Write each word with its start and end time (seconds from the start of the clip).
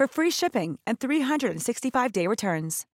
for 0.00 0.08
free 0.08 0.30
shipping 0.30 0.78
and 0.86 0.98
365-day 0.98 2.26
returns. 2.26 2.86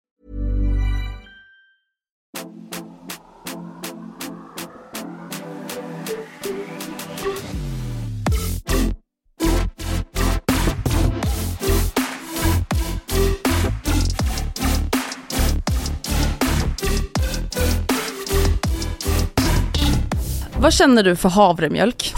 Vad 20.59 20.73
känner 20.73 21.03
du 21.03 21.17
för 21.17 21.29
havremjölk? 21.29 22.15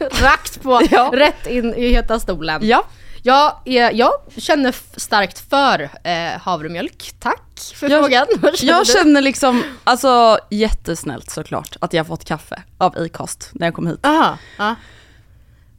Rakt 0.22 0.62
på, 0.62 0.80
Ja. 0.90 1.10
rätt 1.14 1.46
in 1.46 1.74
i 1.74 1.88
heta 1.88 2.20
stolen. 2.20 2.60
Ja. 2.64 2.84
Jag, 3.22 3.54
är, 3.64 3.92
jag 3.92 4.10
känner 4.36 4.74
starkt 5.00 5.38
för 5.50 5.90
eh, 6.04 6.40
havremjölk. 6.40 7.12
Tack 7.20 7.60
för 7.74 7.88
Jag- 7.90 8.00
frågan. 8.04 8.26
Jag 8.62 8.86
du? 8.86 8.92
känner 8.92 9.22
liksom, 9.22 9.62
alltså 9.84 10.38
jättesnällt 10.50 11.30
såklart 11.30 11.76
att 11.80 11.92
jag 11.92 12.06
fått 12.06 12.24
kaffe 12.24 12.62
av 12.78 12.98
Acast 12.98 13.50
när 13.52 13.66
jag 13.66 13.74
kom 13.74 13.86
hit. 13.86 14.06
Aha, 14.06 14.38
ja. 14.58 14.64
Men, 14.66 14.74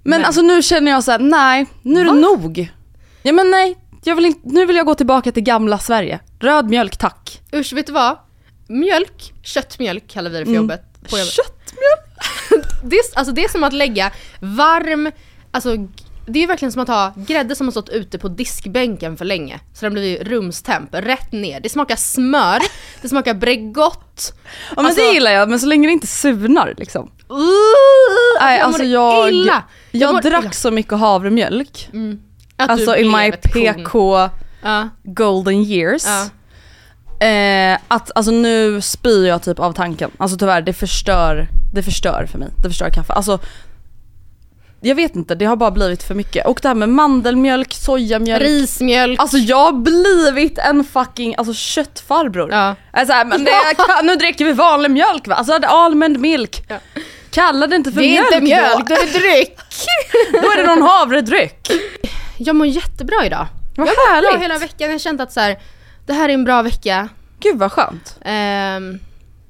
Men- 0.03 0.25
alltså 0.25 0.41
nu 0.41 0.61
känner 0.61 0.91
jag 0.91 1.03
så 1.03 1.11
här: 1.11 1.19
nej, 1.19 1.66
nu 1.81 1.99
är 2.01 2.05
det 2.05 2.11
Va? 2.11 2.17
nog. 2.17 2.72
Ja 3.23 3.33
men 3.33 3.51
nej, 3.51 3.78
jag 4.03 4.16
vill 4.16 4.25
inte, 4.25 4.39
nu 4.44 4.66
vill 4.66 4.75
jag 4.75 4.85
gå 4.85 4.95
tillbaka 4.95 5.31
till 5.31 5.44
gamla 5.44 5.78
Sverige. 5.79 6.19
Röd 6.39 6.69
mjölk 6.69 6.97
tack. 6.97 7.41
Usch, 7.53 7.73
vet 7.73 7.85
du 7.88 7.94
vad? 7.94 8.17
Mjölk, 8.67 9.33
köttmjölk 9.44 10.07
kallar 10.07 10.29
vi 10.29 10.39
det 10.39 10.45
för 10.45 10.51
Mm. 10.51 10.61
jobbet. 10.63 10.81
På 11.09 11.17
jobbet. 11.17 11.33
Köttmjölk? 11.33 12.66
Det, 12.83 12.95
är, 12.95 13.17
alltså 13.17 13.33
det 13.33 13.44
är 13.44 13.49
som 13.49 13.63
att 13.63 13.73
lägga 13.73 14.11
varm, 14.39 15.11
alltså 15.51 15.75
det 16.29 16.44
är 16.44 16.47
verkligen 16.47 16.72
som 16.72 16.81
att 16.81 16.88
ha 16.88 17.13
grädde 17.16 17.56
som 17.56 17.67
har 17.67 17.72
stått 17.72 17.90
ute 17.90 18.17
på 18.19 18.28
diskbänken 18.28 19.17
för 19.17 19.25
länge. 19.25 19.59
Så 19.73 19.85
den 19.85 19.94
blir 19.94 20.23
rumstemp, 20.23 20.90
rätt 20.91 21.31
ner. 21.31 21.59
Det 21.59 21.69
smakar 21.69 21.95
smör, 21.95 22.59
det 23.01 23.09
smakar 23.09 23.34
Bregott. 23.34 24.34
Ja 24.69 24.73
men 24.75 24.85
Alltså- 24.85 25.01
det 25.01 25.12
gillar 25.13 25.31
jag, 25.31 25.50
men 25.50 25.59
så 25.59 25.67
länge 25.67 25.88
det 25.88 25.91
inte 25.94 26.07
surnar 26.07 26.73
liksom. 26.78 27.12
Uh, 27.31 27.38
Nej 28.41 28.57
jag 28.59 28.66
alltså 28.67 28.84
jag, 28.84 29.31
illa. 29.31 29.63
jag, 29.91 30.13
mår 30.13 30.22
drack 30.22 30.44
illa. 30.44 30.51
så 30.51 30.72
mycket 30.72 30.94
havremjölk. 30.94 31.90
Du 31.91 32.19
Alltså 32.57 32.97
i 32.97 33.03
my. 33.09 33.31
PK 33.31 34.29
Ja, 34.63 34.90
golden 35.03 35.53
years. 35.63 36.03
ja. 36.06 36.25
Eh, 37.19 37.78
att 37.88 38.11
alltså 38.16 38.31
nu 38.31 38.81
spyr 38.81 39.25
jag 39.28 39.44
typ 39.44 39.59
av 39.59 39.73
tanken. 39.73 40.11
Alltså 40.17 40.38
tyvärr, 40.38 40.61
det 40.61 40.73
förstör, 40.73 41.47
det 41.73 41.84
förstör 41.84 42.28
för 42.31 42.40
mig. 42.40 42.47
Det 42.63 42.69
förstör 42.69 42.90
kaffe. 42.90 43.13
Alltså, 43.13 43.40
jag 44.81 44.95
vet 44.95 45.16
inte, 45.16 45.35
det 45.35 45.45
har 45.45 45.56
bara 45.56 45.72
blivit 45.72 46.03
för 46.03 46.16
mycket. 46.16 46.47
Och 46.47 46.59
det 46.62 46.67
här 46.67 46.75
med 46.75 46.90
mandelmjölk, 46.90 47.73
sojamjölk. 47.73 48.41
Rismjölk. 48.41 49.19
Alltså 49.19 49.38
jag 49.38 49.57
har 49.57 49.72
blivit 49.72 50.57
en 50.57 50.84
fucking 50.84 51.35
alltså, 51.38 51.53
köttfarbror. 51.53 52.51
Ja. 52.51 52.75
Alltså, 52.91 53.13
men 53.25 53.45
det, 53.45 53.51
nu 54.03 54.16
dricker 54.16 54.45
vi 54.45 54.53
vanlig 54.53 54.91
mjölk 54.91 55.28
va? 55.28 55.35
Alltså 55.35 55.53
almond 55.53 56.19
milk. 56.19 56.63
Ja. 56.67 56.78
Kalla 57.31 57.67
det 57.67 57.75
inte 57.75 57.91
för 57.91 58.00
det 58.00 58.06
är 58.06 58.12
mjölk 58.12 58.31
inte 58.34 58.44
mjölk, 58.44 58.88
då. 58.88 58.95
det 58.95 59.01
är 59.01 59.19
dryck. 59.19 59.57
Då 60.31 60.51
är 60.51 60.57
det 60.57 60.75
någon 60.75 60.81
havredryck. 60.81 61.72
Jag 62.38 62.56
mår 62.56 62.67
jättebra 62.67 63.25
idag. 63.25 63.47
Vad 63.78 63.88
jag 63.88 63.94
har 63.94 64.16
härligt. 64.16 64.31
bra 64.31 64.40
hela 64.40 64.57
veckan, 64.57 64.88
jag 64.88 64.91
har 64.91 65.00
känt 65.00 65.22
att 65.22 65.31
så 65.31 65.40
här, 65.40 65.59
det 66.06 66.13
här 66.13 66.29
är 66.29 66.34
en 66.34 66.44
bra 66.44 66.61
vecka. 66.61 67.09
Gud 67.40 67.57
vad 67.57 67.72
skönt. 67.72 68.17
Ehm, 68.22 69.00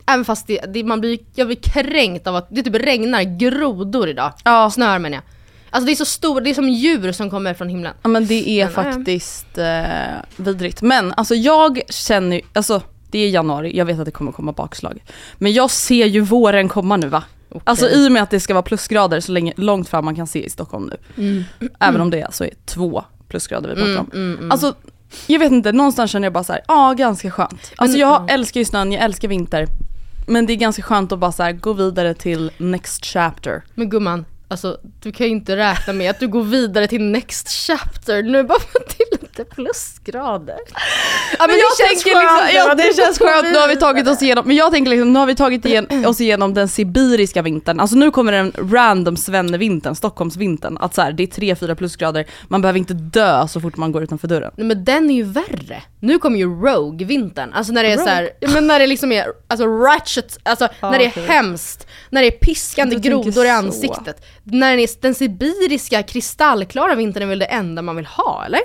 även 0.09 0.25
fast 0.25 0.47
det, 0.47 0.59
det, 0.73 0.83
man 0.83 0.99
blir, 0.99 1.19
jag 1.35 1.47
blir 1.47 1.57
kränkt 1.61 2.27
av 2.27 2.35
att 2.35 2.47
det 2.49 2.63
typ 2.63 2.75
regnar 2.75 3.23
grodor 3.23 4.09
idag. 4.09 4.33
Ja. 4.43 4.71
Snör 4.71 4.99
menar 4.99 5.17
jag. 5.17 5.23
Alltså 5.69 5.85
det 5.85 5.91
är 5.91 5.95
så 5.95 6.05
stor, 6.05 6.41
det 6.41 6.49
är 6.49 6.53
som 6.53 6.69
djur 6.69 7.11
som 7.11 7.29
kommer 7.29 7.53
från 7.53 7.69
himlen. 7.69 7.93
Ja 8.01 8.09
men 8.09 8.27
det 8.27 8.49
är 8.49 8.65
Men, 8.65 8.85
ja. 8.85 8.93
faktiskt 8.93 9.57
eh, 9.57 10.43
vidrigt. 10.43 10.81
Men 10.81 11.13
alltså 11.17 11.35
jag 11.35 11.81
känner 11.89 12.35
ju, 12.35 12.41
alltså 12.53 12.81
det 13.11 13.19
är 13.19 13.29
januari, 13.29 13.77
jag 13.77 13.85
vet 13.85 13.99
att 13.99 14.05
det 14.05 14.11
kommer 14.11 14.31
komma 14.31 14.51
bakslag. 14.51 15.03
Men 15.37 15.53
jag 15.53 15.71
ser 15.71 16.05
ju 16.05 16.21
våren 16.21 16.69
komma 16.69 16.97
nu 16.97 17.07
va? 17.07 17.23
Alltså 17.63 17.89
i 17.89 18.07
och 18.07 18.11
med 18.11 18.23
att 18.23 18.29
det 18.29 18.39
ska 18.39 18.53
vara 18.53 18.63
plusgrader 18.63 19.19
så 19.19 19.31
länge, 19.31 19.53
långt 19.57 19.89
fram 19.89 20.05
man 20.05 20.15
kan 20.15 20.27
se 20.27 20.45
i 20.45 20.49
Stockholm 20.49 20.91
nu. 21.15 21.43
Även 21.79 22.01
om 22.01 22.09
det 22.09 22.23
alltså 22.23 22.45
är 22.45 22.53
två 22.65 23.03
plusgrader 23.27 23.69
vi 23.69 23.75
pratar 23.75 23.99
om. 23.99 24.49
Alltså 24.51 24.73
jag 25.27 25.39
vet 25.39 25.51
inte, 25.51 25.71
någonstans 25.71 26.11
känner 26.11 26.25
jag 26.25 26.33
bara 26.33 26.43
så 26.43 26.53
här, 26.53 26.61
ja 26.67 26.93
ganska 26.93 27.31
skönt. 27.31 27.71
Alltså 27.75 27.97
jag 27.97 28.31
älskar 28.31 28.59
ju 28.59 28.65
snön, 28.65 28.91
jag 28.91 29.03
älskar 29.03 29.27
vinter. 29.27 29.67
Men 30.29 30.45
det 30.45 30.53
är 30.53 30.57
ganska 30.57 30.81
skönt 30.81 31.11
att 31.11 31.19
bara 31.19 31.31
så 31.31 31.43
här, 31.43 31.51
gå 31.51 31.73
vidare 31.73 32.13
till 32.13 32.51
next 32.57 33.05
chapter. 33.05 33.63
Men 33.75 33.89
gumman, 33.89 34.25
alltså 34.47 34.79
du 35.01 35.11
kan 35.11 35.25
ju 35.25 35.31
inte 35.31 35.55
räkna 35.55 35.93
med 35.93 36.09
att 36.09 36.19
du 36.19 36.27
går 36.27 36.43
vidare 36.43 36.87
till 36.87 37.03
next 37.03 37.49
chapter 37.49 38.23
nu 38.23 38.43
bara 38.43 38.59
till 38.87 39.18
plusgrader. 39.45 40.59
Ja 41.39 41.47
Men 41.47 41.55
jag 41.57 41.87
tänker 41.87 42.19
liksom, 42.19 42.49
ja, 42.53 42.75
det 42.75 42.95
känns 42.95 43.19
skönt, 43.19 43.53
nu 43.53 43.57
har 43.57 43.67
vi 43.67 43.75
tagit 43.75 44.07
oss 44.07 44.21
igenom, 44.21 44.47
men 44.47 44.55
jag 44.55 44.71
tänker 44.71 44.91
liksom, 44.91 45.13
nu 45.13 45.19
har 45.19 45.25
vi 45.25 45.35
tagit 45.35 45.65
igen, 45.65 45.87
oss 46.05 46.21
igenom 46.21 46.53
den 46.53 46.67
sibiriska 46.67 47.41
vintern, 47.41 47.79
alltså 47.79 47.95
nu 47.95 48.11
kommer 48.11 48.31
den 48.31 48.53
random 48.71 49.17
svennevintern, 49.17 49.95
Stockholmsvintern, 49.95 50.77
att 50.77 50.95
så 50.95 51.01
här, 51.01 51.11
det 51.11 51.23
är 51.23 51.27
3-4 51.27 51.75
plusgrader, 51.75 52.25
man 52.47 52.61
behöver 52.61 52.79
inte 52.79 52.93
dö 52.93 53.47
så 53.47 53.61
fort 53.61 53.77
man 53.77 53.91
går 53.91 54.03
utanför 54.03 54.27
dörren. 54.27 54.51
Nej 54.55 54.67
men 54.67 54.85
den 54.85 55.09
är 55.09 55.15
ju 55.15 55.23
värre. 55.23 55.83
Nu 55.99 56.19
kommer 56.19 56.37
ju 56.37 56.45
Rogue-vintern. 56.45 57.53
Alltså 57.53 57.73
när 57.73 57.83
det 57.83 57.91
är 57.91 57.97
så 57.97 58.09
här, 58.09 58.29
men 58.53 58.67
när 58.67 58.79
det 58.79 58.87
liksom 58.87 59.11
är 59.11 59.25
alltså 59.47 59.65
ratchet, 59.67 60.37
alltså 60.43 60.67
när 60.81 60.99
det 60.99 61.05
är 61.05 61.09
okej. 61.09 61.25
hemskt, 61.25 61.87
när 62.09 62.21
det 62.21 62.27
är 62.27 62.31
piskande 62.31 62.95
grodor 62.95 63.45
i 63.45 63.49
ansiktet. 63.49 64.25
När 64.43 64.77
det 64.77 64.83
är 64.83 65.01
den 65.01 65.15
sibiriska 65.15 66.03
kristallklara 66.03 66.95
vintern 66.95 67.23
är 67.23 67.27
väl 67.27 67.39
det 67.39 67.45
enda 67.45 67.81
man 67.81 67.95
vill 67.95 68.05
ha 68.05 68.45
eller? 68.45 68.61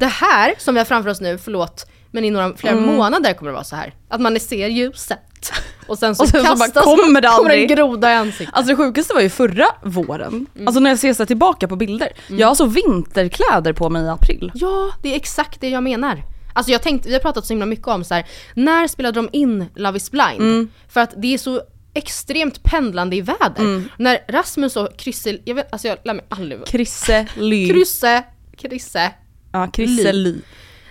Det 0.00 0.06
här 0.06 0.54
som 0.58 0.74
vi 0.74 0.80
har 0.80 0.84
framför 0.84 1.10
oss 1.10 1.20
nu, 1.20 1.38
förlåt, 1.38 1.86
men 2.10 2.24
i 2.24 2.30
några 2.30 2.56
flera 2.56 2.74
Mm. 2.74 2.86
månader 2.96 3.32
kommer 3.32 3.50
det 3.50 3.54
vara 3.54 3.64
så 3.64 3.76
här. 3.76 3.94
Att 4.08 4.20
man 4.20 4.40
ser 4.40 4.68
ljuset. 4.68 5.52
Och 5.86 5.98
sen 5.98 6.14
så, 6.14 6.22
Och 6.22 6.28
sen 6.28 6.40
så 6.44 6.46
bara 6.56 6.56
kastas 6.56 6.84
kommer 6.84 7.20
det 7.20 7.28
kommer 7.28 7.50
en 7.50 7.60
aldrig. 7.60 7.68
groda 7.68 8.10
i 8.10 8.14
ansiktet. 8.14 8.54
Alltså 8.56 8.70
det 8.72 8.76
sjukaste 8.76 9.14
var 9.14 9.20
ju 9.20 9.30
förra 9.30 9.66
våren, 9.82 10.46
alltså 10.66 10.80
när 10.80 10.90
jag 10.90 10.98
ser 10.98 11.14
så 11.14 11.26
tillbaka 11.26 11.68
på 11.68 11.76
bilder, 11.76 12.08
jag 12.28 12.46
har 12.46 12.48
alltså 12.48 12.66
vinterkläder 12.66 13.72
på 13.72 13.88
mig 13.88 14.04
i 14.04 14.08
april. 14.08 14.52
Ja, 14.54 14.90
det 15.02 15.12
är 15.12 15.16
exakt 15.16 15.60
det 15.60 15.68
jag 15.68 15.82
menar. 15.82 16.22
Alltså 16.52 16.72
jag 16.72 16.82
tänkte, 16.82 17.08
vi 17.08 17.14
har 17.14 17.20
pratat 17.20 17.46
så 17.46 17.52
himla 17.52 17.66
mycket 17.66 17.88
om 17.88 18.04
så 18.04 18.14
här, 18.14 18.26
när 18.54 18.86
spelade 18.88 19.18
de 19.20 19.28
in 19.32 19.64
Love 19.74 19.96
is 19.96 20.10
blind? 20.10 20.40
Mm. 20.40 20.68
För 20.88 21.00
att 21.00 21.14
det 21.16 21.34
är 21.34 21.38
så 21.38 21.62
extremt 21.94 22.62
pendlande 22.62 23.16
i 23.16 23.20
väder. 23.20 23.50
Mm. 23.58 23.88
När 23.98 24.18
Rasmus 24.28 24.76
och 24.76 24.88
Krysse, 24.96 25.38
jag 25.44 25.54
vet, 25.54 25.72
alltså 25.72 25.88
jag 25.88 25.98
lär 26.04 26.14
mig 26.14 26.24
aldrig. 26.28 26.66
Krisse 26.66 27.26
Ly. 27.36 27.68
Krysse, 27.68 28.22
Krisse. 28.56 29.10
Ja, 29.52 29.66
Krisse 29.66 30.12
Ly. 30.12 30.34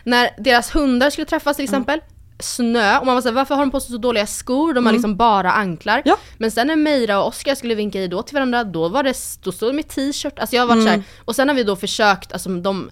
När 0.04 0.30
deras 0.38 0.76
hundar 0.76 1.10
skulle 1.10 1.26
träffas 1.26 1.56
till 1.56 1.64
exempel, 1.64 2.00
snö 2.40 2.98
och 3.00 3.06
man 3.06 3.16
var 3.16 3.22
såhär 3.22 3.36
varför 3.36 3.56
har 3.56 3.62
de 3.66 3.72
på 3.72 3.80
sig 3.80 3.92
så 3.92 3.98
dåliga 3.98 4.28
skor? 4.28 4.74
De 4.74 4.86
har 4.86 4.94
liksom 4.94 5.16
bara 5.18 5.52
anklar. 5.52 5.94
Mm. 5.94 6.04
Ja. 6.06 6.18
Men 6.38 6.52
sen 6.52 6.68
när 6.68 6.76
Meira 6.76 7.20
och 7.22 7.28
Oskar 7.28 7.56
skulle 7.56 7.76
vinka 7.76 8.02
i 8.02 8.08
då 8.08 8.22
till 8.22 8.34
varandra, 8.34 8.64
då 8.64 8.88
var 8.90 9.04
det, 9.04 9.14
då 9.44 9.52
stod 9.52 9.70
de 9.70 9.80
i 9.80 9.84
t-shirt. 9.84 10.40
Alltså 10.40 10.56
jag 10.56 10.64
har 10.64 10.68
varit 10.68 10.82
Mm. 10.82 10.86
såhär, 10.86 11.04
och 11.26 11.36
sen 11.36 11.48
har 11.48 11.56
vi 11.56 11.64
då 11.64 11.76
försökt, 11.76 12.34
alltså 12.34 12.50
de 12.50 12.90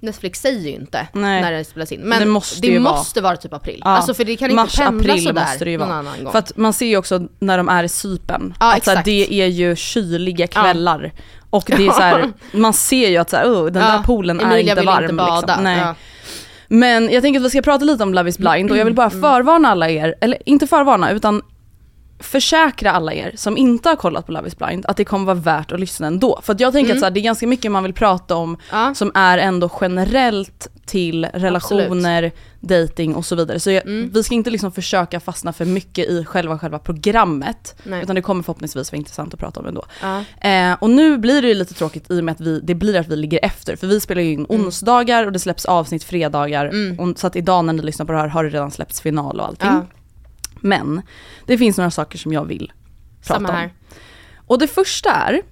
Netflix 0.00 0.40
säger 0.40 0.60
ju 0.60 0.70
inte 0.74 1.08
Nej. 1.12 1.40
när 1.42 1.52
det 1.52 1.64
spelas 1.64 1.92
in. 1.92 2.00
Men 2.00 2.18
Det 2.18 2.24
det 2.24 2.30
måste 2.30 2.54
måste, 2.56 2.66
ju 2.66 2.78
vara- 2.78 3.22
vara 3.22 3.36
typ 3.36 3.52
april. 3.52 3.82
Ja. 3.84 3.90
Alltså 3.90 4.14
för 4.14 4.24
det 4.24 4.36
kan 4.36 4.50
inte 4.50 4.62
Mars, 4.62 4.76
pendla 4.76 5.12
april 5.12 5.24
sådär 5.24 5.40
måste 5.44 5.64
det 5.64 5.70
ju 5.70 5.78
någon 5.78 5.88
vara. 5.88 5.98
annan 5.98 6.24
gång. 6.24 6.32
För 6.32 6.38
att 6.38 6.56
man 6.56 6.72
ser 6.72 6.86
ju 6.86 6.96
också 6.96 7.28
när 7.38 7.58
de 7.58 7.68
är 7.68 7.84
i 7.84 7.88
Cypern, 7.88 8.54
Ja, 8.60 8.70
att 8.70 8.76
exakt. 8.76 9.04
det 9.04 9.34
är 9.42 9.46
ju 9.46 9.76
kyliga 9.76 10.46
kvällar. 10.46 11.12
Och 11.50 11.64
det 11.66 11.86
är 11.86 11.90
så 11.92 12.00
här, 12.00 12.32
man 12.52 12.72
ser 12.72 13.08
ju 13.08 13.16
att 13.16 13.30
så 13.30 13.36
här, 13.36 13.44
oh, 13.46 13.66
den 13.70 13.82
Ja, 13.82 13.88
där 13.92 14.02
poolen 14.02 14.40
är 14.40 14.44
Emilia 14.44 14.60
inte 14.72 14.74
vill 14.80 14.86
varm. 14.86 15.02
inte 15.02 15.14
bada. 15.14 15.40
Liksom. 15.46 15.64
Nej. 15.64 15.78
Ja. 15.78 15.94
Men 16.68 17.10
jag 17.12 17.22
tänker 17.22 17.40
att 17.40 17.46
vi 17.46 17.50
ska 17.50 17.62
prata 17.62 17.84
lite 17.84 18.02
om 18.02 18.14
Love 18.14 18.28
is 18.30 18.38
blind 18.38 18.70
och 18.70 18.76
jag 18.76 18.84
vill 18.84 18.94
bara 18.94 19.06
Mm. 19.10 19.20
förvarna 19.20 19.68
alla 19.68 19.90
er, 19.90 20.14
eller 20.20 20.38
inte 20.48 20.66
förvarna 20.66 21.10
utan 21.10 21.42
försäkra 22.20 22.92
alla 22.92 23.12
er 23.14 23.32
som 23.36 23.56
inte 23.56 23.88
har 23.88 23.96
kollat 23.96 24.26
på 24.26 24.32
Love 24.32 24.48
is 24.48 24.58
blind 24.58 24.86
att 24.86 24.96
det 24.96 25.04
kommer 25.04 25.24
vara 25.24 25.34
värt 25.34 25.72
att 25.72 25.80
lyssna 25.80 26.06
ändå. 26.06 26.40
För 26.42 26.56
jag 26.58 26.72
tänker 26.72 26.92
att 26.92 26.98
så 26.98 27.04
här, 27.06 27.10
det 27.10 27.20
är 27.20 27.22
ganska 27.22 27.46
mycket 27.46 27.72
man 27.72 27.82
vill 27.82 27.92
prata 27.92 28.36
om 28.36 28.48
Mm. 28.48 28.60
Ja. 28.72 28.94
som 28.94 29.12
är 29.14 29.38
ändå 29.38 29.70
generellt 29.80 30.68
till 30.86 31.24
relationer, 31.24 32.32
dating 32.60 33.14
och 33.14 33.26
så 33.26 33.36
vidare. 33.36 33.60
Så 33.60 33.70
jag, 33.70 33.86
Mm. 33.86 34.10
vi 34.14 34.22
ska 34.22 34.34
inte 34.34 34.50
liksom 34.50 34.72
försöka 34.72 35.20
fastna 35.20 35.52
för 35.52 35.64
mycket 35.64 36.08
i 36.08 36.24
själva, 36.24 36.58
själva 36.58 36.78
programmet. 36.78 37.76
Nej. 37.84 38.02
Utan 38.02 38.14
det 38.14 38.22
kommer 38.22 38.42
förhoppningsvis 38.42 38.92
vara 38.92 38.96
intressant 38.98 39.34
att 39.34 39.40
prata 39.40 39.60
om 39.60 39.66
ändå. 39.66 39.84
Ja. 40.02 40.24
Eh, 40.50 40.76
och 40.80 40.90
nu 40.90 41.18
blir 41.18 41.42
det 41.42 41.48
ju 41.48 41.54
lite 41.54 41.74
tråkigt 41.74 42.10
i 42.10 42.20
och 42.20 42.24
med 42.24 42.32
att 42.32 42.40
vi, 42.40 42.60
det 42.60 42.74
blir 42.74 42.96
att 42.96 43.08
vi 43.08 43.16
ligger 43.16 43.40
efter. 43.42 43.76
För 43.76 43.86
vi 43.86 44.00
spelar 44.00 44.22
ju 44.22 44.32
in 44.32 44.46
Mm. 44.50 44.60
onsdagar 44.66 45.26
och 45.26 45.32
det 45.32 45.38
släpps 45.38 45.64
avsnitt 45.64 46.04
fredagar. 46.04 46.70
Och, 46.98 47.18
så 47.18 47.26
att 47.26 47.36
idag 47.36 47.64
när 47.64 47.72
ni 47.72 47.82
lyssnar 47.82 48.06
på 48.06 48.12
det 48.12 48.18
här 48.18 48.28
har 48.28 48.44
det 48.44 48.50
redan 48.50 48.70
släppts 48.70 49.00
final 49.00 49.40
och 49.40 49.46
allting. 49.46 49.68
Ja. 49.68 49.86
Men 50.60 51.02
det 51.46 51.58
finns 51.58 51.76
några 51.76 51.90
saker 51.90 52.18
som 52.18 52.32
jag 52.32 52.44
vill 52.44 52.72
prata 53.26 53.34
Samma 53.34 53.48
om. 53.48 53.54
här. 53.54 53.72
Och 54.46 54.58
det 54.58 54.66
första 54.68 55.10
är, 55.10 55.42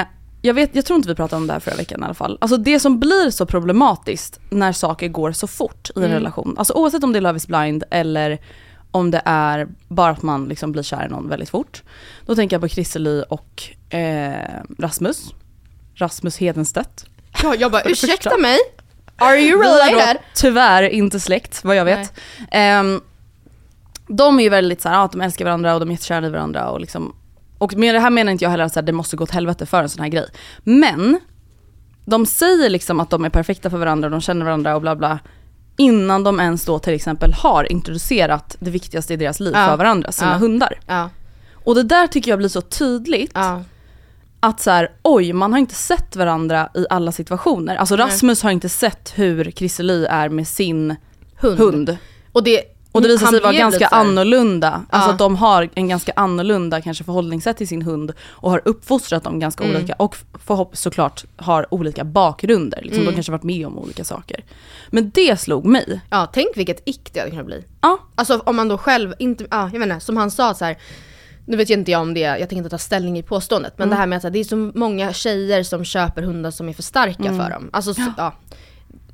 eh, 0.00 0.06
jag, 0.42 0.54
vet, 0.54 0.74
jag 0.74 0.84
tror 0.84 0.96
inte 0.96 1.08
vi 1.08 1.14
pratade 1.14 1.40
om 1.40 1.46
det 1.46 1.52
här 1.52 1.60
förra 1.60 1.74
veckan 1.74 2.00
i 2.00 2.04
alla 2.04 2.14
fall. 2.14 2.38
Alltså 2.40 2.56
det 2.56 2.80
som 2.80 3.00
blir 3.00 3.30
så 3.30 3.46
problematiskt 3.46 4.40
när 4.50 4.72
saker 4.72 5.08
går 5.08 5.32
så 5.32 5.46
fort 5.46 5.90
i 5.90 5.98
en 5.98 6.04
Mm. 6.04 6.14
relation. 6.16 6.54
Alltså 6.58 6.72
oavsett 6.72 7.04
om 7.04 7.12
det 7.12 7.18
är 7.18 7.20
Love 7.20 7.36
is 7.36 7.46
blind 7.46 7.84
eller 7.90 8.38
om 8.90 9.10
det 9.10 9.22
är 9.24 9.68
bara 9.88 10.10
att 10.10 10.22
man 10.22 10.44
liksom 10.48 10.72
blir 10.72 10.82
kär 10.82 11.06
i 11.06 11.08
någon 11.08 11.28
väldigt 11.28 11.50
fort. 11.50 11.82
Då 12.26 12.34
tänker 12.34 12.54
jag 12.54 12.60
på 12.62 12.68
Chrisseli 12.68 13.24
och 13.28 13.62
eh, 13.94 14.60
Rasmus. 14.78 15.34
Rasmus 15.94 16.36
Hedenstedt. 16.38 17.04
Ja, 17.42 17.54
jag 17.54 17.72
bara 17.72 17.82
ursäkta 17.86 18.36
mig? 18.38 18.58
Are 19.16 19.36
you 19.38 19.60
Vi 19.60 19.66
är 19.68 19.90
related? 19.90 20.16
då 20.16 20.22
tyvärr 20.34 20.82
inte 20.82 21.20
släkt 21.20 21.64
vad 21.64 21.76
jag 21.76 21.84
vet. 21.84 22.12
Ehm, 22.50 23.00
de 24.16 24.38
är 24.38 24.42
ju 24.42 24.48
väldigt 24.48 24.80
så 24.82 24.88
här, 24.88 25.04
att 25.04 25.12
de 25.12 25.20
älskar 25.20 25.44
varandra 25.44 25.74
och 25.74 25.80
de 25.80 25.88
är 25.88 25.92
jättekära 25.92 26.26
i 26.26 26.30
varandra 26.30 26.70
och 26.70 26.80
liksom 26.80 27.14
och 27.58 27.74
med 27.76 27.94
det 27.94 27.98
här 28.00 28.10
menar 28.10 28.32
inte 28.32 28.44
jag 28.44 28.50
heller 28.50 28.64
att 28.64 28.72
så 28.72 28.80
här, 28.80 28.86
det 28.86 28.92
måste 28.92 29.16
gå 29.16 29.24
åt 29.24 29.30
helvete 29.30 29.66
för 29.66 29.82
en 29.82 29.88
sån 29.88 30.02
här 30.02 30.08
grej. 30.10 30.26
Men 30.64 31.20
de 32.04 32.26
säger 32.26 32.70
liksom 32.70 33.00
att 33.00 33.10
de 33.10 33.24
är 33.24 33.28
perfekta 33.30 33.70
för 33.70 33.78
varandra 33.78 34.06
och 34.06 34.10
de 34.10 34.20
känner 34.20 34.44
varandra 34.44 34.74
och 34.74 34.80
bla 34.80 34.96
bla. 34.96 35.18
Innan 35.76 36.24
de 36.24 36.40
ens 36.40 36.64
då 36.64 36.78
till 36.78 36.94
exempel 36.94 37.32
har 37.32 37.72
introducerat 37.72 38.56
det 38.60 38.70
viktigaste 38.70 39.14
i 39.14 39.16
deras 39.16 39.40
liv 39.40 39.52
Ja. 39.56 39.66
för 39.68 39.76
varandra, 39.76 40.12
sina 40.12 40.30
Ja. 40.32 40.36
hundar. 40.38 40.80
Ja, 40.86 41.10
Och 41.64 41.74
det 41.74 41.82
där 41.82 42.06
tycker 42.06 42.30
jag 42.30 42.38
blir 42.38 42.48
så 42.48 42.60
tydligt 42.60 43.36
att 44.40 44.60
så 44.60 44.70
här, 44.70 44.90
oj, 45.02 45.32
man 45.32 45.52
har 45.52 45.58
inte 45.58 45.74
sett 45.74 46.16
varandra 46.16 46.68
i 46.74 46.86
alla 46.90 47.12
situationer. 47.12 47.76
Alltså 47.76 47.96
Nej. 47.96 48.06
Rasmus 48.06 48.42
har 48.42 48.50
inte 48.50 48.68
sett 48.68 49.12
hur 49.14 49.50
Chrisseli 49.50 50.06
är 50.06 50.28
med 50.28 50.48
sin 50.48 50.96
Hund. 51.36 51.58
hund. 51.58 51.96
Och 52.32 52.44
det, 52.44 52.62
Och 52.92 53.02
det 53.02 53.08
visar 53.08 53.26
sig 53.26 53.40
vara 53.40 53.52
ganska 53.52 53.88
här- 53.92 54.00
annorlunda. 54.00 54.82
Alltså 54.90 55.08
Ja. 55.08 55.12
att 55.12 55.18
de 55.18 55.36
har 55.36 55.68
en 55.74 55.88
ganska 55.88 56.12
annorlunda 56.16 56.80
kanske 56.80 57.04
förhållningssätt 57.04 57.56
till 57.56 57.68
sin 57.68 57.82
hund 57.82 58.12
och 58.30 58.50
har 58.50 58.62
uppfostrat 58.64 59.24
dem 59.24 59.38
ganska 59.40 59.64
Mm. 59.64 59.76
olika 59.76 59.94
och 59.98 60.16
förhopp 60.46 60.76
såklart 60.76 61.24
har 61.36 61.74
olika 61.74 62.04
bakgrunder. 62.04 62.78
Liksom, 62.82 63.00
Mm. 63.00 63.06
De 63.10 63.14
kanske 63.14 63.32
varit 63.32 63.42
med 63.42 63.66
om 63.66 63.78
olika 63.78 64.04
saker. 64.04 64.44
Men 64.90 65.10
det 65.14 65.40
slog 65.40 65.64
mig. 65.64 66.00
Ja, 66.10 66.28
tänk 66.32 66.56
vilket 66.56 66.82
ick 66.88 67.12
det 67.12 67.18
hade 67.20 67.30
kunnat 67.30 67.46
bli. 67.46 67.64
Ja, 67.80 67.98
Alltså 68.14 68.38
om 68.46 68.56
man 68.56 68.68
då 68.68 68.78
själv 68.78 69.14
inte, 69.18 69.46
ja 69.50 69.70
jag 69.72 69.80
vet 69.80 69.88
inte, 69.88 70.00
som 70.04 70.16
han 70.16 70.30
sa 70.30 70.54
så 70.54 70.64
här. 70.64 70.78
Nu 71.46 71.56
vet 71.56 71.70
jag 71.70 71.78
inte 71.78 71.90
jag 71.90 72.00
om 72.00 72.14
det, 72.14 72.20
jag 72.20 72.38
tänker 72.38 72.56
inte 72.56 72.70
ta 72.70 72.78
ställning 72.78 73.18
i 73.18 73.22
påståendet, 73.22 73.74
men 73.78 73.90
det 73.90 73.96
här 73.96 74.06
med 74.06 74.24
att 74.24 74.32
det 74.32 74.38
är 74.40 74.44
så 74.44 74.56
många 74.74 75.12
tjejer 75.12 75.62
som 75.62 75.84
köper 75.84 76.22
hundar 76.22 76.50
som 76.50 76.68
är 76.68 76.72
för 76.72 76.82
starka 76.82 77.22
för 77.24 77.50
dem. 77.50 77.70
Alltså 77.72 77.94
så, 77.94 78.12
ja. 78.16 78.32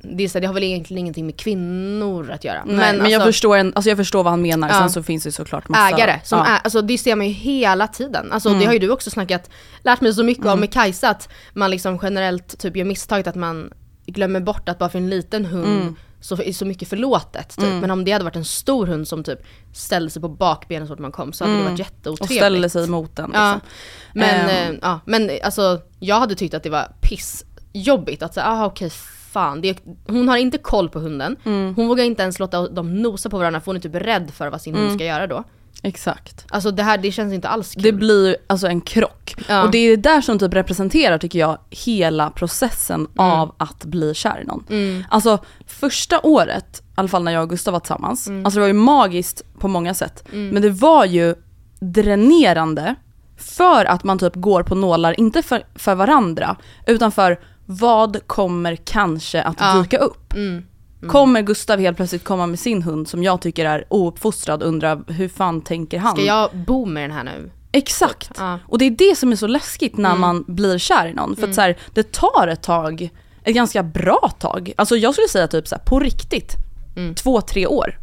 Det, 0.01 0.23
är 0.23 0.27
så 0.27 0.33
här, 0.33 0.41
det 0.41 0.47
har 0.47 0.53
väl 0.53 0.63
egentligen 0.63 0.99
ingenting 0.99 1.25
med 1.25 1.37
kvinnor 1.39 2.31
att 2.31 2.43
göra. 2.43 2.63
nej, 2.65 2.75
men, 2.75 2.95
jag, 3.11 3.13
alltså, 3.13 3.27
förstår 3.27 3.57
en, 3.57 3.73
alltså 3.75 3.89
jag 3.89 3.97
förstår 3.97 4.23
vad 4.23 4.33
han 4.33 4.41
menar. 4.41 4.67
Ja. 4.67 4.73
Sen 4.73 4.89
så 4.89 5.03
finns 5.03 5.23
det 5.23 5.31
såklart 5.31 5.69
massa... 5.69 5.89
ägare 5.97 6.19
som 6.23 6.37
ja. 6.39 6.45
Mm. 6.45 6.55
är, 6.55 6.59
alltså 6.63 6.81
det 6.81 6.97
ser 6.97 7.15
man 7.15 7.27
ju 7.27 7.33
hela 7.33 7.87
tiden. 7.87 8.31
Alltså 8.31 8.49
det 8.53 8.65
har 8.65 8.73
ju 8.73 8.79
du 8.79 8.89
också 8.89 9.09
snackat, 9.09 9.49
lärt 9.83 10.01
mig 10.01 10.13
så 10.13 10.23
mycket 10.23 10.45
om 10.45 10.59
med 10.59 10.73
Kajsa 10.73 11.09
att 11.09 11.29
man 11.53 11.71
liksom 11.71 11.99
generellt 12.01 12.59
typ 12.59 12.75
gör 12.75 12.85
misstaget 12.85 13.27
att 13.27 13.35
man 13.35 13.73
glömmer 14.05 14.39
bort 14.39 14.69
att 14.69 14.77
bara 14.79 14.89
för 14.89 14.97
en 14.99 15.09
liten 15.09 15.45
hund 15.45 15.81
Mm. 15.81 15.95
så 16.21 16.41
är 16.41 16.53
så 16.53 16.65
mycket 16.65 16.87
förlåtet. 16.89 17.49
Typ. 17.57 17.81
Men 17.81 17.91
om 17.91 18.05
det 18.05 18.11
hade 18.11 18.23
varit 18.25 18.35
en 18.35 18.45
stor 18.45 18.87
hund 18.87 19.07
som 19.07 19.23
typ 19.23 19.39
ställde 19.73 20.09
sig 20.09 20.21
på 20.21 20.29
bakbenen 20.29 20.87
så 20.87 20.93
fort 20.93 20.99
man 20.99 21.11
kom 21.11 21.33
så 21.33 21.43
hade 21.43 21.57
det 21.57 21.63
varit 21.63 21.69
Mm. 21.69 21.73
Och 21.73 21.79
jätteotrevligt. 21.79 22.39
ställer 22.41 22.69
sig 22.69 22.83
emot 22.83 23.15
den. 23.15 23.31
Ja, 23.33 23.53
Liksom. 23.53 23.69
men, 24.13 24.49
Ehm. 24.49 24.73
eh, 24.73 24.79
ja, 24.81 24.99
men 25.05 25.29
alltså 25.43 25.81
jag 25.99 26.19
hade 26.19 26.35
tyckt 26.35 26.53
att 26.53 26.63
det 26.63 26.69
var 26.69 26.91
pissjobbigt 27.01 28.23
att 28.23 28.33
säga, 28.33 28.45
ah 28.45 28.65
okej 28.65 28.91
fan, 29.39 29.61
det, 29.61 29.77
hon 30.07 30.29
har 30.29 30.37
inte 30.37 30.57
koll 30.57 30.89
på 30.89 30.99
hunden. 30.99 31.35
Mm. 31.45 31.75
Hon 31.75 31.87
vågar 31.87 32.03
inte 32.03 32.21
ens 32.21 32.39
låta 32.39 32.67
dem 32.67 33.01
nosa 33.01 33.29
på 33.29 33.37
varandra 33.37 33.59
för 33.59 33.65
hon 33.65 33.75
är 33.75 33.79
typ 33.79 33.95
rädd 33.95 34.31
för 34.33 34.47
vad 34.47 34.61
sin 34.61 34.75
hund 34.75 34.93
ska 34.95 35.05
göra 35.05 35.27
då. 35.27 35.43
Exakt. 35.83 36.45
Alltså 36.49 36.71
det 36.71 36.83
här, 36.83 36.97
det 36.97 37.11
känns 37.11 37.33
inte 37.33 37.47
alls 37.47 37.73
kul. 37.73 37.83
Det 37.83 37.91
blir 37.91 38.35
alltså 38.47 38.67
en 38.67 38.81
krock. 38.81 39.35
Ja. 39.47 39.63
Och 39.63 39.71
det 39.71 39.77
är 39.77 39.89
det 39.89 40.03
där 40.09 40.21
som 40.21 40.39
typ 40.39 40.53
representerar 40.53 41.17
tycker 41.17 41.39
jag 41.39 41.57
hela 41.69 42.29
processen 42.29 42.99
Mm. 42.99 43.31
av 43.31 43.55
att 43.57 43.85
bli 43.85 44.13
kär 44.13 44.41
i 44.41 44.45
någon. 44.45 44.65
Alltså 45.09 45.37
första 45.67 46.19
året, 46.19 46.79
i 46.79 46.83
alla 46.95 47.07
fall 47.07 47.23
när 47.23 47.31
jag 47.31 47.43
och 47.43 47.49
Gustav 47.49 47.71
var 47.71 47.79
tillsammans, 47.79 48.27
Mm. 48.27 48.45
alltså 48.45 48.57
det 48.57 48.61
var 48.61 48.67
ju 48.67 48.73
magiskt 48.73 49.43
på 49.59 49.67
många 49.67 49.93
sätt. 49.93 50.23
Men 50.31 50.61
det 50.61 50.69
var 50.69 51.05
ju 51.05 51.35
dränerande 51.79 52.95
för 53.37 53.85
att 53.85 54.03
man 54.03 54.19
typ 54.19 54.35
går 54.35 54.63
på 54.63 54.75
nålar, 54.75 55.19
inte 55.19 55.41
för, 55.41 55.63
för 55.75 55.95
varandra, 55.95 56.55
utan 56.87 57.11
för 57.11 57.39
vad 57.71 58.27
kommer 58.27 58.75
kanske 58.75 59.41
att 59.41 59.55
Ja. 59.59 59.73
dyka 59.81 59.97
upp. 59.97 60.33
Mm. 60.33 60.63
Kommer 61.07 61.41
Gustav 61.41 61.79
helt 61.79 61.97
plötsligt 61.97 62.23
komma 62.23 62.47
med 62.47 62.59
sin 62.59 62.81
hund 62.83 63.07
som 63.07 63.23
jag 63.23 63.41
tycker 63.41 63.65
är 63.65 63.85
ouppfostrad 63.89 64.61
och 64.63 64.67
undrar 64.69 65.03
hur 65.07 65.29
fan 65.29 65.61
tänker 65.61 65.99
han? 65.99 66.15
Ska 66.15 66.25
jag 66.25 66.49
bo 66.67 66.85
med 66.85 67.03
den 67.03 67.11
här 67.11 67.23
nu? 67.23 67.51
Exakt. 67.71 68.31
Ja. 68.37 68.59
Och 68.67 68.77
det 68.77 68.85
är 68.85 68.91
det 68.91 69.17
som 69.17 69.31
är 69.31 69.35
så 69.35 69.47
läskigt 69.47 69.97
när 69.97 70.09
Mm. 70.09 70.21
man 70.21 70.43
blir 70.47 70.77
kär 70.77 71.07
i 71.07 71.13
någon. 71.13 71.35
För 71.35 71.47
att 71.47 71.55
så 71.55 71.61
här, 71.61 71.77
det 71.93 72.11
tar 72.11 72.47
ett 72.47 72.63
tag, 72.63 73.09
ett 73.43 73.55
ganska 73.55 73.83
bra 73.83 74.31
tag. 74.39 74.73
Alltså 74.77 74.95
jag 74.97 75.13
skulle 75.13 75.27
säga 75.27 75.47
typ 75.47 75.67
så 75.67 75.75
här, 75.75 75.83
på 75.83 75.99
riktigt, 75.99 76.55
Mm. 76.95 77.15
två, 77.15 77.41
tre 77.41 77.67
år. 77.67 77.99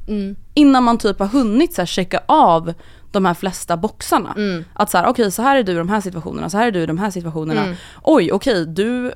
Innan 0.55 0.85
man 0.85 0.99
typ 0.99 1.19
har 1.19 1.27
hunnit 1.27 1.75
så 1.75 1.87
checka 1.87 2.21
av 2.27 2.75
de 3.13 3.25
här 3.25 3.35
flesta 3.35 3.77
boxarna. 3.77 4.35
Mm. 4.37 4.65
Att 4.75 4.91
så 4.91 4.99
här, 4.99 5.07
okej 5.07 5.31
så 5.33 5.43
här 5.43 5.57
är 5.57 5.63
du 5.63 5.73
i 5.73 5.75
de 5.75 5.89
här 5.89 6.01
situationerna, 6.01 6.51
så 6.51 6.59
här 6.59 6.67
är 6.67 6.71
du 6.73 6.81
i 6.83 6.87
de 6.87 6.99
här 6.99 7.11
situationerna. 7.11 7.63
Mm. 7.65 7.77
Oj, 8.03 8.33
okej 8.33 8.67
du, 8.67 9.13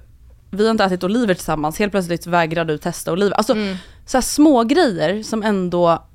vi 0.50 0.64
har 0.64 0.70
inte 0.70 0.84
ätit 0.84 1.04
oliver 1.04 1.34
tillsammans, 1.34 1.78
helt 1.78 1.92
plötsligt 1.92 2.26
vägrar 2.26 2.64
du 2.64 2.78
testa 2.78 3.12
oliver. 3.12 3.32
Alltså 3.32 3.52
Mm. 3.52 3.76
så 4.06 4.16
här 4.16 4.22
små 4.22 4.64
grejer 4.64 5.22
som 5.22 5.42
ändå 5.42 6.06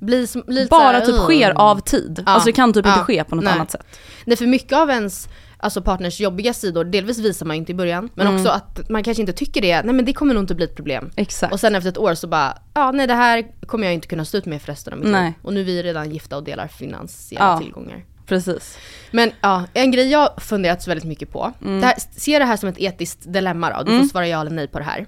Bli, 0.00 0.26
lite 0.46 0.68
bara 0.70 1.00
typ 1.00 1.08
"Ugh." 1.14 1.22
sker 1.24 1.50
av 1.50 1.80
tid. 1.80 2.22
Ja. 2.26 2.32
Alltså 2.32 2.46
det 2.46 2.52
kan 2.52 2.72
typ 2.72 2.86
Ja. 2.86 2.92
inte 2.92 3.04
ske 3.04 3.24
på 3.24 3.34
något 3.36 3.44
Nej. 3.44 3.52
annat 3.54 3.70
sätt. 3.70 3.86
Nej 4.24 4.36
för 4.36 4.46
mycket 4.46 4.72
av 4.78 4.90
ens 4.90 5.28
alltså 5.60 5.82
partners 5.82 6.20
jobbiga 6.20 6.52
sidor, 6.52 6.84
delvis 6.84 7.18
visar 7.18 7.46
man 7.46 7.56
ju 7.56 7.58
inte 7.58 7.72
i 7.72 7.74
början, 7.74 8.08
men 8.14 8.26
Mm. 8.26 8.38
också 8.40 8.48
att 8.52 8.88
man 8.90 9.02
kanske 9.04 9.20
inte 9.20 9.32
tycker 9.32 9.60
det, 9.62 9.82
nej 9.82 9.94
men 9.94 10.04
det 10.04 10.12
kommer 10.12 10.34
nog 10.34 10.42
inte 10.42 10.54
bli 10.54 10.64
ett 10.64 10.76
problem. 10.76 11.10
Exakt. 11.16 11.52
Och 11.52 11.60
sen 11.60 11.74
efter 11.74 11.88
ett 11.90 11.98
år 11.98 12.14
så 12.14 12.26
bara, 12.26 12.58
ja 12.74 12.90
nej 12.92 13.06
det 13.06 13.14
här 13.14 13.44
kommer 13.66 13.84
jag 13.84 13.94
inte 13.94 14.06
kunna 14.08 14.24
stå 14.24 14.38
ut 14.38 14.46
med 14.46 14.62
för 14.62 14.72
resten 14.72 14.92
av 14.92 14.98
mitt 14.98 15.08
liv. 15.08 15.32
Och 15.42 15.52
nu 15.54 15.60
är 15.60 15.64
vi 15.64 15.82
redan 15.82 16.10
gifta 16.10 16.36
och 16.36 16.44
delar 16.44 16.68
finansiella 16.68 17.44
Ja. 17.46 17.58
tillgångar. 17.58 18.04
Precis. 18.28 18.78
Men 19.10 19.32
ja, 19.40 19.64
en 19.74 19.90
grej 19.90 20.08
jag 20.10 20.42
funderat 20.42 20.82
så 20.82 20.90
väldigt 20.90 21.06
mycket 21.08 21.32
på. 21.32 21.52
Mm. 21.62 21.80
Det 21.80 21.86
här, 21.86 21.94
se 22.16 22.38
det 22.38 22.44
här 22.44 22.56
som 22.56 22.68
ett 22.68 22.78
etiskt 22.78 23.32
dilemma 23.32 23.70
då, 23.78 23.82
du 23.82 23.98
får 24.00 24.08
svara 24.08 24.28
ja 24.28 24.40
eller 24.40 24.50
nej 24.50 24.68
på 24.68 24.78
det 24.78 24.84
här. 24.84 25.06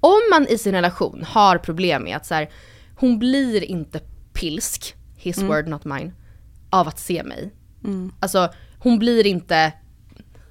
Om 0.00 0.20
man 0.30 0.46
i 0.48 0.58
sin 0.58 0.72
relation 0.72 1.24
har 1.28 1.58
problem 1.58 2.02
med 2.02 2.16
att 2.16 2.26
så 2.26 2.34
här, 2.34 2.48
hon 2.96 3.18
blir 3.18 3.64
inte 3.64 4.00
pilsk, 4.32 4.94
his 5.16 5.36
Mm. 5.38 5.48
word 5.48 5.68
not 5.68 5.84
mine, 5.84 6.12
av 6.70 6.88
att 6.88 6.98
se 6.98 7.22
mig. 7.22 7.52
Alltså 8.20 8.48
hon 8.78 8.98
blir 8.98 9.26
inte, 9.26 9.72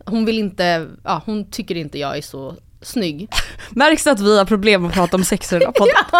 hon 0.05 0.25
vill 0.25 0.38
inte, 0.39 0.88
ja 1.03 1.22
hon 1.25 1.51
tycker 1.51 1.75
inte 1.75 2.00
jag 2.00 2.17
är 2.17 2.22
så 2.22 2.55
snygg. 2.81 3.29
Märks 3.69 4.03
det 4.03 4.12
att 4.12 4.19
vi 4.19 4.38
har 4.38 4.46
problem 4.46 4.86
att 4.86 4.93
prata 4.93 5.17
om 5.17 5.24
sex 5.24 5.53
i 5.53 5.55
den 5.55 5.65
här 5.65 5.72
podden? 5.72 5.96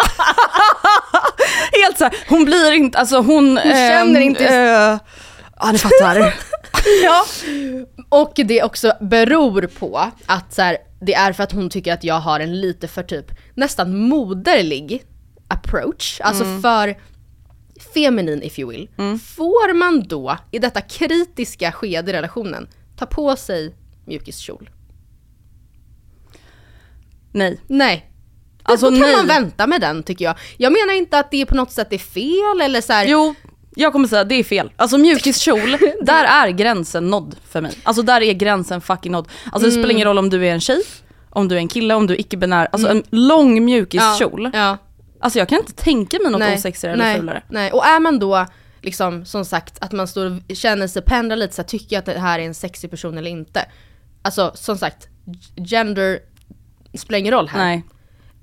Helt 1.84 1.98
såhär, 1.98 2.14
hon 2.28 2.44
blir 2.44 2.72
inte, 2.72 2.98
alltså 2.98 3.16
hon... 3.16 3.48
Hon 3.56 3.62
känner 3.72 4.20
inte- 4.20 4.48
Äh, 4.48 4.98
ja 5.60 5.72
ni 5.72 5.78
fattar. 5.78 6.34
Ja. 7.04 7.24
Och 8.08 8.32
det 8.36 8.62
också 8.62 8.92
beror 9.00 9.62
på 9.66 10.10
att 10.26 10.54
så 10.54 10.62
här, 10.62 10.76
det 11.00 11.14
är 11.14 11.32
för 11.32 11.42
att 11.42 11.52
hon 11.52 11.70
tycker 11.70 11.92
att 11.92 12.04
jag 12.04 12.20
har 12.20 12.40
en 12.40 12.60
lite 12.60 12.88
för 12.88 13.02
typ 13.02 13.26
nästan 13.54 13.98
moderlig 13.98 15.02
approach, 15.48 16.20
alltså 16.20 16.44
för 16.62 16.96
feminin 17.94 18.42
if 18.42 18.58
you 18.58 18.70
will. 18.70 18.88
Får 19.36 19.74
man 19.74 20.02
då 20.08 20.36
i 20.50 20.58
detta 20.58 20.80
kritiska 20.80 21.72
skede 21.72 22.10
i 22.10 22.14
relationen 22.14 22.68
ta 22.96 23.06
på 23.06 23.36
sig 23.36 23.74
mjukiskjol? 24.06 24.70
Nej. 27.32 27.60
Nej. 27.66 28.10
Alltså, 28.62 28.90
då 28.90 28.96
kan 28.96 29.00
nej. 29.00 29.16
man 29.16 29.26
vänta 29.26 29.66
med 29.66 29.80
den 29.80 30.02
tycker 30.02 30.24
jag. 30.24 30.38
Jag 30.56 30.72
menar 30.72 30.94
inte 30.94 31.18
att 31.18 31.30
det 31.30 31.46
på 31.46 31.54
något 31.54 31.72
sätt 31.72 31.92
är 31.92 31.98
fel 31.98 32.60
eller 32.62 32.80
så 32.80 32.92
här, 32.92 33.06
Jo, 33.06 33.34
jag 33.78 33.92
kommer 33.92 34.08
säga 34.08 34.24
det 34.24 34.34
är 34.34 34.44
fel. 34.44 34.72
Alltså 34.76 34.98
mjukiskjol, 34.98 35.76
där 36.02 36.24
är 36.24 36.48
gränsen 36.48 37.10
nådd 37.10 37.36
för 37.48 37.60
mig. 37.60 37.72
Alltså 37.82 38.02
där 38.02 38.20
är 38.20 38.32
gränsen 38.32 38.80
fucking 38.80 39.12
nådd. 39.12 39.28
Alltså 39.52 39.68
det 39.68 39.72
spelar 39.72 39.90
ingen 39.90 40.04
roll 40.04 40.18
om 40.18 40.30
du 40.30 40.46
är 40.46 40.52
en 40.52 40.60
tjej, 40.60 40.82
om 41.30 41.48
du 41.48 41.54
är 41.54 41.58
en 41.58 41.68
kille, 41.68 41.94
om 41.94 42.06
du 42.06 42.14
är 42.14 42.20
icke-binär. 42.20 42.68
Alltså 42.72 42.88
en 42.88 43.02
lång 43.10 43.64
mjukiskjol. 43.64 44.50
Ja, 44.52 44.58
ja. 44.58 44.78
Alltså 45.20 45.38
jag 45.38 45.48
kan 45.48 45.58
inte 45.58 45.72
tänka 45.72 46.18
mig 46.22 46.32
något 46.32 46.38
nej, 46.38 46.56
osexigare 46.56 46.94
eller 46.94 47.04
nej, 47.04 47.16
fulare. 47.16 47.42
Nej, 47.48 47.72
och 47.72 47.86
är 47.86 48.00
man 48.00 48.18
då 48.18 48.46
liksom 48.80 49.24
som 49.24 49.44
sagt 49.44 49.78
att 49.80 49.92
man 49.92 50.08
står 50.08 50.26
och 50.26 50.56
känner 50.56 50.86
sig 50.86 51.02
pendla 51.02 51.34
lite 51.34 51.54
så 51.54 51.62
här, 51.62 51.68
tycker 51.68 51.96
jag 51.96 51.98
att 51.98 52.06
det 52.06 52.18
här 52.18 52.38
är 52.38 52.42
en 52.46 52.54
sexig 52.54 52.90
person 52.90 53.18
eller 53.18 53.30
inte. 53.30 53.64
Alltså 54.22 54.52
som 54.54 54.78
sagt, 54.78 55.08
gender 55.56 56.18
spelar 56.94 57.18
ingen 57.18 57.32
roll 57.32 57.48
här. 57.48 57.58
Nej. 57.58 57.84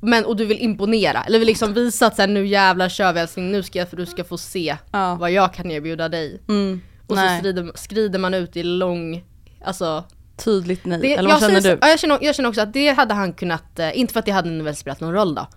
Men 0.05 0.25
och 0.25 0.35
du 0.35 0.45
vill 0.45 0.59
imponera, 0.59 1.24
eller 1.24 1.39
vill 1.39 1.47
liksom 1.47 1.74
visa 1.74 2.07
att 2.07 2.15
så 2.15 2.21
här, 2.21 2.29
nu 2.29 2.47
jävlar 2.47 2.89
kör 2.89 3.13
vi 3.13 3.19
älskling, 3.19 3.51
nu 3.51 3.63
ska 3.63 3.79
jag 3.79 3.89
för 3.89 3.97
du 3.97 4.05
ska 4.05 4.24
få 4.24 4.38
se 4.38 4.77
Ja. 4.91 5.15
vad 5.15 5.31
jag 5.31 5.53
kan 5.53 5.71
erbjuda 5.71 6.09
dig. 6.09 6.41
Mm, 6.47 6.81
Och 7.07 7.15
nej. 7.15 7.38
så 7.38 7.41
skrider, 7.43 7.71
skrider 7.75 8.19
man 8.19 8.33
ut 8.33 8.57
i 8.57 8.63
lång, 8.63 9.24
alltså 9.65 10.03
Tydligt 10.38 10.85
nej. 10.85 11.00
det, 11.01 11.13
eller 11.15 11.29
vad 11.29 11.41
jag 11.41 11.50
känner 11.50 11.62
du? 11.62 11.77
Ja, 11.81 11.88
jag, 11.89 12.00
känner, 12.00 12.17
jag 12.21 12.35
känner 12.35 12.50
också 12.50 12.62
att 12.62 12.74
det 12.74 12.88
hade 12.89 13.13
han 13.13 13.33
kunnat, 13.33 13.79
eh, 13.79 14.00
inte 14.00 14.13
för 14.13 14.19
att 14.19 14.25
det 14.25 14.31
hade 14.31 14.63
väl 14.63 14.75
spelat 14.75 15.00
någon 15.00 15.13
roll 15.13 15.35
då. 15.35 15.47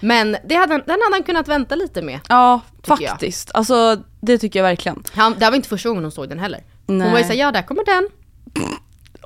Men 0.00 0.36
det 0.44 0.54
hade, 0.54 0.72
den 0.74 0.90
hade 0.90 1.14
han 1.14 1.22
kunnat 1.22 1.48
vänta 1.48 1.74
lite 1.74 2.02
med. 2.02 2.20
Ja, 2.28 2.60
tycker 2.82 3.02
jag. 3.02 3.10
faktiskt. 3.10 3.50
Alltså 3.54 4.02
det 4.20 4.38
tycker 4.38 4.58
jag 4.58 4.64
verkligen. 4.64 5.02
Han, 5.12 5.34
det 5.38 5.44
här 5.44 5.50
var 5.50 5.56
inte 5.56 5.68
första 5.68 5.88
gången 5.88 6.04
hon 6.04 6.10
såg 6.12 6.28
den 6.28 6.38
heller. 6.38 6.60
Hon 6.86 6.98
Nej. 6.98 7.10
var 7.12 7.18
ju 7.18 7.24
såhär, 7.24 7.38
ja 7.38 7.52
där 7.52 7.62
kommer 7.62 7.84
den. 7.84 8.08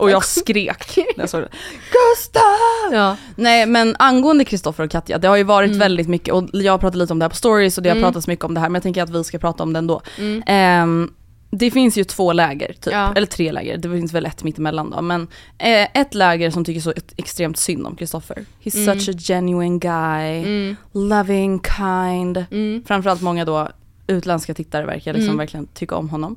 Och 0.03 0.11
jag 0.11 0.25
skrek 0.25 0.97
när 0.97 1.23
jag 1.23 1.29
såg 1.31 1.41
det. 1.41 1.49
Gustav! 1.93 2.93
Ja. 2.93 3.17
Nej 3.37 3.67
men 3.67 3.97
angående 3.99 4.45
Kristoffer 4.45 4.85
och 4.85 4.91
Katja, 4.91 5.19
det 5.19 5.29
har 5.29 5.37
ju 5.37 5.43
varit 5.45 5.69
Mm. 5.69 5.79
väldigt 5.79 6.09
mycket 6.09 6.35
och 6.35 6.49
jag 6.53 6.73
har 6.73 6.79
pratat 6.79 6.99
lite 6.99 7.13
om 7.13 7.19
det 7.19 7.25
här 7.25 7.31
på 7.31 7.37
stories 7.37 7.77
och 7.79 7.83
det 7.85 7.91
har 7.91 8.01
pratats 8.01 8.27
mycket 8.27 8.45
om 8.45 8.55
det 8.55 8.61
här 8.61 8.69
men 8.69 8.75
jag 8.75 8.83
tänker 8.83 9.03
att 9.03 9.11
vi 9.11 9.25
ska 9.25 9.39
prata 9.39 9.63
om 9.63 9.73
det 9.73 9.79
ändå. 9.79 10.03
Ehm, 10.47 11.11
det 11.51 11.71
finns 11.71 11.97
ju 11.99 12.05
två 12.05 12.33
läger, 12.33 12.69
typ. 12.73 12.87
Mm. 12.87 12.99
Ja. 13.01 13.13
eller 13.17 13.27
tre 13.27 13.53
läger, 13.53 13.77
det 13.77 13.89
finns 13.91 14.13
väl 14.13 14.27
ett 14.27 14.45
mittemellan 14.45 14.91
då. 14.91 15.03
Men 15.03 15.23
eh, 15.59 15.89
ett 16.01 16.15
läger 16.15 16.51
som 16.51 16.65
tycker 16.65 16.81
så 16.81 16.93
extremt 17.17 17.57
synd 17.59 17.87
om 17.87 17.97
Kristoffer. 17.97 18.45
He's 18.65 18.77
Mm. 18.83 19.01
such 19.01 19.15
a 19.15 19.19
genuine 19.19 19.79
guy, 19.79 20.75
loving, 20.93 21.61
kind. 21.79 22.45
Mm. 22.51 22.83
Framförallt 22.87 23.21
många 23.23 23.45
då 23.45 23.69
utländska 24.07 24.55
tittare 24.55 24.87
verkar 24.87 25.13
liksom 25.15 25.37
verkligen 25.37 25.67
tycka 25.67 25.95
om 25.97 26.09
honom. 26.11 26.37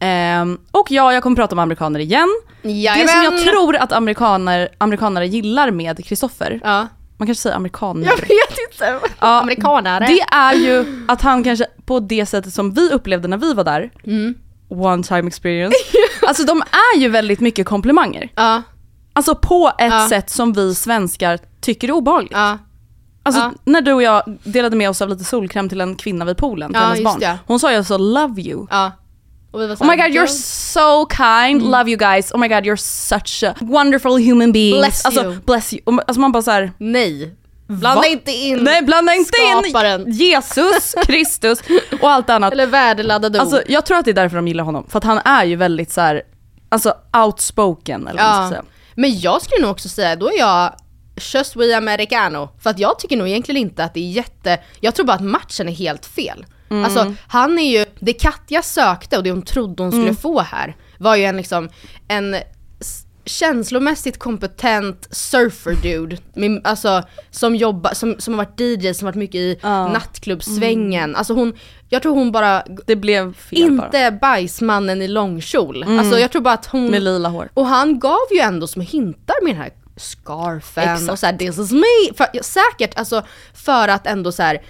Ehm, 0.00 0.58
och 0.70 0.90
ja, 0.90 1.12
jag 1.12 1.22
kommer 1.22 1.36
prata 1.36 1.54
om 1.54 1.58
amerikaner 1.58 2.00
igen. 2.00 2.28
Det 2.62 2.68
som 2.68 2.76
Jajamän. 2.76 3.24
jag 3.24 3.38
tror 3.42 3.76
att 3.76 3.92
amerikaner, 3.92 4.68
amerikanare 4.78 5.26
gillar 5.26 5.70
med 5.70 6.04
Kristoffer, 6.04 6.60
Ja. 6.64 6.86
man 7.16 7.26
kanske 7.26 7.42
säger 7.42 7.56
amerikaner. 7.56 8.06
Jag 8.06 8.16
vet 8.16 8.58
inte. 8.72 8.98
Ja, 9.20 9.40
Amerikanare. 9.40 10.06
Det 10.06 10.20
är 10.20 10.54
ju 10.54 11.04
att 11.08 11.22
han 11.22 11.44
kanske 11.44 11.66
på 11.84 12.00
det 12.00 12.26
sättet 12.26 12.52
som 12.54 12.74
vi 12.74 12.90
upplevde 12.90 13.28
när 13.28 13.36
vi 13.36 13.54
var 13.54 13.64
där, 13.64 13.90
Mm. 14.06 14.34
one 14.68 15.02
time 15.02 15.28
experience, 15.28 15.76
alltså 16.28 16.44
de 16.44 16.62
är 16.94 16.98
ju 16.98 17.08
väldigt 17.08 17.40
mycket 17.40 17.66
komplimanger. 17.66 18.28
Ja, 18.34 18.62
Alltså 19.12 19.34
på 19.34 19.72
ett 19.78 19.92
Ja. 19.92 20.06
sätt 20.08 20.30
som 20.30 20.52
vi 20.52 20.74
svenskar 20.74 21.38
tycker 21.60 21.88
är 21.88 21.92
obehagligt. 21.92 22.32
ja. 22.32 22.58
Alltså 23.22 23.40
Ja. 23.42 23.52
när 23.64 23.80
du 23.80 23.92
och 23.92 24.02
jag 24.02 24.22
delade 24.44 24.76
med 24.76 24.90
oss 24.90 25.02
av 25.02 25.08
lite 25.08 25.24
solkräm 25.24 25.68
till 25.68 25.80
en 25.80 25.94
kvinna 25.96 26.24
vid 26.24 26.36
poolen, 26.36 26.72
till 26.72 26.80
hennes 26.80 27.04
barn. 27.04 27.36
Hon 27.46 27.60
sa 27.60 27.70
ju 27.70 27.76
alltså 27.76 27.96
'love 27.98 28.42
you'. 28.42 28.66
Och 29.50 29.60
vi 29.60 29.66
var 29.66 29.76
Oh 29.76 29.86
my 29.88 29.96
god 29.96 30.06
you're 30.06 30.26
"Don't- 30.26 30.72
so 30.72 31.06
kind, 31.16 31.62
love 31.62 31.90
you 31.90 31.96
guys, 31.98 32.32
oh 32.32 32.38
my 32.40 32.48
god 32.48 32.64
you're 32.64 32.76
such 32.76 33.42
a 33.44 33.54
wonderful 33.60 34.10
human 34.30 34.52
beings. 34.52 34.78
Bless 34.78 35.04
alltså, 35.04 35.22
you. 35.24 35.36
Bless 35.46 35.72
you. 35.72 35.82
Alltså 35.86 36.20
man 36.20 36.32
bara 36.32 36.42
såhär, 36.42 36.72
Nej. 36.78 37.34
Blanda 37.66 38.00
Va? 38.00 38.06
inte 38.06 38.32
in 38.32 38.58
nej 38.64 38.82
blanda 38.82 39.14
inte 39.14 39.30
skaparen. 39.62 40.00
in 40.06 40.12
Jesus, 40.12 40.94
Kristus 41.06 41.60
och 42.00 42.10
allt 42.10 42.30
annat. 42.30 42.52
Eller 42.52 42.66
värdeladdade 42.66 43.38
ord. 43.38 43.42
Alltså 43.42 43.62
jag 43.66 43.86
tror 43.86 43.98
att 43.98 44.04
det 44.04 44.10
är 44.10 44.14
därför 44.14 44.36
de 44.36 44.48
gillar 44.48 44.64
honom, 44.64 44.86
för 44.88 44.98
att 44.98 45.04
han 45.04 45.18
är 45.24 45.44
ju 45.44 45.56
väldigt 45.56 45.92
så 45.92 46.00
här, 46.00 46.22
alltså 46.68 46.94
outspoken 47.24 48.08
eller 48.08 48.22
vad 48.22 48.30
man 48.30 48.46
ska 48.48 48.54
säga. 48.56 48.64
Men 48.94 49.20
jag 49.20 49.42
skulle 49.42 49.62
nog 49.62 49.70
också 49.70 49.88
säga, 49.88 50.16
då 50.16 50.26
är 50.26 50.38
jag 50.38 50.72
just 51.34 51.56
we 51.56 51.76
americano. 51.76 52.48
För 52.62 52.70
att 52.70 52.78
jag 52.78 52.98
tycker 52.98 53.16
nog 53.16 53.28
egentligen 53.28 53.60
inte 53.60 53.84
att 53.84 53.94
det 53.94 54.00
är 54.00 54.10
jätte, 54.10 54.58
jag 54.80 54.94
tror 54.94 55.06
bara 55.06 55.16
att 55.16 55.22
matchen 55.24 55.68
är 55.68 55.72
helt 55.72 56.06
fel. 56.06 56.46
Mm. 56.70 56.84
Alltså 56.84 57.14
han 57.28 57.58
är 57.58 57.78
ju, 57.78 57.84
det 58.00 58.12
Katja 58.12 58.62
sökte 58.62 59.16
och 59.16 59.22
det 59.22 59.30
hon 59.30 59.42
trodde 59.42 59.82
hon 59.82 59.92
skulle 59.92 60.04
Mm. 60.04 60.16
få 60.16 60.40
här 60.40 60.76
var 60.98 61.16
ju 61.16 61.24
en 61.24 61.36
liksom, 61.36 61.68
en 62.08 62.36
känslomässigt 63.24 64.18
kompetent 64.18 65.08
surfer 65.10 65.74
dude, 65.82 66.16
med, 66.34 66.60
alltså 66.64 67.02
som 67.30 67.56
jobbar, 67.56 67.94
som, 67.94 68.14
som 68.18 68.34
har 68.34 68.44
varit 68.44 68.60
DJ, 68.60 68.92
som 68.94 69.06
varit 69.06 69.16
mycket 69.16 69.34
i 69.40 69.58
nattklubbsvängen. 69.62 71.16
Alltså 71.16 71.34
hon, 71.34 71.52
jag 71.88 72.02
tror 72.02 72.14
hon 72.14 72.32
bara, 72.32 72.62
Det 72.86 72.96
blev 72.96 73.34
fel 73.34 73.76
bara. 73.76 73.84
inte 73.86 74.18
bajsmannen 74.20 75.02
i 75.02 75.08
långkjol. 75.08 75.84
Alltså 75.98 76.18
jag 76.18 76.30
tror 76.32 76.42
bara 76.42 76.54
att 76.54 76.66
hon... 76.66 76.86
Med 76.90 77.02
lila 77.02 77.28
hår. 77.28 77.48
Och 77.54 77.66
han 77.66 77.98
gav 77.98 78.18
ju 78.32 78.38
ändå 78.40 78.66
små 78.66 78.82
hintar 78.82 79.44
med 79.44 79.54
den 79.54 79.62
här 79.62 79.70
scarfen 79.96 80.94
Exakt. 80.94 81.10
och 81.12 81.18
såhär 81.18 81.32
'this 81.32 81.60
is 81.64 81.72
me' 81.72 82.16
för, 82.16 82.42
Säkert 82.42 82.98
alltså 82.98 83.22
för 83.54 83.88
att 83.88 84.06
ändå 84.06 84.32
så 84.32 84.42
här 84.42 84.62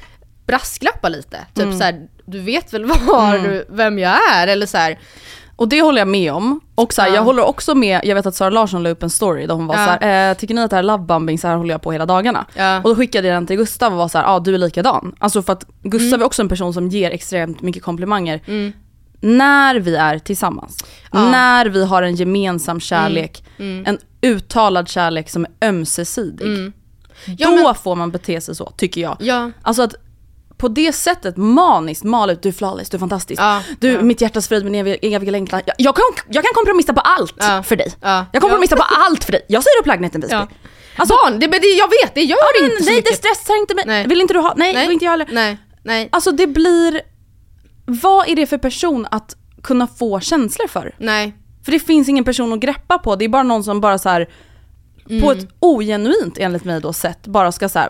brasklappa 0.47 1.09
lite. 1.09 1.39
Typ 1.55 1.65
Mm. 1.65 1.79
så 1.79 1.85
här, 1.85 2.09
du 2.27 2.41
vet 2.41 2.73
väl 2.75 2.85
var 2.85 3.39
du, 3.39 3.65
vem 3.69 3.99
jag 3.99 4.19
är? 4.33 4.47
Eller 4.47 4.67
så 4.67 4.77
här, 4.79 4.99
Och 5.57 5.69
det 5.69 5.83
håller 5.83 5.99
jag 6.01 6.09
med 6.09 6.33
om. 6.33 6.61
Och 6.75 6.93
så 6.93 7.03
här, 7.03 7.09
Ja. 7.09 7.15
jag 7.15 7.23
håller 7.23 7.45
också 7.45 7.75
med, 7.75 8.01
jag 8.05 8.15
vet 8.15 8.27
att 8.27 8.35
Sara 8.35 8.51
Larsson 8.51 8.83
la 8.83 8.91
upp 8.91 9.03
en 9.03 9.11
story 9.11 9.47
där 9.47 9.55
hon 9.55 9.67
var 9.67 9.75
Ja. 9.79 9.87
så 9.87 9.91
här, 10.07 10.31
eh, 10.31 10.37
tycker 10.37 10.55
ni 10.55 10.61
att 10.63 10.71
det 10.71 10.77
här 10.77 10.83
är 10.83 10.87
lovebombing, 10.87 11.39
så 11.39 11.49
här 11.49 11.57
håller 11.57 11.75
jag 11.75 11.83
på 11.83 11.93
hela 11.93 12.07
dagarna. 12.07 12.47
Ja. 12.55 12.77
Och 12.77 12.89
då 12.91 12.97
skickade 12.97 13.29
jag 13.29 13.37
den 13.37 13.47
till 13.47 13.57
Gustav 13.57 13.93
och 13.93 13.99
var 13.99 14.09
så 14.09 14.19
här, 14.19 14.25
ja 14.25 14.31
ah, 14.31 14.41
du 14.41 14.55
är 14.55 14.59
likadan. 14.59 15.15
Alltså 15.19 15.43
för 15.43 15.53
att 15.53 15.65
Gustav 15.83 16.21
är 16.21 16.25
också 16.25 16.43
en 16.43 16.49
person 16.49 16.75
som 16.75 16.89
ger 16.89 17.11
extremt 17.11 17.63
mycket 17.63 17.83
komplimanger. 17.83 18.41
När 19.21 19.75
vi 19.81 19.97
är 19.97 20.19
tillsammans. 20.19 20.85
Ja. 21.13 21.31
När 21.31 21.67
vi 21.67 21.85
har 21.85 22.03
en 22.03 22.15
gemensam 22.15 22.81
kärlek, 22.81 23.45
en 23.59 23.99
uttalad 24.23 24.89
kärlek 24.89 25.31
som 25.31 25.45
är 25.45 25.69
ömsesidig. 25.69 26.73
Ja, 27.39 27.51
då 27.51 27.57
men- 27.65 27.75
får 27.75 27.97
man 27.97 28.11
bete 28.11 28.41
sig 28.41 28.55
så, 28.55 28.71
tycker 28.77 29.01
jag. 29.01 29.17
ja. 29.21 29.51
Alltså 29.63 29.83
att 29.83 29.95
på 30.61 30.69
det 30.69 30.93
sättet 30.93 31.37
maniskt 31.37 32.05
mala 32.05 32.33
ut, 32.33 32.43
du 32.43 32.49
är 32.49 32.53
flawless, 32.53 32.91
du 32.91 32.97
är 32.97 32.99
fantastisk. 32.99 33.41
Ja, 33.43 33.63
du, 33.81 33.93
ja. 33.93 34.03
mitt 34.03 34.21
hjärtas 34.21 34.49
frid, 34.49 34.65
min 34.65 34.75
eviga, 34.75 34.97
eviga 34.97 35.31
längtan. 35.31 35.61
Jag, 35.67 35.75
jag, 35.79 35.97
kan, 35.97 36.05
jag 36.29 36.45
kan 36.45 36.53
kompromissa 36.55 36.93
på 36.93 37.01
allt 37.01 37.35
Ja. 37.39 37.63
för 37.63 37.77
dig. 37.77 37.93
Ja. 38.01 38.27
Jag 38.33 38.43
kompromissar 38.43 38.77
på 38.77 38.83
allt 38.83 39.25
för 39.25 39.33
dig. 39.33 39.45
Jag 39.49 39.63
säger 39.63 39.81
upp 39.81 39.87
lägenheten 39.87 40.21
Visby. 40.21 40.37
Ja. 40.37 40.49
Alltså, 40.97 41.15
Barn, 41.15 41.41
det, 41.41 41.47
det, 41.47 41.67
jag 41.67 41.89
vet, 41.89 42.15
det 42.15 42.23
gör 42.23 42.63
nej, 42.63 42.73
inte 42.73 42.85
nej 42.91 43.03
det 43.03 43.15
stressar 43.15 43.61
inte 43.61 43.75
mig. 43.75 43.85
Nej. 43.87 44.07
Vill 44.07 44.21
inte 44.21 44.35
du 44.35 44.41
ha? 44.41 44.55
Nej, 44.57 44.75
Nej. 44.75 44.87
vill 44.87 44.93
inte 44.93 45.05
jag 45.05 45.13
heller. 45.13 45.29
Nej, 45.33 45.59
nej, 45.85 46.09
Alltså 46.13 46.33
det 46.33 46.47
blir, 46.47 47.01
vad 47.87 48.29
är 48.29 48.37
det 48.37 48.47
för 48.47 48.59
person 48.59 49.07
att 49.11 49.37
kunna 49.63 49.87
få 49.87 50.21
känslor 50.21 50.67
för? 50.69 50.95
nej. 50.99 51.37
För 51.65 51.73
det 51.73 51.81
finns 51.81 52.09
ingen 52.09 52.25
person 52.25 52.53
att 52.53 52.61
greppa 52.61 52.99
på, 52.99 53.17
det 53.17 53.25
är 53.25 53.29
bara 53.29 53.43
någon 53.43 53.65
som 53.65 53.81
bara 53.81 53.99
så 53.99 54.09
här 54.09 54.29
Mm. 55.09 55.23
på 55.23 55.33
ett 55.33 55.47
ogenuint 55.59 56.39
enligt 56.39 56.65
mig 56.65 56.81
då 56.81 56.93
sätt 56.93 57.27
bara 57.27 57.53
ska 57.53 57.69
så 57.69 57.79
här, 57.79 57.89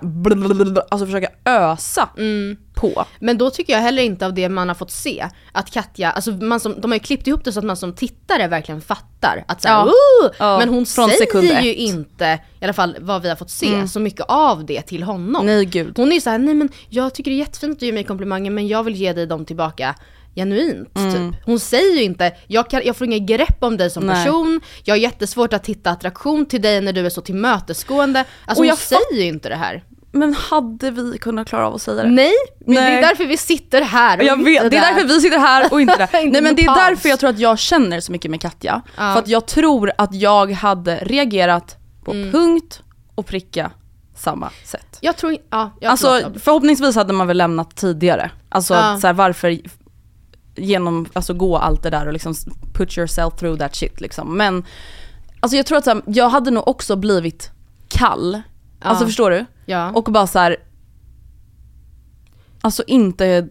alltså 0.91 1.07
försöka 1.07 1.29
ösa 1.45 2.09
Mm. 2.19 2.57
på. 2.75 3.05
Men 3.19 3.39
då 3.39 3.51
tycker 3.51 3.73
jag 3.73 3.81
heller 3.81 4.03
inte 4.03 4.27
av 4.27 4.35
det 4.35 4.49
man 4.49 4.69
har 4.69 4.75
fått 4.75 4.91
se, 4.91 5.27
att 5.53 5.71
Katja, 5.71 6.11
alltså 6.11 6.31
man 6.31 6.61
som, 6.61 6.81
de 6.81 6.91
har 6.91 6.97
ju 6.97 7.01
klippt 7.01 7.27
ihop 7.27 7.45
det 7.45 7.53
så 7.53 7.59
att 7.59 7.65
man 7.65 7.77
som 7.77 7.93
tittare 7.93 8.49
verkligen 8.49 8.81
fattar 8.81 9.45
att 9.49 9.63
såhär, 9.63 9.75
Ja. 9.75 9.85
"Ooh!" 9.85 10.31
Ja, 10.39 10.59
men 10.59 10.69
hon 10.69 10.87
från 10.87 11.11
säger 11.11 11.63
ju 11.63 11.71
ett. 11.71 11.77
inte, 11.79 12.39
i 12.61 12.65
alla 12.65 12.73
fall 12.73 12.97
vad 13.01 13.23
vi 13.23 13.29
har 13.29 13.37
fått 13.37 13.51
se, 13.51 13.89
så 13.89 14.01
mycket 14.01 14.27
av 14.29 14.65
det 14.65 14.83
till 14.83 15.03
honom. 15.03 15.47
Nej 15.47 15.65
gud. 15.65 15.97
Hon 15.99 16.09
är 16.11 16.15
ju 16.15 16.21
såhär, 16.21 16.39
nej 16.39 16.55
men 16.55 16.69
jag 16.89 17.15
tycker 17.15 17.31
det 17.31 17.35
är 17.37 17.39
jättefint 17.39 17.73
att 17.73 17.81
du 17.81 17.87
ger 17.87 17.93
mig 17.93 18.05
komplimanger 18.05 18.51
men 18.51 18.69
jag 18.69 18.83
vill 18.83 18.95
ge 18.97 19.13
dig 19.13 19.27
dem 19.27 19.45
tillbaka 19.45 19.95
genuint. 20.35 20.97
Mm. 20.99 21.33
Typ. 21.33 21.43
Hon 21.47 21.61
säger 21.61 21.97
ju 21.97 22.03
inte, 22.03 22.33
jag, 22.47 22.71
kan, 22.71 22.83
jag 22.85 22.97
får 22.97 23.07
inget 23.07 23.23
grepp 23.23 23.57
om 23.65 23.77
dig 23.77 23.91
som 23.91 24.07
Nej. 24.07 24.25
person, 24.25 24.61
jag 24.85 24.93
har 24.95 24.99
jättesvårt 24.99 25.53
att 25.53 25.67
hitta 25.67 25.91
attraktion 25.91 26.47
till 26.47 26.63
dig 26.63 26.81
när 26.81 26.93
du 26.93 27.07
är 27.07 27.11
så 27.11 27.21
tillmötesgående. 27.21 28.19
Alltså 28.21 28.51
Och 28.51 28.57
hon 28.57 28.67
jag 28.67 28.79
säger 28.79 29.15
ju 29.17 29.23
inte 29.23 29.49
det 29.49 29.57
här. 29.57 29.85
Men 30.13 30.35
hade 30.35 30.91
vi 30.91 31.19
kunnat 31.19 31.49
klara 31.49 31.67
av 31.67 31.75
att 31.75 31.83
säga 31.83 32.03
det? 32.03 32.09
Nej, 32.11 32.33
men 32.67 32.75
det 32.75 32.81
Nej. 32.81 32.97
är 32.99 33.03
därför 33.03 33.27
vi 33.27 33.37
sitter 33.37 33.83
här 33.83 34.19
och 34.19 34.25
Jag 34.25 34.39
inte 34.39 34.51
vet, 34.51 34.71
det 34.71 34.77
är 34.77 34.81
där. 34.81 34.95
därför 34.95 35.09
vi 35.09 35.21
sitter 35.21 35.39
här 35.39 35.73
och 35.73 35.81
inte 35.81 35.97
där. 35.97 36.09
Nej 36.13 36.43
men 36.43 36.55
det 36.57 36.63
är 36.65 36.75
därför 36.89 37.09
jag 37.09 37.21
tror 37.21 37.31
att 37.31 37.39
jag 37.39 37.59
känner 37.59 38.01
så 38.01 38.13
mycket 38.13 38.31
med 38.31 38.41
Katja. 38.41 38.83
Ja. 38.97 39.13
För 39.13 39.19
att 39.19 39.29
jag 39.29 39.47
tror 39.47 39.93
att 39.99 40.15
jag 40.15 40.53
hade 40.53 40.97
reagerat 40.97 41.77
på 42.05 42.13
Mm. 42.13 42.33
punkt 42.33 42.83
och 43.15 43.27
pricka 43.27 43.71
samma 44.17 44.51
sätt. 44.65 44.99
Jag 45.01 45.17
tror, 45.17 45.37
ja, 45.51 45.71
jag 45.81 45.91
Alltså 45.91 46.33
förhoppningsvis 46.43 46.95
hade 46.97 47.13
man 47.13 47.27
väl 47.27 47.37
lämnat 47.37 47.77
tidigare. 47.77 48.31
Alltså 48.49 48.75
Ja. 48.75 48.99
så 49.01 49.07
här, 49.07 49.15
varför 49.15 49.59
genom, 50.57 51.07
alltså 51.13 51.35
gå 51.35 51.57
allt 51.57 51.83
det 51.83 51.91
där 51.91 52.07
och 52.07 52.13
liksom 52.13 52.35
put 52.75 52.99
yourself 52.99 53.35
through 53.35 53.59
that 53.59 53.75
shit 53.77 54.01
liksom. 54.01 54.37
Men 54.37 54.65
alltså 55.41 55.57
jag 55.57 55.67
tror 55.67 55.79
att 55.79 55.85
så 55.85 55.91
här, 55.91 56.03
jag 56.07 56.29
hade 56.29 56.51
nog 56.51 56.69
också 56.69 56.97
blivit 56.97 57.51
kall. 57.89 58.43
Alltså 58.81 59.05
Ja. 59.05 59.07
förstår 59.09 59.31
du? 59.31 59.45
Ja. 59.67 59.91
Och 59.91 60.05
bara 60.05 60.27
så 60.27 60.39
här. 60.39 60.57
Alltså 62.61 62.83
inte, 62.87 63.49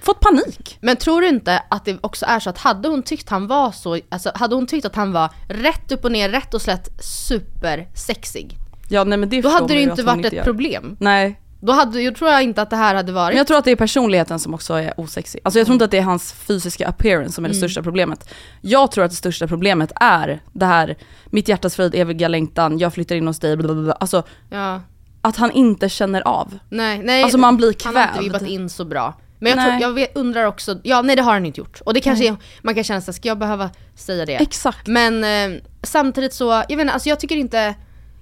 fått 0.00 0.20
panik. 0.20 0.78
Men 0.80 0.96
tror 0.96 1.20
du 1.20 1.28
inte 1.28 1.62
att 1.70 1.84
det 1.84 1.98
också 2.00 2.26
är 2.26 2.40
så 2.40 2.50
att 2.50 2.58
hade 2.58 2.88
hon 2.88 3.02
tyckt 3.02 3.28
han 3.28 3.46
var 3.46 3.72
så, 3.72 3.98
alltså 4.08 4.32
hade 4.34 4.54
hon 4.54 4.66
tyckt 4.66 4.86
att 4.86 4.96
han 4.96 5.12
var 5.12 5.30
rätt 5.48 5.92
upp 5.92 6.04
och 6.04 6.12
ner, 6.12 6.28
rätt 6.28 6.54
och 6.54 6.62
slätt 6.62 6.88
supersexig. 7.04 8.56
Ja 8.88 9.04
nej 9.04 9.18
men 9.18 9.28
det 9.28 9.40
Då 9.40 9.48
hade 9.48 9.66
det 9.66 9.74
ju 9.74 9.90
inte 9.90 10.02
varit 10.02 10.24
ett 10.26 10.32
gör. 10.32 10.44
problem. 10.44 10.96
Nej, 11.00 11.40
Då 11.64 11.72
hade, 11.72 12.02
jag 12.02 12.16
tror 12.16 12.30
jag 12.30 12.42
inte 12.42 12.62
att 12.62 12.70
det 12.70 12.76
här 12.76 12.94
hade 12.94 13.12
varit. 13.12 13.30
men 13.32 13.38
jag 13.38 13.46
tror 13.46 13.58
att 13.58 13.64
det 13.64 13.70
är 13.70 13.76
personligheten 13.76 14.38
som 14.38 14.54
också 14.54 14.74
är 14.74 15.00
osexig. 15.00 15.40
Alltså 15.44 15.58
jag 15.60 15.66
tror 15.66 15.72
inte 15.74 15.84
att 15.84 15.90
det 15.90 15.98
är 15.98 16.02
hans 16.02 16.32
fysiska 16.32 16.88
appearance 16.88 17.32
som 17.32 17.44
är 17.44 17.48
det 17.48 17.54
största 17.54 17.82
problemet. 17.82 18.28
Jag 18.60 18.92
tror 18.92 19.04
att 19.04 19.10
det 19.10 19.16
största 19.16 19.46
problemet 19.48 19.92
är 20.00 20.42
det 20.52 20.66
här, 20.66 20.96
mitt 21.26 21.48
hjärtas 21.48 21.76
frid, 21.76 21.94
eviga 21.94 22.28
längtan, 22.28 22.78
jag 22.78 22.94
flyttar 22.94 23.16
in 23.16 23.26
hos 23.26 23.38
dig, 23.38 23.56
blablabla. 23.56 23.92
Alltså 23.92 24.22
Ja. 24.50 24.80
att 25.20 25.36
han 25.36 25.50
inte 25.50 25.88
känner 25.88 26.20
av. 26.28 26.58
Nej, 26.68 26.98
nej. 27.04 27.22
Alltså 27.22 27.38
man 27.38 27.56
blir 27.56 27.74
Han 27.84 27.96
har 27.96 28.02
inte 28.02 28.12
kvävd. 28.14 28.24
vibbat 28.24 28.42
in 28.42 28.68
så 28.68 28.84
bra. 28.84 29.14
Men 29.38 29.52
jag, 29.58 29.66
tror, 29.68 29.80
jag 29.80 29.92
vet, 29.92 30.16
undrar 30.16 30.44
också, 30.44 30.78
ja 30.82 31.02
nej 31.02 31.16
det 31.16 31.22
har 31.22 31.32
han 31.32 31.46
inte 31.46 31.60
gjort. 31.60 31.80
Och 31.80 31.94
det 31.94 32.00
kanske 32.00 32.28
är, 32.28 32.36
man 32.62 32.74
kan 32.74 32.84
känna 32.84 33.00
sig, 33.00 33.14
ska 33.14 33.28
jag 33.28 33.38
behöva 33.38 33.70
säga 33.94 34.26
det? 34.26 34.34
Exakt. 34.36 34.86
Men 34.86 35.24
eh, 35.54 35.60
samtidigt 35.82 36.34
så, 36.34 36.44
jag 36.68 36.76
vet 36.76 36.80
inte, 36.80 36.92
alltså 36.92 37.08
jag 37.08 37.20
tycker 37.20 37.36
inte, 37.36 37.74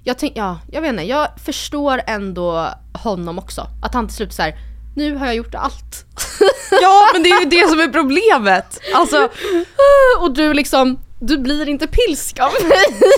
jag 0.04 0.18
tänk, 0.18 0.32
ja, 0.36 0.58
jag 0.72 0.82
vet 0.82 0.88
inte, 0.88 1.02
jag 1.02 1.28
förstår 1.44 2.00
ändå 2.06 2.68
honom 2.92 3.38
också. 3.38 3.66
Att 3.82 3.94
han 3.94 4.06
till 4.06 4.16
slut 4.16 4.32
så 4.32 4.42
här, 4.42 4.54
nu 4.96 5.16
har 5.16 5.26
jag 5.26 5.34
gjort 5.34 5.54
allt. 5.54 6.06
Ja 6.82 7.06
men 7.12 7.22
det 7.22 7.28
är 7.28 7.40
ju 7.40 7.48
det 7.48 7.68
som 7.68 7.80
är 7.80 7.88
problemet. 7.88 8.78
Alltså, 8.94 9.28
Och 10.20 10.34
du 10.34 10.54
liksom, 10.54 10.98
du 11.20 11.38
blir 11.38 11.68
inte 11.68 11.86
pilsk 11.86 12.38
av 12.38 12.52
mig. 12.68 13.12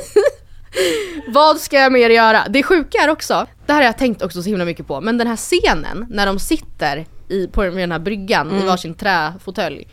Vad 1.28 1.60
ska 1.60 1.78
jag 1.78 1.92
mer 1.92 2.10
göra? 2.10 2.42
Det 2.48 2.62
sjuka 2.62 2.98
är 2.98 3.08
också, 3.10 3.46
det 3.66 3.72
här 3.72 3.80
har 3.80 3.86
jag 3.86 3.98
tänkt 3.98 4.22
också 4.22 4.42
så 4.42 4.48
himla 4.48 4.64
mycket 4.64 4.86
på, 4.86 5.00
men 5.00 5.18
den 5.18 5.26
här 5.26 5.36
scenen 5.36 6.06
när 6.10 6.26
de 6.26 6.38
sitter 6.38 7.06
i, 7.28 7.46
på 7.46 7.62
den 7.62 7.92
här 7.92 7.98
bryggan 7.98 8.62
i 8.62 8.66
varsin 8.66 8.94
träfåtölj 8.94 9.88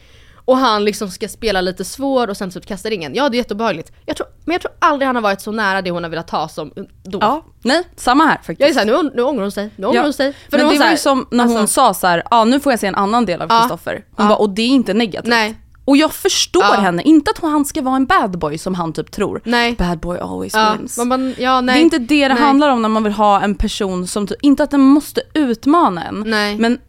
och 0.50 0.58
han 0.58 0.86
liksom 0.86 1.10
ska 1.10 1.28
spela 1.28 1.62
lite 1.62 1.86
svår 1.86 2.28
och 2.30 2.38
sen 2.38 2.52
typ 2.52 2.66
kasta 2.66 2.90
ringen. 2.90 3.12
Ja 3.16 3.30
det 3.30 3.36
är 3.36 3.38
jätteobehagligt. 3.38 3.92
Jag 4.06 4.18
tror, 4.18 4.28
men 4.46 4.54
jag 4.54 4.62
tror 4.62 4.72
aldrig 4.80 5.08
han 5.08 5.16
har 5.16 5.24
varit 5.24 5.42
så 5.42 5.52
nära 5.52 5.82
det 5.82 5.92
hon 5.92 6.04
har 6.04 6.10
velat 6.10 6.30
ha 6.30 6.48
som 6.48 6.72
då. 7.04 7.18
ja, 7.22 7.46
nej 7.64 7.84
samma 7.96 8.26
här 8.26 8.36
faktiskt. 8.36 8.60
Jag 8.60 8.70
är 8.70 8.74
såhär, 8.74 8.86
nu, 9.04 9.12
nu 9.16 9.22
ångrar 9.22 9.42
hon 9.42 9.52
sig, 9.52 9.70
nu 9.76 9.88
ångrar 9.88 9.96
Ja, 10.00 10.04
hon 10.04 10.14
sig. 10.14 10.34
men 10.52 10.60
det 10.60 10.66
var 10.66 10.74
här- 10.84 10.92
ju 10.92 10.98
som 10.98 11.28
när 11.32 11.46
hon 11.46 11.58
alltså- 11.58 11.74
sa 11.74 11.94
så 11.94 12.08
här, 12.08 12.18
ja 12.18 12.38
ah, 12.38 12.44
nu 12.46 12.60
får 12.60 12.72
jag 12.72 12.80
se 12.80 12.88
en 12.88 12.96
annan 12.96 13.26
del 13.26 13.42
av 13.42 13.48
Ja, 13.52 13.60
Kristoffer. 13.60 13.94
Hon 13.94 14.26
ja. 14.26 14.30
bara, 14.30 14.38
och 14.38 14.50
det 14.50 14.62
är 14.62 14.68
inte 14.68 14.94
negativt. 14.94 15.30
Nej. 15.30 15.56
Och 15.86 15.98
jag 15.98 16.14
förstår 16.14 16.64
Ja. 16.64 16.74
henne, 16.74 17.02
inte 17.04 17.32
att 17.32 17.42
han 17.42 17.66
ska 17.66 17.82
vara 17.82 17.96
en 17.96 18.06
bad 18.06 18.40
boy 18.40 18.58
som 18.58 18.76
han 18.76 18.94
typ 18.94 19.12
tror. 19.12 19.42
Nej. 19.46 19.76
Bad 19.76 20.00
boy 20.00 20.18
always 20.20 20.54
Ja, 20.54 20.76
wins. 20.80 20.98
man, 20.98 21.10
bara, 21.10 21.20
ja. 21.38 21.62
Det 21.62 21.72
är 21.74 21.78
inte 21.78 21.98
det 22.00 22.28
det 22.28 22.34
Nej. 22.34 22.44
handlar 22.44 22.70
om 22.70 22.82
när 22.82 22.90
man 22.90 23.04
vill 23.04 23.14
ha 23.14 23.42
en 23.42 23.56
person 23.56 24.08
som, 24.08 24.28
inte 24.42 24.64
att 24.64 24.72
den 24.72 24.82
måste 24.82 25.22
utmana 25.34 26.04
en. 26.04 26.24
Nej. 26.28 26.58
Men 26.58 26.80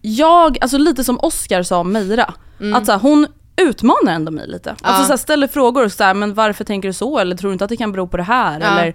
jag, 0.00 0.58
alltså 0.60 0.78
lite 0.78 1.04
som 1.04 1.18
Oscar 1.22 1.62
sa 1.62 1.78
om 1.78 1.92
Meira, 1.92 2.34
att 2.74 2.86
så 2.86 2.92
här, 2.92 2.98
hon 2.98 3.26
utmanar 3.56 4.12
ändå 4.12 4.32
mig 4.32 4.46
lite. 4.48 4.70
Alltså 4.70 4.84
Mm. 4.88 5.00
Ja. 5.00 5.04
så 5.06 5.12
här, 5.12 5.16
ställer 5.16 5.46
frågor 5.46 5.88
så 5.88 6.04
här, 6.04 6.14
men 6.14 6.34
varför 6.34 6.64
tänker 6.64 6.88
du 6.88 6.92
så? 6.92 7.18
Eller 7.18 7.36
tror 7.36 7.50
du 7.50 7.52
inte 7.52 7.64
att 7.64 7.68
det 7.68 7.76
kan 7.76 7.92
bero 7.92 8.06
på 8.08 8.16
det 8.16 8.22
här? 8.22 8.60
Ja. 8.60 8.66
Eller, 8.66 8.94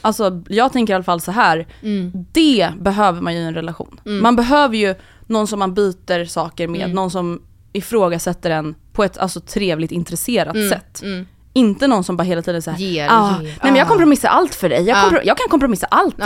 alltså 0.00 0.42
jag 0.48 0.72
tänker 0.72 0.92
i 0.92 0.94
alla 0.94 1.04
fall 1.04 1.20
så 1.20 1.30
här. 1.32 1.66
Mm. 1.82 2.12
det 2.32 2.70
behöver 2.80 3.20
man 3.20 3.34
ju 3.34 3.40
i 3.40 3.44
en 3.44 3.54
relation. 3.54 4.00
Man 4.04 4.36
behöver 4.36 4.76
ju 4.76 4.94
någon 5.26 5.46
som 5.46 5.58
man 5.58 5.74
byter 5.74 6.24
saker 6.24 6.68
med, 6.68 6.80
Mm. 6.82 6.92
någon 6.94 7.10
som 7.10 7.42
ifrågasätter 7.72 8.50
en 8.50 8.74
på 8.92 9.04
ett 9.04 9.18
alltså, 9.18 9.40
trevligt 9.40 9.92
intresserat 9.92 10.56
sätt. 10.70 11.02
mm. 11.02 11.26
Inte 11.52 11.86
någon 11.86 12.04
som 12.04 12.16
bara 12.16 12.22
hela 12.22 12.42
tiden 12.42 12.62
säger 12.62 12.78
Ger, 12.78 13.08
ah, 13.10 13.30
nej 13.40 13.56
men 13.62 13.76
jag 13.76 13.84
ah." 13.86 13.88
kompromissar 13.88 14.28
allt 14.28 14.54
för 14.54 14.68
dig, 14.68 14.82
jag, 14.82 14.96
Ja. 14.98 15.02
kompro- 15.10 15.22
jag 15.24 15.36
kan 15.36 15.48
kompromissa 15.48 15.86
allt. 15.86 16.18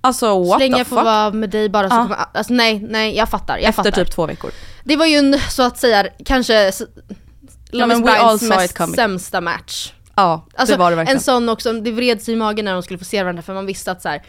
Alltså 0.00 0.26
Så 0.26 0.44
what 0.44 0.58
länge 0.60 0.74
the 0.74 0.78
jag 0.80 0.86
får 0.86 0.96
fuck? 0.96 1.04
vara 1.04 1.30
med 1.30 1.50
dig 1.50 1.68
bara 1.68 1.88
så 1.90 1.94
Ja. 1.96 2.02
kommer, 2.02 2.18
alltså 2.34 2.52
nej, 2.52 2.86
nej 2.90 3.16
jag 3.16 3.28
fattar, 3.28 3.58
jag 3.58 3.68
Efter 3.68 3.82
fattar. 3.82 4.04
typ 4.04 4.14
två 4.14 4.26
veckor. 4.26 4.50
Det 4.84 4.96
var 4.96 5.06
ju 5.06 5.16
en, 5.16 5.38
så 5.50 5.62
att 5.62 5.78
säga, 5.78 6.06
kanske 6.24 6.72
Love 7.70 7.94
is 7.94 8.02
Blinds 8.02 8.42
mest 8.42 8.94
sämsta 8.94 9.40
match. 9.40 9.92
Ja, 10.14 10.46
Alltså 10.56 10.74
det 10.74 10.78
var 10.78 10.90
det 10.90 10.96
verkligen. 10.96 11.16
en 11.16 11.22
sån 11.22 11.48
också, 11.48 11.72
det 11.72 11.90
vred 11.92 12.22
sig 12.22 12.34
i 12.34 12.36
magen 12.36 12.64
när 12.64 12.72
de 12.72 12.82
skulle 12.82 12.98
få 12.98 13.04
se 13.04 13.22
varandra 13.22 13.42
för 13.42 13.54
man 13.54 13.66
visste 13.66 13.92
att 13.92 14.02
så 14.02 14.08
här, 14.08 14.22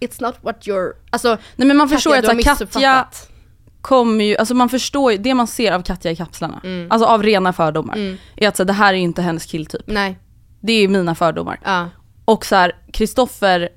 It's 0.00 0.22
not 0.22 0.34
what 0.40 0.66
you're, 0.66 0.90
alltså 1.10 1.38
Nej 1.56 1.68
men 1.68 1.76
man 1.76 1.88
förstår 1.88 2.16
ju 2.16 2.22
Katja, 2.22 2.52
att 2.52 2.58
så 2.58 2.66
Katja 2.66 3.06
kommer 3.80 4.24
ju, 4.24 4.36
alltså 4.36 4.54
man 4.54 4.68
förstår 4.68 5.12
ju, 5.12 5.18
det 5.18 5.34
man 5.34 5.46
ser 5.46 5.72
av 5.72 5.82
Katja 5.82 6.10
i 6.10 6.16
kapslarna, 6.16 6.60
Mm. 6.64 6.90
alltså 6.90 7.06
av 7.08 7.22
rena 7.22 7.52
fördomar, 7.52 8.16
är 8.36 8.48
att 8.48 8.56
så 8.56 8.62
här, 8.62 8.66
det 8.66 8.72
här 8.72 8.92
är 8.94 8.96
ju 8.98 9.02
inte 9.02 9.22
hennes 9.22 9.46
killtyp. 9.46 9.82
Nej, 9.86 10.18
Det 10.60 10.72
är 10.72 10.88
mina 10.88 11.14
fördomar. 11.14 11.60
ja. 11.64 11.88
Och 12.24 12.46
så 12.46 12.56
här, 12.56 12.72
Kristoffer 12.92 13.68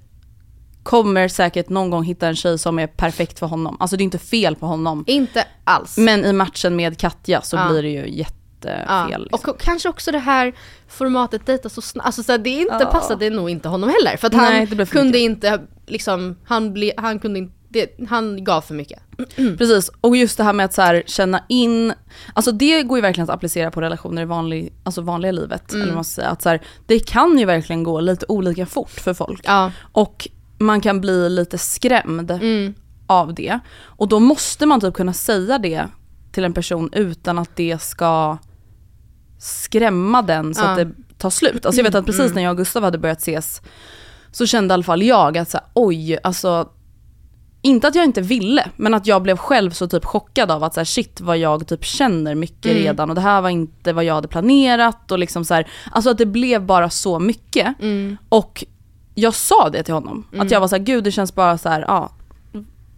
kommer 0.88 1.28
säkert 1.28 1.70
någon 1.70 1.90
gång 1.90 2.04
hitta 2.04 2.28
en 2.28 2.36
tjej 2.36 2.58
som 2.60 2.80
är 2.80 2.88
perfekt 2.88 3.40
för 3.40 3.48
honom. 3.48 3.78
Alltså 3.80 3.98
det 3.98 4.02
är 4.02 4.06
inte 4.06 4.18
fel 4.18 4.56
på 4.56 4.66
honom. 4.66 5.04
Inte 5.08 5.46
alls. 5.64 5.98
Men 5.98 6.26
i 6.26 6.34
matchen 6.34 6.76
med 6.76 6.98
Katja 6.98 7.42
så 7.42 7.56
Ja. 7.56 7.70
blir 7.70 7.84
det 7.84 7.90
ju 7.90 8.10
jättefel. 8.18 9.12
Ja. 9.12 9.18
Liksom. 9.18 9.50
Och, 9.52 9.60
kanske 9.60 9.90
också 9.90 10.12
det 10.12 10.20
här 10.20 10.54
formatet 10.88 11.46
dejta 11.46 11.70
så 11.70 11.82
snabbt, 11.82 12.06
alltså 12.06 12.24
så 12.24 12.32
här, 12.32 12.40
det 12.40 12.50
är 12.50 12.62
inte 12.62 12.78
Ja. 12.80 12.86
passade 12.86 13.30
nog 13.30 13.50
inte 13.50 13.70
honom 13.70 13.90
heller. 13.90 14.18
För 14.18 14.28
att 14.28 14.34
Nej, 14.34 14.68
han 14.78 14.86
kunde 14.86 15.20
inte, 15.20 15.62
liksom, 15.88 16.38
han, 16.46 16.74
ble, 16.74 16.92
han 16.98 17.20
kunde 17.20 17.40
inte, 17.40 17.54
det, 17.70 18.10
han 18.10 18.44
gav 18.44 18.62
för 18.62 18.74
mycket. 18.74 19.00
Precis, 19.36 19.92
och 20.02 20.18
just 20.18 20.38
det 20.38 20.44
här 20.44 20.54
med 20.54 20.66
att 20.66 20.74
så 20.74 20.82
här, 20.82 21.04
känna 21.06 21.44
in, 21.50 21.94
alltså 22.34 22.52
det 22.52 22.84
går 22.84 22.98
ju 22.98 23.02
verkligen 23.02 23.30
att 23.30 23.36
applicera 23.36 23.72
på 23.72 23.82
relationer 23.82 24.22
i 24.22 24.26
vanlig, 24.26 24.74
alltså 24.84 25.02
vanliga 25.02 25.32
livet. 25.32 25.72
Mm. 25.72 25.84
Eller 25.84 25.94
man 25.94 26.04
säga. 26.04 26.30
Att 26.30 26.42
så 26.42 26.50
här, 26.50 26.62
det 26.86 27.00
kan 27.00 27.40
ju 27.40 27.46
verkligen 27.46 27.84
gå 27.84 28.00
lite 28.00 28.26
olika 28.30 28.66
fort 28.66 28.90
för 28.92 29.14
folk. 29.14 29.42
Ja. 29.44 29.72
Och 29.92 30.28
man 30.58 30.82
kan 30.82 31.02
bli 31.02 31.30
lite 31.30 31.58
skrämd 31.58 32.32
Mm. 32.32 32.74
av 33.08 33.34
det. 33.34 33.60
Och 33.80 34.08
då 34.08 34.20
måste 34.20 34.66
man 34.66 34.82
typ 34.82 34.94
kunna 34.94 35.14
säga 35.14 35.58
det 35.58 35.86
till 36.32 36.44
en 36.44 36.54
person 36.54 36.90
utan 36.94 37.40
att 37.40 37.56
det 37.56 37.82
ska 37.82 38.38
skrämma 39.40 40.22
den 40.22 40.56
så 40.56 40.62
Ja. 40.62 40.68
att 40.70 40.78
det 40.78 40.92
tar 41.18 41.30
slut. 41.30 41.66
Alltså 41.66 41.80
jag 41.80 41.84
vet 41.84 41.96
att 41.96 42.06
precis 42.06 42.34
när 42.34 42.42
jag 42.44 42.52
och 42.52 42.58
Gustav 42.58 42.84
hade 42.84 42.98
börjat 42.98 43.20
ses 43.22 43.62
så 44.32 44.46
kände 44.46 44.72
i 44.72 44.74
alla 44.74 44.84
fall 44.84 45.04
jag 45.04 45.38
att 45.38 45.50
så 45.50 45.58
här, 45.58 45.68
oj, 45.74 46.18
alltså 46.24 46.70
inte 47.62 47.88
att 47.88 47.96
jag 47.96 48.06
inte 48.06 48.22
ville, 48.22 48.70
men 48.76 48.94
att 48.94 49.08
jag 49.08 49.22
blev 49.24 49.38
själv 49.38 49.72
så 49.72 49.88
typ 49.88 50.06
chockad 50.06 50.52
av 50.52 50.64
att 50.64 50.74
så 50.74 50.80
här, 50.80 50.86
shit 50.86 51.22
vad 51.22 51.38
jag 51.38 51.68
typ 51.68 51.86
känner 51.86 52.36
mycket 52.36 52.72
redan 52.74 53.10
och 53.10 53.16
det 53.16 53.22
här 53.22 53.42
var 53.42 53.50
inte 53.50 53.94
vad 53.94 54.04
jag 54.04 54.14
hade 54.16 54.28
planerat 54.28 55.12
och 55.12 55.20
liksom 55.20 55.46
så 55.46 55.54
här, 55.54 55.68
alltså 55.92 56.10
att 56.10 56.18
det 56.18 56.26
blev 56.26 56.66
bara 56.66 56.90
så 56.90 57.20
mycket. 57.20 57.68
Och 58.30 58.66
jag 59.20 59.34
sa 59.34 59.70
det 59.70 59.84
till 59.84 59.94
honom, 59.94 60.28
att 60.38 60.52
jag 60.52 60.60
var 60.60 60.68
så 60.68 60.76
här, 60.76 60.84
gud 60.84 61.04
det 61.04 61.12
känns 61.12 61.36
bara 61.36 61.58
så 61.58 61.70
här, 61.70 61.82
ja, 61.88 62.12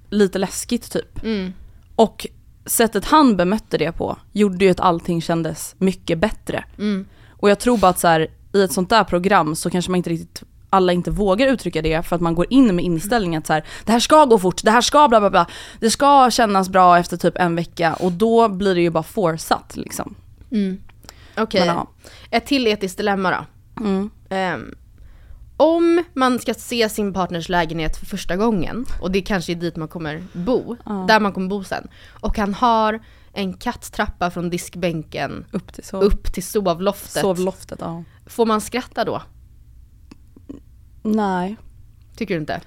lite 0.09 0.39
läskigt 0.39 0.91
typ. 0.91 1.23
Mm. 1.23 1.53
Och 1.95 2.27
sättet 2.65 3.05
han 3.05 3.37
bemötte 3.37 3.77
det 3.77 3.91
på 3.91 4.17
gjorde 4.31 4.65
ju 4.65 4.71
att 4.71 4.79
allting 4.79 5.21
kändes 5.21 5.75
mycket 5.77 6.19
bättre. 6.19 6.63
Mm. 6.77 7.05
Och 7.29 7.49
jag 7.49 7.59
tror 7.59 7.77
bara 7.77 7.89
att 7.89 7.99
så 7.99 8.07
här, 8.07 8.27
i 8.53 8.63
ett 8.63 8.71
sånt 8.71 8.89
där 8.89 9.03
program 9.03 9.55
så 9.55 9.69
kanske 9.69 9.91
man 9.91 9.97
inte 9.97 10.09
riktigt 10.09 10.43
alla 10.69 10.93
inte 10.93 11.11
vågar 11.11 11.47
uttrycka 11.47 11.81
det 11.81 12.05
för 12.05 12.15
att 12.15 12.21
man 12.21 12.35
går 12.35 12.45
in 12.49 12.75
med 12.75 12.85
inställningen 12.85 13.39
att 13.39 13.47
så 13.47 13.53
här, 13.53 13.65
det 13.85 13.91
här 13.91 13.99
ska 13.99 14.25
gå 14.25 14.39
fort, 14.39 14.63
det 14.63 14.71
här 14.71 14.81
ska 14.81 15.07
bla 15.07 15.19
bla 15.19 15.29
bla, 15.29 15.47
det 15.79 15.89
ska 15.89 16.31
kännas 16.31 16.69
bra 16.69 16.97
efter 16.97 17.17
typ 17.17 17.37
en 17.37 17.55
vecka 17.55 17.93
och 17.93 18.11
då 18.11 18.49
blir 18.49 18.75
det 18.75 18.81
ju 18.81 18.89
bara 18.89 19.03
forsatt 19.03 19.77
liksom. 19.77 20.15
Okej, 21.37 21.65
Men, 21.65 21.75
ja. 21.75 21.87
ett 22.31 22.45
till 22.45 22.67
etiskt 22.67 22.97
dilemma 22.97 23.31
då. 23.31 23.45
Mm. 23.83 24.09
Ehm, 24.29 24.75
om 25.59 26.03
man 26.13 26.39
ska 26.39 26.53
se 26.53 26.89
sin 26.89 27.13
partners 27.13 27.49
lägenhet 27.49 27.97
för 27.97 28.05
första 28.05 28.35
gången, 28.35 28.85
och 29.01 29.11
det 29.11 29.21
kanske 29.21 29.51
är 29.51 29.55
dit 29.55 29.75
man 29.75 29.87
kommer 29.87 30.23
bo, 30.33 30.75
där 31.07 31.19
man 31.19 31.33
kommer 31.33 31.47
bo 31.47 31.63
sen, 31.63 31.87
och 32.21 32.37
han 32.37 32.53
har 32.53 32.99
en 33.33 33.53
katttrappa 33.53 34.31
från 34.31 34.49
diskbänken 34.49 35.45
Upp 35.51 35.73
till 35.73 35.83
sov, 35.83 36.03
upp 36.03 36.33
till 36.33 36.43
sovloftet. 36.43 37.21
sovloftet. 37.21 37.79
Ja. 37.81 38.03
Får 38.25 38.45
man 38.45 38.61
skratta 38.61 39.05
då? 39.05 39.21
Nej. 41.03 41.57
Tycker 42.15 42.33
du 42.33 42.39
inte? 42.39 42.61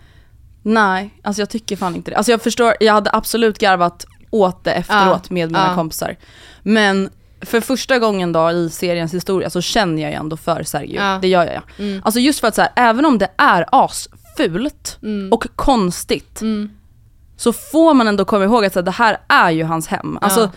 Nej, 0.63 1.21
alltså 1.23 1.43
jag 1.43 1.51
tycker 1.51 1.77
fan 1.77 1.97
inte 1.97 2.11
det. 2.11 2.17
Alltså 2.17 2.33
jag 2.33 2.43
förstår, 2.43 2.75
jag 2.81 2.93
hade 2.93 3.11
absolut 3.13 3.59
garvat 3.59 4.07
åt 4.31 4.65
det 4.65 4.73
efteråt 4.73 5.31
med 5.31 5.49
mina 5.49 5.69
ja. 5.69 5.75
kompisar. 5.75 6.17
Men 6.63 7.11
för 7.43 7.61
första 7.61 7.99
gången 7.99 8.33
då 8.33 8.51
i 8.51 8.71
seriens 8.71 9.15
historia 9.15 9.51
så 9.51 9.61
känner 9.61 10.03
jag 10.03 10.11
ju 10.11 10.17
ändå 10.17 10.37
för 10.37 10.63
Sergio. 10.63 10.97
Ja. 11.01 11.19
Det 11.23 11.29
gör 11.29 11.45
jag. 11.47 11.63
Mm. 11.79 12.03
Alltså 12.05 12.21
just 12.21 12.41
för 12.41 12.49
att 12.49 12.55
så 12.55 12.63
här, 12.63 12.71
även 12.77 13.05
om 13.05 13.19
det 13.19 13.29
är 13.39 13.67
asfult 13.73 14.99
och 15.31 15.47
konstigt 15.57 16.41
Mm. 16.41 16.71
så 17.37 17.53
får 17.53 17.95
man 17.95 18.09
ändå 18.09 18.25
komma 18.25 18.45
ihåg 18.45 18.65
att 18.65 18.73
så 18.73 18.79
här, 18.79 18.85
det 18.85 18.91
här 18.91 19.17
är 19.29 19.51
ju 19.51 19.65
hans 19.65 19.87
hem. 19.87 20.19
Alltså, 20.21 20.41
Ja. 20.41 20.51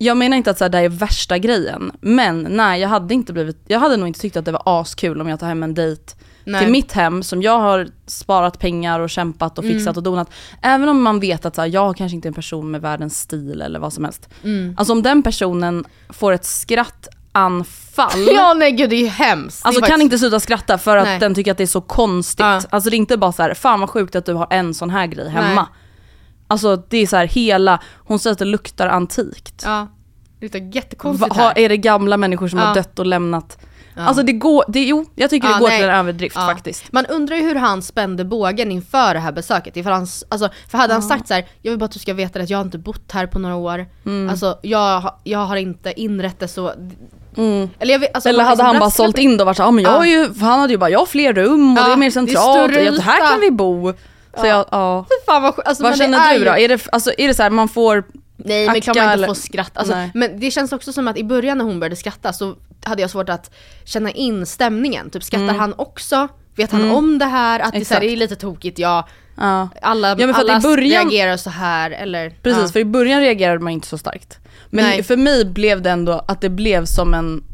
Jag 0.00 0.16
menar 0.16 0.36
inte 0.36 0.50
att 0.50 0.58
så 0.58 0.64
här, 0.64 0.68
det 0.68 0.78
här 0.78 0.84
är 0.84 0.88
värsta 0.88 1.38
grejen, 1.38 1.92
men 2.00 2.42
nej 2.50 2.80
jag 2.80 2.88
hade 2.88 3.14
inte 3.14 3.32
blivit, 3.32 3.56
jag 3.66 3.80
hade 3.80 3.96
nog 3.96 4.08
inte 4.08 4.20
tyckt 4.20 4.36
att 4.36 4.44
det 4.44 4.52
var 4.52 4.62
askul 4.64 5.20
om 5.20 5.28
jag 5.28 5.40
tar 5.40 5.46
hem 5.46 5.62
en 5.62 5.74
dejt 5.74 6.02
Nej. 6.48 6.60
till 6.62 6.72
mitt 6.72 6.92
hem 6.92 7.22
som 7.22 7.42
jag 7.42 7.58
har 7.60 7.88
sparat 8.06 8.58
pengar 8.58 9.00
och 9.00 9.10
kämpat 9.10 9.58
och 9.58 9.64
fixat 9.64 9.86
Mm. 9.86 9.96
och 9.96 10.02
donat. 10.02 10.30
Även 10.62 10.88
om 10.88 11.02
man 11.02 11.20
vet 11.20 11.44
att 11.46 11.54
så 11.54 11.60
här, 11.60 11.68
jag 11.68 11.96
kanske 11.96 12.14
inte 12.16 12.26
är 12.28 12.30
en 12.30 12.34
person 12.34 12.70
med 12.70 12.80
världens 12.80 13.20
stil 13.20 13.62
eller 13.62 13.78
vad 13.80 13.92
som 13.92 14.04
helst. 14.04 14.28
Mm. 14.44 14.74
Alltså 14.78 14.92
om 14.92 15.02
den 15.02 15.22
personen 15.22 15.84
får 16.08 16.32
ett 16.32 16.44
skrattanfall 16.44 18.26
Ja 18.36 18.54
nej 18.54 18.72
gud 18.72 18.90
det 18.90 18.96
är 18.96 19.00
ju 19.00 19.06
hemskt. 19.08 19.66
Alltså 19.66 19.80
kan 19.80 19.88
faktiskt- 19.88 20.02
inte 20.04 20.18
sluta 20.18 20.40
skratta 20.40 20.78
för 20.78 20.96
att 20.96 21.04
Nej. 21.04 21.18
den 21.18 21.34
tycker 21.34 21.50
att 21.52 21.56
det 21.58 21.64
är 21.64 21.66
så 21.66 21.80
konstigt. 21.80 22.40
Ja. 22.40 22.60
Alltså 22.70 22.90
det 22.90 22.96
är 22.96 22.98
inte 22.98 23.16
bara 23.16 23.32
så 23.32 23.42
här, 23.42 23.54
fan 23.54 23.80
vad 23.80 23.90
sjukt 23.90 24.16
att 24.16 24.26
du 24.26 24.34
har 24.34 24.46
en 24.50 24.74
sån 24.74 24.90
här 24.90 25.06
grej 25.06 25.28
hemma. 25.28 25.62
Nej. 25.62 25.64
Alltså 26.50 26.76
det 26.88 26.98
är 26.98 27.06
så 27.06 27.16
här 27.16 27.26
hela, 27.26 27.80
hon 27.96 28.18
säger 28.18 28.32
att 28.32 28.38
det 28.38 28.44
luktar 28.44 28.88
antikt. 28.88 29.62
Ja. 29.66 29.86
Det 30.40 30.46
luktar 30.46 30.74
jättekonstigt 30.74 31.36
här. 31.36 31.58
är 31.58 31.68
det 31.68 31.76
gamla 31.76 32.16
människor 32.16 32.48
som 32.48 32.58
Ja. 32.58 32.64
har 32.64 32.74
dött 32.74 32.98
och 32.98 33.06
lämnat? 33.06 33.58
Ja. 33.98 34.04
Alltså 34.04 34.22
det 34.22 34.32
går, 34.32 34.64
det, 34.68 34.80
jo 34.84 35.04
jag 35.14 35.30
tycker 35.30 35.48
Ja, 35.48 35.54
det 35.54 35.60
går 35.60 35.68
nej. 35.68 35.78
till 35.80 35.88
en 35.88 35.94
överdrift 35.94 36.36
Ja. 36.36 36.46
faktiskt. 36.46 36.92
Man 36.92 37.06
undrar 37.06 37.36
ju 37.36 37.42
hur 37.42 37.54
han 37.54 37.82
spände 37.82 38.24
bågen 38.24 38.72
inför 38.72 39.14
det 39.14 39.20
här 39.20 39.32
besöket. 39.32 39.76
Ifall 39.76 39.92
han, 39.92 40.06
alltså, 40.28 40.48
för 40.70 40.78
hade 40.78 40.92
han 40.92 41.02
sagt 41.02 41.28
så 41.28 41.34
här: 41.34 41.46
jag 41.62 41.72
vill 41.72 41.78
bara 41.78 41.84
att 41.84 41.90
du 41.92 41.98
ska 41.98 42.14
veta 42.14 42.40
att 42.40 42.50
jag 42.50 42.58
har 42.58 42.64
inte 42.64 42.78
bott 42.78 43.12
här 43.12 43.26
på 43.26 43.38
några 43.38 43.54
år. 43.56 43.86
Mm. 44.06 44.30
Alltså 44.30 44.58
jag, 44.62 45.12
jag 45.24 45.38
har 45.38 45.56
inte 45.56 46.00
inrett 46.00 46.40
det 46.40 46.48
så. 46.48 46.72
Mm. 47.36 47.70
Eller, 47.78 47.98
vet, 47.98 48.14
alltså, 48.14 48.28
Eller 48.28 48.44
hade 48.44 48.52
liksom 48.54 48.66
han 48.66 48.78
bara 48.78 48.90
sålt 48.90 49.18
in 49.18 49.36
det 49.36 49.42
och 49.42 49.46
varit 49.46 49.56
så, 49.56 49.62
ja 49.62 49.70
men 49.70 49.84
jag 49.84 49.92
Ja. 49.92 49.96
har 49.96 50.04
ju, 50.04 50.28
han 50.40 50.60
hade 50.60 50.72
ju 50.72 50.78
bara, 50.78 50.90
jag 50.90 50.98
har 50.98 51.06
fler 51.06 51.32
rum 51.32 51.72
och 51.72 51.78
Ja, 51.78 51.86
det 51.86 51.92
är 51.92 51.96
mer 51.96 52.06
det 52.06 52.06
är 52.06 52.10
centralt 52.10 52.98
och 52.98 53.02
här 53.04 53.30
kan 53.30 53.40
vi 53.40 53.50
bo. 53.50 53.92
Så 54.40 54.46
jag, 54.46 54.66
ja. 54.70 55.04
Fy 55.08 55.24
Fan 55.26 55.42
vad, 55.42 55.54
sjukt. 55.54 55.68
alltså, 55.68 55.82
Vad 55.82 55.96
känner 55.98 56.38
du 56.38 56.44
då? 56.44 56.56
ju- 56.58 56.64
Är 56.64 56.68
det, 56.68 56.88
alltså, 56.92 57.10
är 57.18 57.28
det 57.28 57.34
så 57.34 57.42
här, 57.42 57.50
man 57.50 57.68
får, 57.68 58.04
Nej 58.44 58.66
men 58.66 58.80
klart 58.80 58.96
Acka 58.96 59.06
man 59.06 59.14
inte 59.14 59.26
får 59.26 59.34
skratta. 59.34 59.80
Alltså, 59.80 59.94
Nej. 59.94 60.10
men 60.14 60.40
det 60.40 60.50
känns 60.50 60.72
också 60.72 60.92
som 60.92 61.08
att 61.08 61.16
i 61.18 61.24
början 61.24 61.58
när 61.58 61.64
hon 61.64 61.80
började 61.80 61.96
skratta 61.96 62.32
så 62.32 62.54
hade 62.84 63.02
jag 63.02 63.10
svårt 63.10 63.28
att 63.28 63.50
känna 63.84 64.10
in 64.10 64.46
stämningen. 64.46 65.10
Typ 65.10 65.22
skrattar 65.24 65.54
han 65.54 65.74
också? 65.76 66.28
Vet 66.56 66.72
han 66.72 66.90
om 66.90 67.18
det 67.18 67.24
här? 67.24 67.60
Att 67.60 67.72
det, 67.72 67.84
så 67.84 67.94
här, 67.94 68.00
Mm. 68.00 68.08
Det 68.10 68.14
är 68.14 68.18
lite 68.18 68.36
tokigt, 68.36 68.78
ja. 68.78 69.08
ja. 69.36 69.68
Alla, 69.82 70.18
i 70.18 70.22
alla 70.22 70.60
början- 70.60 70.76
reagerar 70.76 71.36
så 71.36 71.50
här 71.50 71.90
eller... 71.90 72.30
Precis, 72.30 72.62
ja. 72.62 72.68
för 72.68 72.80
i 72.80 72.84
början 72.84 73.20
reagerade 73.20 73.58
man 73.58 73.72
inte 73.72 73.86
så 73.88 73.98
starkt. 73.98 74.38
Men 74.70 74.84
Nej. 74.84 75.02
för 75.02 75.16
mig 75.16 75.44
blev 75.44 75.82
det 75.82 75.90
ändå 75.90 76.24
att 76.28 76.40
det 76.40 76.48
blev 76.50 76.84
som 76.84 77.14
en, 77.14 77.44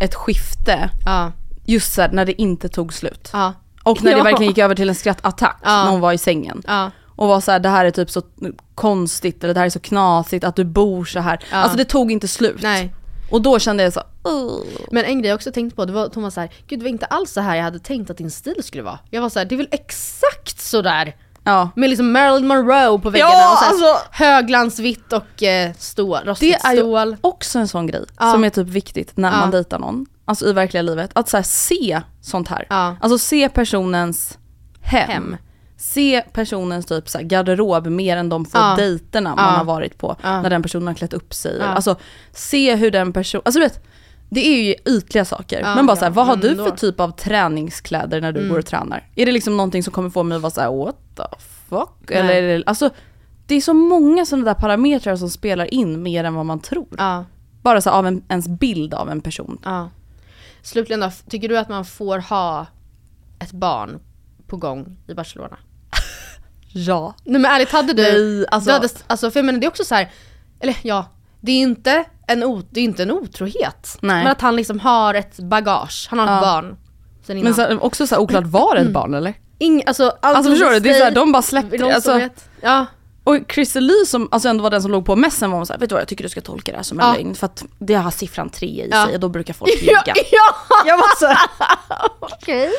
ett 0.00 0.14
skifte, 0.14 0.90
Ja, 1.04 1.32
just 1.66 1.92
så 1.94 2.00
här, 2.02 2.08
när 2.12 2.24
det 2.24 2.42
inte 2.42 2.68
tog 2.68 2.92
slut. 2.92 3.30
ja, 3.32 3.52
Och 3.82 4.02
när 4.02 4.10
Ja. 4.12 4.16
det 4.18 4.22
verkligen 4.24 4.48
gick 4.50 4.58
över 4.58 4.74
till 4.74 4.88
en 4.88 4.94
skrattattack 4.94 5.56
Ja. 5.64 5.84
när 5.84 5.90
hon 5.90 6.00
var 6.00 6.12
i 6.12 6.18
sängen. 6.18 6.62
Och 7.16 7.28
var 7.28 7.40
så 7.40 7.52
här, 7.52 7.58
det 7.60 7.68
här 7.68 7.84
är 7.84 7.90
typ 7.90 8.10
så 8.10 8.22
konstigt 8.74 9.44
eller 9.44 9.54
det 9.54 9.60
här 9.60 9.66
är 9.66 9.70
så 9.70 9.80
knasigt 9.80 10.44
att 10.44 10.56
du 10.56 10.64
bor 10.64 11.04
så 11.04 11.20
här. 11.20 11.44
Ja. 11.50 11.56
Alltså 11.56 11.76
det 11.76 11.84
tog 11.84 12.12
inte 12.12 12.28
slut. 12.28 12.62
Nej. 12.62 12.94
Och 13.30 13.42
då 13.42 13.58
kände 13.58 13.82
jag 13.82 13.92
så, 13.92 14.02
"Ugh." 14.24 14.64
Men 14.90 15.04
en 15.04 15.18
grej 15.22 15.28
jag 15.28 15.34
också 15.36 15.52
tänkt 15.52 15.76
på, 15.76 15.84
det 15.84 15.92
var 15.92 16.04
att 16.04 16.14
hon 16.14 16.22
var 16.24 16.30
så 16.30 16.40
här, 16.40 16.50
gud 16.68 16.78
det 16.78 16.82
var 16.82 16.90
inte 16.90 17.06
alls 17.06 17.32
så 17.32 17.40
här 17.40 17.56
jag 17.56 17.64
hade 17.64 17.78
tänkt 17.78 18.10
att 18.10 18.16
din 18.18 18.30
stil 18.30 18.56
skulle 18.62 18.82
vara. 18.82 18.98
Jag 19.10 19.22
var 19.22 19.28
så 19.28 19.38
här, 19.38 19.46
det 19.46 19.54
är 19.54 19.56
väl 19.56 19.68
exakt 19.70 20.60
sådär. 20.60 21.16
ja. 21.44 21.70
Med 21.76 21.90
liksom 21.90 22.12
Marilyn 22.12 22.46
Monroe 22.48 22.98
på 22.98 23.10
väggarna 23.10 23.30
Ja, 23.32 23.52
och 23.52 23.58
så 23.58 23.64
här, 23.64 23.70
alltså- 23.72 24.06
höglansvitt 24.10 25.12
och 25.12 25.42
eh, 25.42 25.72
stål, 25.78 26.18
Det 26.24 26.30
rostigt 26.30 26.64
är 26.64 26.72
ju 26.72 26.78
stål. 26.78 27.16
också 27.20 27.58
en 27.58 27.68
sån 27.68 27.86
grej 27.86 28.04
Ja. 28.18 28.32
som 28.32 28.44
är 28.44 28.50
typ 28.50 28.68
viktigt 28.68 29.12
när 29.16 29.30
man 29.30 29.50
dejtar 29.50 29.78
någon. 29.78 30.06
Alltså 30.24 30.46
i 30.48 30.52
verkliga 30.52 30.82
livet. 30.82 31.10
Att 31.12 31.28
så 31.28 31.42
se 31.42 32.00
sånt 32.20 32.48
här. 32.48 32.66
Ja. 32.70 32.96
Alltså 33.00 33.18
se 33.18 33.48
personens 33.48 34.38
hem. 34.82 35.10
Hem. 35.10 35.36
Se 35.76 36.24
personens 36.32 36.86
typ 36.86 37.08
så 37.08 37.18
garderob 37.22 37.86
mer 37.86 38.16
än 38.16 38.28
de 38.28 38.44
få 38.44 38.58
Ja. 38.58 38.74
dejterna 38.76 39.34
man 39.36 39.44
Ja. 39.44 39.50
har 39.50 39.64
varit 39.64 39.98
på. 39.98 40.16
Ja. 40.22 40.42
När 40.42 40.50
den 40.50 40.62
personen 40.62 40.86
har 40.86 40.94
klätt 40.94 41.12
upp 41.12 41.34
sig. 41.34 41.56
Ja. 41.58 41.64
Alltså 41.66 41.96
se 42.32 42.74
hur 42.76 42.90
den 42.90 43.12
personen, 43.12 43.42
alltså 43.44 43.60
du 43.60 43.66
vet. 43.66 43.84
Det 44.30 44.46
är 44.48 44.62
ju 44.62 44.74
ytliga 44.96 45.24
saker. 45.24 45.60
Ja, 45.60 45.74
men 45.74 45.86
bara 45.86 45.96
så 45.96 46.04
här, 46.04 46.12
vad 46.12 46.26
har 46.26 46.36
du 46.36 46.56
för 46.56 46.70
typ 46.70 47.00
av 47.00 47.10
träningskläder 47.10 48.20
när 48.20 48.32
du 48.32 48.40
Mm. 48.40 48.52
går 48.52 48.58
och 48.58 48.66
tränar? 48.66 49.08
Är 49.14 49.26
det 49.26 49.32
liksom 49.32 49.56
någonting 49.56 49.82
som 49.82 49.92
kommer 49.92 50.10
få 50.10 50.22
mig 50.22 50.36
att 50.36 50.42
vara 50.42 50.50
så 50.50 50.60
här: 50.60 50.70
what 50.84 50.96
the 51.16 51.22
fuck? 51.68 51.88
Nej. 52.08 52.18
Eller, 52.18 52.34
är 52.42 52.58
det- 52.58 52.64
alltså 52.66 52.90
det 53.46 53.54
är 53.54 53.60
så 53.60 53.74
många 53.74 54.26
sådana 54.26 54.44
där 54.44 54.54
parametrar 54.54 55.16
som 55.16 55.30
spelar 55.30 55.74
in 55.74 56.02
mer 56.02 56.24
än 56.24 56.34
vad 56.34 56.46
man 56.46 56.60
tror. 56.60 56.86
Ja, 56.98 57.24
Bara 57.62 57.80
så 57.80 57.90
av 57.90 58.06
en, 58.06 58.22
ens 58.28 58.48
bild 58.48 58.94
av 58.94 59.10
en 59.10 59.20
person. 59.20 59.58
ja. 59.64 59.90
Slutligen 60.62 61.00
då, 61.00 61.10
tycker 61.28 61.48
du 61.48 61.58
att 61.58 61.68
man 61.68 61.84
får 61.84 62.18
ha 62.18 62.66
ett 63.38 63.52
barn 63.52 64.00
på 64.46 64.56
gång 64.56 64.96
i 65.08 65.14
Barcelona? 65.14 65.56
Ja. 66.76 67.14
Nej 67.24 67.40
men 67.40 67.50
ärligt, 67.50 67.72
hade 67.72 67.92
du... 67.92 68.02
Nej, 68.02 68.46
alltså- 68.50 68.68
du 68.70 68.72
hade, 68.72 68.88
alltså 69.06 69.30
för 69.30 69.38
jag 69.40 69.44
menar 69.44 69.58
det 69.58 69.66
är 69.66 69.68
också 69.68 69.84
så 69.84 69.94
här, 69.94 70.10
eller 70.60 70.76
ja, 70.82 71.06
det 71.40 71.52
är 71.52 71.60
inte 71.62 72.04
en, 72.26 72.44
o, 72.44 72.62
det 72.70 72.80
är 72.80 72.84
inte 72.84 73.02
en 73.02 73.10
otrohet. 73.10 73.98
Nej. 74.00 74.22
Men 74.24 74.32
att 74.32 74.40
han 74.40 74.56
liksom 74.56 74.80
har 74.80 75.14
ett 75.14 75.36
bagage, 75.38 76.06
han 76.10 76.18
har 76.18 76.26
Ja. 76.26 76.34
ett 76.36 76.42
barn. 76.42 76.76
Sen 77.26 77.36
innan. 77.38 77.44
Men 77.56 77.68
så, 77.68 77.78
också 77.78 78.06
så 78.06 78.18
oklart, 78.18 78.44
var 78.46 78.74
det 78.74 78.80
ett 78.80 78.90
barn 78.92 79.14
eller? 79.14 79.34
Ing, 79.58 79.82
alltså, 79.86 80.12
Alltså 80.22 80.50
förstår 80.52 80.70
du? 80.70 80.80
Det 80.80 80.90
är 80.90 80.98
så 80.98 81.04
här, 81.04 81.10
de 81.10 81.32
bara 81.32 81.42
släppte 81.42 81.76
det. 81.76 81.94
Alltså. 81.94 82.20
Ja, 82.60 82.86
och 83.24 83.36
Christer 83.54 83.80
Lee 83.80 84.06
som 84.06 84.28
alltså 84.30 84.48
ändå 84.48 84.62
var 84.62 84.70
den 84.70 84.82
som 84.82 84.90
låg 84.90 85.06
på 85.06 85.16
messen 85.16 85.50
var 85.50 85.56
hon 85.58 85.66
såhär, 85.66 85.80
vet 85.80 85.88
du 85.88 85.94
vad 85.94 86.00
jag 86.02 86.08
tycker 86.08 86.24
du 86.24 86.28
ska 86.30 86.40
tolka 86.40 86.70
det 86.72 86.76
här 86.78 86.82
som 86.84 87.00
en 87.00 87.06
Ja. 87.06 87.12
lögn 87.14 87.34
för 87.34 87.46
att 87.46 87.64
det 87.78 87.94
har 87.94 88.10
siffran 88.10 88.50
tre 88.50 88.66
i 88.68 88.88
Ja. 88.90 89.04
sig 89.06 89.14
och 89.14 89.20
då 89.20 89.28
brukar 89.28 89.54
folk 89.54 89.70
ja, 89.74 89.78
ljuga. 90.06 90.14
ja. 90.32 90.54
Jag 90.86 90.96
var 90.96 91.16
så 91.18 91.26
okej. 92.20 92.70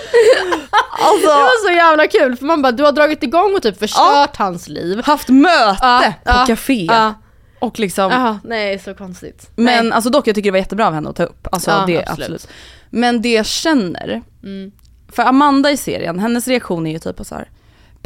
alltså, 0.91 1.27
Det 1.27 1.33
var 1.33 1.67
så 1.67 1.71
jävla 1.73 2.07
kul 2.07 2.35
för 2.37 2.45
man 2.45 2.61
bara, 2.61 2.71
du 2.71 2.83
har 2.83 2.91
dragit 2.91 3.23
igång 3.23 3.55
och 3.55 3.61
typ 3.63 3.79
förstört 3.79 4.35
hans 4.37 4.67
liv. 4.67 5.01
haft 5.05 5.29
möte 5.29 5.77
Ja, 5.81 6.13
på 6.23 6.31
ja, 6.31 6.45
café. 6.47 6.85
Ja, 6.91 7.13
Och 7.59 7.79
liksom, 7.79 8.11
Jaha, 8.11 8.39
nej 8.43 8.79
så 8.79 8.93
konstigt. 8.93 9.49
men 9.55 9.85
nej. 9.85 9.91
alltså 9.95 10.09
dock 10.09 10.27
jag 10.27 10.35
tycker 10.35 10.47
det 10.47 10.51
var 10.51 10.59
jättebra 10.59 10.87
av 10.87 10.93
henne 10.93 11.09
att 11.09 11.15
ta 11.15 11.23
upp. 11.23 11.47
Alltså 11.51 11.71
Ja, 11.71 11.83
det 11.87 11.97
absolut. 11.99 12.09
absolut. 12.19 12.47
Men 12.89 13.21
det 13.21 13.33
jag 13.33 13.45
känner, 13.45 14.21
Mm. 14.43 14.71
för 15.11 15.23
Amanda 15.23 15.71
i 15.71 15.77
serien, 15.77 16.19
hennes 16.19 16.47
reaktion 16.47 16.87
är 16.87 16.91
ju 16.91 16.99
typ 16.99 17.25
så 17.25 17.35
här. 17.35 17.49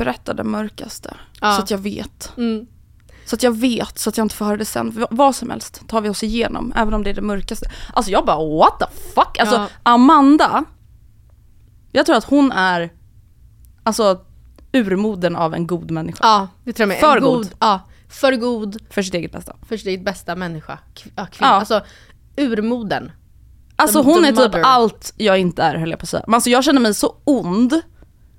Berätta 0.04 0.34
det 0.34 0.44
mörkaste 0.44 1.14
Ja. 1.42 1.56
så 1.56 1.62
att 1.62 1.72
jag 1.72 1.78
vet. 1.78 2.34
Mm. 2.38 2.68
Så 3.26 3.36
att 3.36 3.44
jag 3.44 3.52
vet, 3.58 4.00
så 4.00 4.10
att 4.10 4.18
jag 4.18 4.26
inte 4.26 4.36
får 4.36 4.46
höra 4.46 4.58
det 4.58 4.66
sen. 4.66 5.06
Vad 5.12 5.36
som 5.36 5.50
helst 5.50 5.88
tar 5.88 6.02
vi 6.02 6.10
oss 6.10 6.24
igenom, 6.24 6.74
även 6.76 6.94
om 6.94 7.04
det 7.04 7.10
är 7.10 7.14
det 7.14 7.22
mörkaste. 7.22 7.72
Alltså 7.94 8.12
jag 8.12 8.26
bara 8.26 8.58
what 8.58 8.80
the 8.80 8.86
fuck? 9.16 9.40
Alltså 9.40 9.56
Ja. 9.56 9.68
Amanda, 9.84 10.64
jag 11.92 12.06
tror 12.06 12.16
att 12.16 12.24
hon 12.24 12.52
är, 12.52 12.90
alltså 13.84 14.22
urmoden 14.74 15.36
av 15.36 15.54
en 15.54 15.68
god 15.68 15.92
människa. 15.92 16.20
Ja, 16.22 16.48
det 16.64 16.74
tror 16.74 16.84
jag 16.84 16.88
med. 16.88 16.98
För 17.00 17.18
En 17.18 17.24
god. 17.24 17.50
Ja, 17.60 17.80
för 18.10 18.36
god, 18.36 18.78
För 18.90 19.02
sitt 19.02 19.14
eget 19.14 19.32
bästa. 19.32 19.56
för 19.68 19.78
sitt 19.78 20.06
bästa 20.06 20.36
människa. 20.36 20.80
Kv- 20.96 21.12
ja, 21.16 21.26
kvinna. 21.32 21.52
Ja. 21.52 21.56
Alltså 21.56 21.82
urmoden. 22.38 23.12
Alltså 23.76 24.04
The- 24.04 24.10
hon 24.10 24.22
the 24.22 24.28
är 24.28 24.32
typ 24.32 24.38
mother. 24.40 24.62
allt 24.62 25.14
jag 25.18 25.40
inte 25.40 25.64
är 25.64 25.76
höll 25.76 25.90
jag 25.90 26.00
på 26.00 26.04
att 26.04 26.10
säga. 26.10 26.24
Men 26.28 26.34
alltså 26.34 26.50
jag 26.50 26.64
känner 26.64 26.82
mig 26.82 26.94
så 26.94 27.16
ond, 27.24 27.82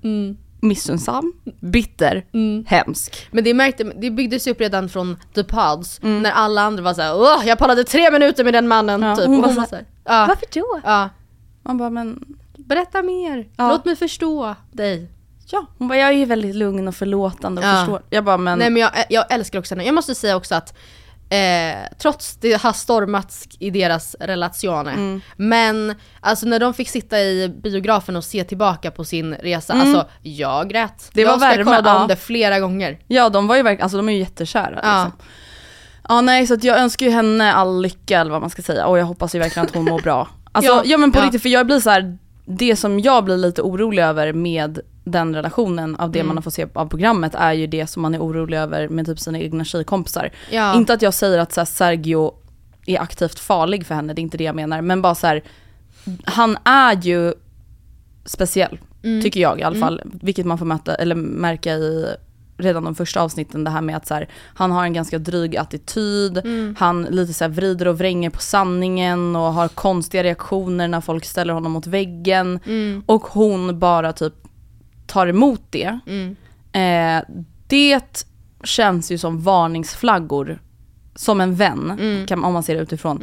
Mm. 0.03 0.37
Missunnsam, 0.61 1.33
bitter, 1.59 2.25
hemsk. 2.67 3.27
Men 3.31 3.43
det 3.43 3.53
märkte, 3.53 3.83
det 3.83 4.11
byggdes 4.11 4.47
upp 4.47 4.61
redan 4.61 4.89
från 4.89 5.17
The 5.35 5.43
Pods, 5.43 5.99
Mm. 6.03 6.21
när 6.21 6.31
alla 6.31 6.61
andra 6.61 6.83
var 6.83 6.93
såhär 6.93 7.15
Åh, 7.15 7.41
jag 7.47 7.57
pallade 7.57 7.83
tre 7.83 8.11
minuter 8.11 8.43
med 8.43 8.53
den 8.53 8.67
mannen 8.67 9.01
Ja, 9.01 9.15
typ. 9.15 9.25
hon 9.25 9.41
var 9.41 9.47
var 9.53 9.63
så 9.63 9.69
såhär, 9.69 9.85
ja, 10.05 10.25
Varför 10.29 10.45
då? 10.53 10.79
ja, 10.83 11.09
Man 11.63 11.77
bara 11.77 11.89
men, 11.89 12.25
berätta 12.57 13.01
mer, 13.03 13.47
Ja. 13.57 13.69
låt 13.69 13.85
mig 13.85 13.95
förstå 13.95 14.55
dig. 14.71 15.09
ja. 15.51 15.65
Hon 15.77 15.87
bara 15.87 15.97
jag 15.99 16.09
är 16.09 16.13
ju 16.13 16.25
väldigt 16.25 16.55
lugn 16.55 16.87
och 16.87 16.95
förlåtande 16.95 17.61
och 17.61 17.67
Ja. 17.67 17.75
förstår. 17.75 18.01
Jag 18.09 18.23
bara 18.23 18.37
men, 18.37 18.59
Nej 18.59 18.69
men 18.69 18.81
jag, 18.81 18.91
jag 19.09 19.25
älskar 19.33 19.59
också 19.59 19.75
henne, 19.75 19.83
jag 19.85 19.95
måste 19.95 20.15
säga 20.15 20.35
också 20.35 20.55
att 20.55 20.77
Eh, 21.31 21.77
trots 21.97 22.37
det 22.37 22.61
har 22.61 22.73
stormats 22.73 23.47
i 23.59 23.69
deras 23.69 24.15
relationer. 24.19 24.93
Mm. 24.93 25.21
Men 25.35 25.95
alltså 26.19 26.45
när 26.45 26.59
de 26.59 26.73
fick 26.73 26.89
sitta 26.89 27.19
i 27.19 27.49
biografen 27.63 28.15
och 28.15 28.23
se 28.23 28.43
tillbaka 28.43 28.91
på 28.91 29.03
sin 29.03 29.33
resa, 29.33 29.73
alltså 29.73 30.07
jag 30.21 30.69
grät. 30.69 31.01
Mm. 31.01 31.11
Det 31.13 31.25
var 31.25 31.31
jag 31.31 31.39
ska 31.39 31.49
värme, 31.49 31.63
kolla 31.63 31.81
ja. 31.85 32.01
om 32.01 32.07
det 32.07 32.15
flera 32.15 32.59
gånger. 32.59 32.99
Ja 33.07 33.29
de 33.29 33.47
var 33.47 33.55
ju 33.55 33.63
verkligen, 33.63 33.83
alltså 33.83 33.97
de 33.97 34.09
är 34.09 34.13
ju 34.13 34.19
jättekära 34.19 34.79
Ja. 34.83 35.03
liksom. 35.03 35.27
Ja 36.09 36.21
nej 36.21 36.47
så 36.47 36.57
jag 36.61 36.79
önskar 36.79 37.05
ju 37.05 37.11
henne 37.11 37.53
all 37.53 37.81
lycka 37.81 38.19
eller 38.19 38.31
vad 38.31 38.41
man 38.41 38.49
ska 38.49 38.61
säga 38.61 38.85
och 38.85 38.99
jag 38.99 39.05
hoppas 39.05 39.35
ju 39.35 39.39
verkligen 39.39 39.65
att 39.65 39.75
hon 39.75 39.85
mår 39.85 40.01
bra. 40.01 40.27
Alltså 40.51 40.71
ja, 40.71 40.81
Ja, 40.85 40.97
men 40.97 41.11
på 41.11 41.19
ja. 41.19 41.23
riktigt 41.25 41.41
för 41.41 41.49
jag 41.49 41.65
blir 41.65 41.79
så 41.79 41.89
här. 41.89 42.17
Det 42.51 42.75
som 42.75 42.99
jag 42.99 43.23
blir 43.25 43.37
lite 43.37 43.61
orolig 43.61 44.03
över 44.03 44.33
med 44.33 44.79
den 45.03 45.35
relationen 45.35 45.95
av 45.95 46.11
det 46.11 46.19
Mm. 46.19 46.35
man 46.35 46.43
fått 46.43 46.53
se 46.53 46.67
av 46.73 46.85
programmet 46.89 47.35
är 47.35 47.53
ju 47.53 47.67
det 47.67 47.87
som 47.87 48.01
man 48.01 48.15
är 48.15 48.19
orolig 48.19 48.57
över 48.57 48.89
med 48.89 49.05
typ 49.05 49.19
sina 49.19 49.39
egna 49.39 49.63
tjejkompisar. 49.65 50.31
Ja. 50.51 50.75
Inte 50.75 50.93
att 50.93 51.01
jag 51.01 51.13
säger 51.13 51.37
att 51.39 51.53
så 51.53 51.59
här, 51.61 51.65
Sergio 51.65 52.33
är 52.85 52.99
aktivt 53.01 53.39
farlig 53.39 53.85
för 53.85 53.95
henne, 53.95 54.13
det 54.13 54.21
är 54.21 54.23
inte 54.23 54.37
det 54.37 54.43
jag 54.43 54.55
menar, 54.55 54.81
men 54.81 55.01
bara 55.01 55.15
så 55.15 55.27
här, 55.27 55.43
han 56.23 56.57
är 56.63 57.01
ju 57.01 57.33
speciell, 58.25 58.79
Mm. 59.03 59.21
tycker 59.21 59.39
jag 59.39 59.59
i 59.59 59.63
alla 59.63 59.75
fall. 59.79 60.01
Vilket 60.21 60.45
man 60.45 60.57
får 60.57 60.65
möta, 60.65 60.95
eller 60.95 61.15
märka 61.15 61.73
i 61.73 62.05
redan 62.61 62.83
de 62.83 62.95
första 62.95 63.21
avsnitten, 63.21 63.63
det 63.63 63.69
här 63.69 63.81
med 63.81 63.95
att 63.97 64.07
så 64.07 64.13
här, 64.13 64.29
han 64.53 64.71
har 64.71 64.83
en 64.83 64.93
ganska 64.93 65.19
dryg 65.19 65.57
attityd, 65.57 66.37
Mm. 66.37 66.75
han 66.79 67.03
lite 67.03 67.33
så 67.33 67.43
här 67.43 67.49
vrider 67.51 67.87
och 67.87 67.97
vränger 67.97 68.29
på 68.29 68.39
sanningen 68.41 69.35
och 69.35 69.53
har 69.53 69.67
konstiga 69.67 70.23
reaktioner 70.23 70.87
när 70.87 71.01
folk 71.01 71.25
ställer 71.25 71.53
honom 71.53 71.71
mot 71.71 71.87
väggen. 71.87 72.59
Mm. 72.65 73.03
Och 73.05 73.21
hon 73.21 73.79
bara 73.79 74.13
typ 74.13 74.33
tar 75.07 75.27
emot 75.27 75.61
det. 75.69 75.99
Mm. 76.07 76.35
Eh, 76.73 77.23
det 77.67 78.25
känns 78.63 79.11
ju 79.11 79.17
som 79.17 79.41
varningsflaggor, 79.41 80.59
som 81.15 81.41
en 81.41 81.55
vän, 81.55 81.97
Mm. 81.99 82.25
kan, 82.27 82.43
om 82.43 82.53
man 82.53 82.63
ser 82.63 82.75
det 82.75 82.81
utifrån. 82.81 83.21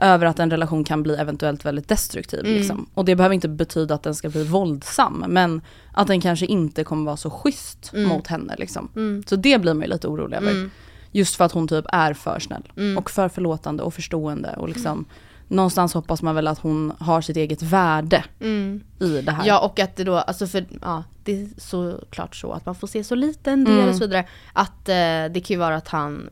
Över 0.00 0.26
att 0.26 0.38
en 0.38 0.50
relation 0.50 0.84
kan 0.84 1.02
bli 1.02 1.14
eventuellt 1.14 1.64
väldigt 1.64 1.88
destruktiv. 1.88 2.40
Mm. 2.40 2.54
Liksom. 2.54 2.86
Och 2.94 3.04
det 3.04 3.16
behöver 3.16 3.34
inte 3.34 3.48
betyda 3.48 3.94
att 3.94 4.02
den 4.02 4.14
ska 4.14 4.28
bli 4.28 4.44
våldsam, 4.44 5.24
men 5.28 5.60
att 5.92 6.06
den 6.06 6.20
kanske 6.20 6.46
inte 6.46 6.84
kommer 6.84 7.04
vara 7.04 7.16
så 7.16 7.30
schysst 7.30 7.90
Mm. 7.94 8.08
mot 8.08 8.26
henne. 8.26 8.54
Liksom. 8.58 8.88
Mm. 8.96 9.22
Så 9.26 9.36
det 9.36 9.60
blir 9.60 9.74
man 9.74 9.82
ju 9.82 9.88
lite 9.88 10.08
orolig 10.08 10.36
över. 10.36 10.50
Mm. 10.50 10.70
Just 11.12 11.36
för 11.36 11.44
att 11.44 11.52
hon 11.52 11.68
typ 11.68 11.84
är 11.88 12.14
för 12.14 12.38
snäll 12.38 12.72
Mm. 12.76 12.98
och 12.98 13.10
för 13.10 13.28
förlåtande 13.28 13.82
och 13.82 13.94
förstående. 13.94 14.54
Och 14.56 14.68
liksom, 14.68 15.04
Någonstans 15.50 15.94
hoppas 15.94 16.22
man 16.22 16.34
väl 16.34 16.46
att 16.48 16.58
hon 16.58 16.92
har 16.98 17.20
sitt 17.20 17.36
eget 17.36 17.62
värde 17.62 18.24
Mm. 18.40 18.80
i 19.00 19.20
det 19.20 19.32
här. 19.32 19.46
Ja 19.46 19.58
och 19.60 19.80
att 19.80 19.96
det 19.96 20.04
då, 20.04 20.14
alltså 20.16 20.46
för 20.46 20.66
ja, 20.82 21.04
det 21.24 21.42
är 21.42 21.48
såklart 21.60 22.36
så 22.36 22.52
att 22.52 22.66
man 22.66 22.74
får 22.74 22.86
se 22.86 23.04
så 23.04 23.14
liten 23.14 23.64
del 23.64 23.88
och 23.88 23.94
så 23.94 24.00
vidare. 24.00 24.26
Att 24.52 24.88
eh, 24.88 24.94
det 25.32 25.42
kan 25.44 25.54
ju 25.54 25.56
vara 25.56 25.76
att 25.76 25.88
han 25.88 26.28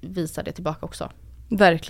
visar 0.00 0.42
det 0.42 0.52
tillbaka 0.52 0.86
också. 0.86 1.10
Verkligen. 1.48 1.89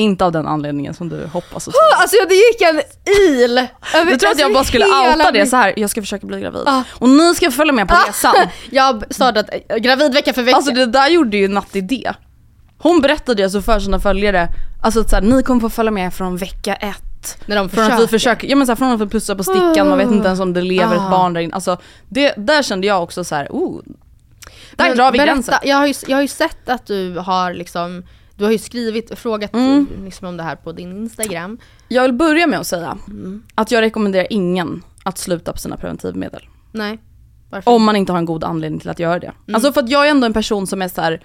Inte 0.00 0.24
av 0.24 0.32
den 0.32 0.46
anledningen 0.46 0.94
som 0.94 1.08
du 1.08 1.26
hoppas 1.32 1.68
och 1.68 1.74
tror. 1.74 2.00
Alltså 2.00 2.16
det 2.28 2.34
gick 2.34 2.60
en 2.60 2.80
il! 3.28 3.58
över- 3.58 4.10
Du 4.10 4.16
tror 4.16 4.30
att 4.30 4.38
jag 4.38 4.46
alltså, 4.46 4.52
bara 4.54 4.64
skulle 4.64 4.84
hela 4.84 5.16
outa 5.16 5.30
det 5.30 5.46
så 5.46 5.56
här. 5.56 5.74
jag 5.76 5.90
ska 5.90 6.02
försöka 6.02 6.26
bli 6.26 6.40
gravid. 6.40 6.62
Ah. 6.66 6.82
Och 6.92 7.08
ni 7.08 7.34
ska 7.34 7.50
följa 7.50 7.72
med 7.72 7.88
på 7.88 7.94
resan. 8.08 8.34
Jag 8.70 9.04
startat 9.14 9.46
eh, 9.68 9.76
gravid 9.76 10.14
vecka 10.14 10.32
för 10.32 10.42
vecka. 10.42 10.56
Alltså 10.56 10.72
det 10.74 10.86
där 10.86 11.08
gjorde 11.08 11.36
ju 11.36 11.48
Natt 11.48 11.76
idé. 11.76 12.12
Hon 12.78 13.00
berättade 13.00 13.42
ju 13.42 13.44
alltså 13.44 13.62
för 13.62 13.80
sina 13.80 14.00
följare, 14.00 14.48
alltså 14.82 15.00
att 15.00 15.10
så 15.10 15.16
här, 15.16 15.22
ni 15.22 15.42
kommer 15.42 15.60
få 15.60 15.70
följa 15.70 15.90
med 15.90 16.14
från 16.14 16.36
vecka 16.36 16.74
ett. 16.74 17.36
när 17.46 17.56
de 17.56 17.68
Från 17.68 17.84
att 17.92 18.00
vi 18.00 18.06
försöker, 18.06 18.48
ja 18.48 18.56
men 18.56 18.66
så 18.66 18.70
här, 18.72 18.76
från 18.76 18.92
att 18.92 19.00
vi 19.00 19.06
pussar 19.06 19.34
på 19.34 19.42
stickan, 19.44 19.88
man 19.88 19.98
vet 19.98 20.10
inte 20.10 20.26
ens 20.26 20.40
om 20.40 20.52
det 20.52 20.62
lever 20.62 20.96
Ah. 20.96 21.04
ett 21.04 21.10
barn 21.10 21.32
där 21.34 21.40
inne. 21.40 21.54
Alltså 21.54 21.76
det, 22.08 22.34
där 22.36 22.62
kände 22.62 22.86
jag 22.86 23.02
också 23.02 23.24
så 23.24 23.34
här, 23.34 23.46
oh. 23.50 23.80
Där 24.76 24.88
Men 24.88 24.96
drar 24.96 25.12
vi 25.12 25.18
berätta, 25.18 25.32
gränsen. 25.32 25.54
Jag 25.62 25.76
har, 25.76 25.86
ju, 25.86 25.94
jag 26.06 26.16
har 26.16 26.22
ju 26.22 26.28
sett 26.28 26.68
att 26.68 26.86
du 26.86 27.18
har 27.18 27.54
liksom, 27.54 28.02
du 28.40 28.44
har 28.44 28.52
ju 28.52 28.58
skrivit, 28.58 29.18
frågat 29.18 29.54
Mm. 29.54 29.86
liksom 30.04 30.28
om 30.28 30.36
det 30.36 30.42
här 30.42 30.56
på 30.56 30.72
din 30.72 30.96
Instagram. 30.96 31.58
Jag 31.88 32.02
vill 32.02 32.12
börja 32.12 32.46
med 32.46 32.58
att 32.60 32.66
säga 32.66 32.98
Mm. 33.08 33.42
att 33.54 33.70
jag 33.70 33.80
rekommenderar 33.80 34.26
ingen 34.30 34.82
att 35.02 35.18
sluta 35.18 35.52
på 35.52 35.58
sina 35.58 35.76
preventivmedel. 35.76 36.42
Nej. 36.72 36.98
Varför? 37.50 37.70
Om 37.70 37.82
man 37.84 37.96
inte 37.96 38.12
har 38.12 38.18
en 38.18 38.24
god 38.24 38.44
anledning 38.44 38.80
till 38.80 38.90
att 38.90 38.98
göra 38.98 39.18
det. 39.18 39.26
Mm. 39.46 39.54
Alltså 39.54 39.72
för 39.72 39.80
att 39.82 39.90
jag 39.90 40.06
är 40.06 40.10
ändå 40.10 40.26
en 40.26 40.32
person 40.32 40.66
som 40.66 40.82
är 40.82 40.88
så 40.88 41.00
här. 41.00 41.22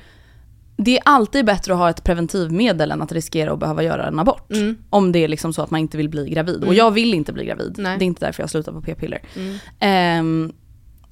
det 0.77 0.97
är 0.97 1.01
alltid 1.05 1.45
bättre 1.45 1.73
att 1.73 1.79
ha 1.79 1.89
ett 1.89 2.03
preventivmedel 2.03 2.91
än 2.91 3.01
att 3.01 3.11
riskera 3.11 3.53
att 3.53 3.59
behöva 3.59 3.83
göra 3.83 4.07
en 4.07 4.19
abort. 4.19 4.51
Mm. 4.51 4.75
Om 4.89 5.11
det 5.11 5.19
är 5.19 5.27
liksom 5.27 5.53
så 5.53 5.61
att 5.61 5.71
man 5.71 5.79
inte 5.79 5.97
vill 5.97 6.09
bli 6.09 6.29
gravid. 6.29 6.63
Och 6.63 6.73
jag 6.73 6.91
vill 6.91 7.13
inte 7.13 7.33
bli 7.33 7.45
gravid. 7.45 7.75
Nej. 7.77 7.97
Det 7.99 8.05
är 8.05 8.07
inte 8.07 8.25
därför 8.25 8.43
jag 8.43 8.49
slutar 8.49 8.71
på 8.71 8.81
p-piller. 8.81 9.21
Mm. 9.35 9.57
Ehm, 9.79 10.53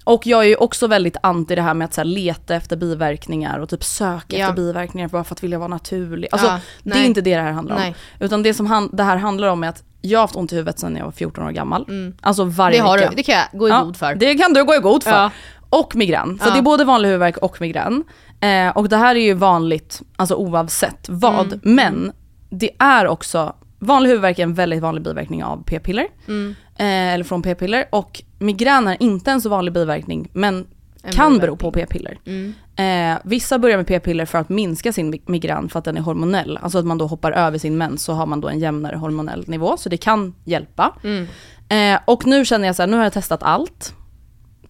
och 0.04 0.28
jag 0.28 0.44
är 0.44 0.48
ju 0.48 0.56
också 0.56 0.88
väldigt 0.88 1.18
anti 1.24 1.56
det 1.56 1.62
här 1.62 1.74
med 1.74 1.86
att 1.86 1.94
så 1.94 2.02
här, 2.02 2.06
leta 2.06 2.56
efter 2.56 2.76
biverkningar 2.78 3.60
och 3.60 3.70
typ 3.70 3.84
söka 3.84 4.38
Ja. 4.38 4.44
efter 4.50 4.56
biverkningar 4.56 5.08
bara 5.08 5.24
för 5.24 5.36
att 5.36 5.44
vilja 5.44 5.58
vara 5.60 5.68
naturlig. 5.68 6.28
Alltså 6.32 6.48
Ja, 6.48 6.60
det 6.84 7.00
är 7.00 7.04
inte 7.04 7.22
det 7.22 7.36
det 7.36 7.42
här 7.42 7.52
handlar 7.52 7.76
om. 7.76 7.82
Nej. 7.82 7.96
Utan 8.20 8.44
det 8.44 8.54
som 8.54 8.66
han, 8.66 8.90
det 8.94 9.04
här 9.04 9.18
handlar 9.18 9.48
om 9.48 9.64
är 9.64 9.70
att 9.70 9.84
jag 10.02 10.20
har 10.20 10.24
haft 10.24 10.36
ont 10.36 10.52
i 10.54 10.56
huvudet 10.56 10.80
sedan 10.80 10.96
jag 10.96 11.06
var 11.06 11.12
14 11.12 11.46
år 11.46 11.52
gammal. 11.52 11.86
Mm. 11.90 12.16
Alltså 12.22 12.44
varje 12.44 12.78
Det, 12.78 12.84
har 12.84 12.98
vecka. 12.98 13.10
du, 13.10 13.16
det 13.16 13.24
kan 13.24 13.36
jag 13.36 13.60
gå 13.60 13.68
i 13.68 13.72
god 13.72 13.98
för. 13.98 14.16
Det 14.16 14.36
kan 14.36 14.54
du 14.54 14.64
gå 14.64 14.76
i 14.76 14.80
god 14.80 15.04
för. 15.04 15.30
Och 15.70 15.96
migrän. 15.96 16.40
Så 16.44 16.50
det 16.50 16.58
är 16.58 16.62
både 16.62 16.84
vanlig 16.86 17.10
huvudvärk 17.10 17.38
och 17.38 17.62
migrän. 17.62 18.04
Eh, 18.40 18.70
och 18.78 18.90
det 18.90 18.98
här 18.98 19.16
är 19.16 19.20
ju 19.20 19.34
vanligt, 19.34 20.02
alltså 20.16 20.36
oavsett 20.36 21.06
vad. 21.10 21.46
Mm. 21.46 21.60
Men 21.64 22.12
det 22.50 22.70
är 22.80 23.08
också, 23.08 23.56
vanlig 23.86 24.10
huvudvärk 24.10 24.40
är 24.40 24.44
en 24.44 24.54
väldigt 24.54 24.82
vanlig 24.82 25.04
biverkning 25.04 25.44
av 25.44 25.64
p-piller. 25.66 26.08
Mm. 26.28 26.56
Eh, 26.76 27.14
eller 27.14 27.24
från 27.24 27.42
p-piller. 27.42 27.86
Och 27.90 28.24
migrän 28.40 28.88
är 28.88 28.98
inte 29.04 29.32
en 29.32 29.42
så 29.42 29.50
vanlig 29.50 29.74
biverkning, 29.74 30.30
men 30.34 30.56
En 30.56 31.12
kan 31.14 31.34
biverkning. 31.34 31.40
bero 31.40 31.56
på 31.56 31.72
p-piller. 31.72 32.18
Mm. 32.26 32.54
Eh, 32.76 33.20
vissa 33.24 33.60
börjar 33.60 33.78
med 33.78 33.88
p-piller 33.88 34.26
för 34.26 34.38
att 34.38 34.50
minska 34.50 34.94
sin 34.94 35.10
mig- 35.10 35.22
migrän 35.26 35.70
för 35.70 35.80
att 35.80 35.86
den 35.86 35.98
är 35.98 36.02
hormonell. 36.02 36.60
Alltså 36.62 36.78
att 36.78 36.86
man 36.86 36.98
då 36.98 37.08
hoppar 37.08 37.32
över 37.32 37.58
sin 37.58 37.78
mens 37.78 38.04
så 38.04 38.14
har 38.14 38.26
man 38.26 38.42
då 38.42 38.50
en 38.50 38.60
jämnare 38.60 38.96
hormonell 38.96 39.44
nivå. 39.48 39.78
Så 39.78 39.90
det 39.90 39.98
kan 39.98 40.36
hjälpa. 40.44 40.96
Mm. 41.04 41.28
Eh, 41.70 42.00
och 42.06 42.26
nu 42.26 42.46
känner 42.46 42.66
jag 42.68 42.76
så 42.76 42.82
här, 42.82 42.88
nu 42.88 42.98
har 42.98 43.04
jag 43.04 43.14
testat 43.14 43.44
allt. 43.44 43.96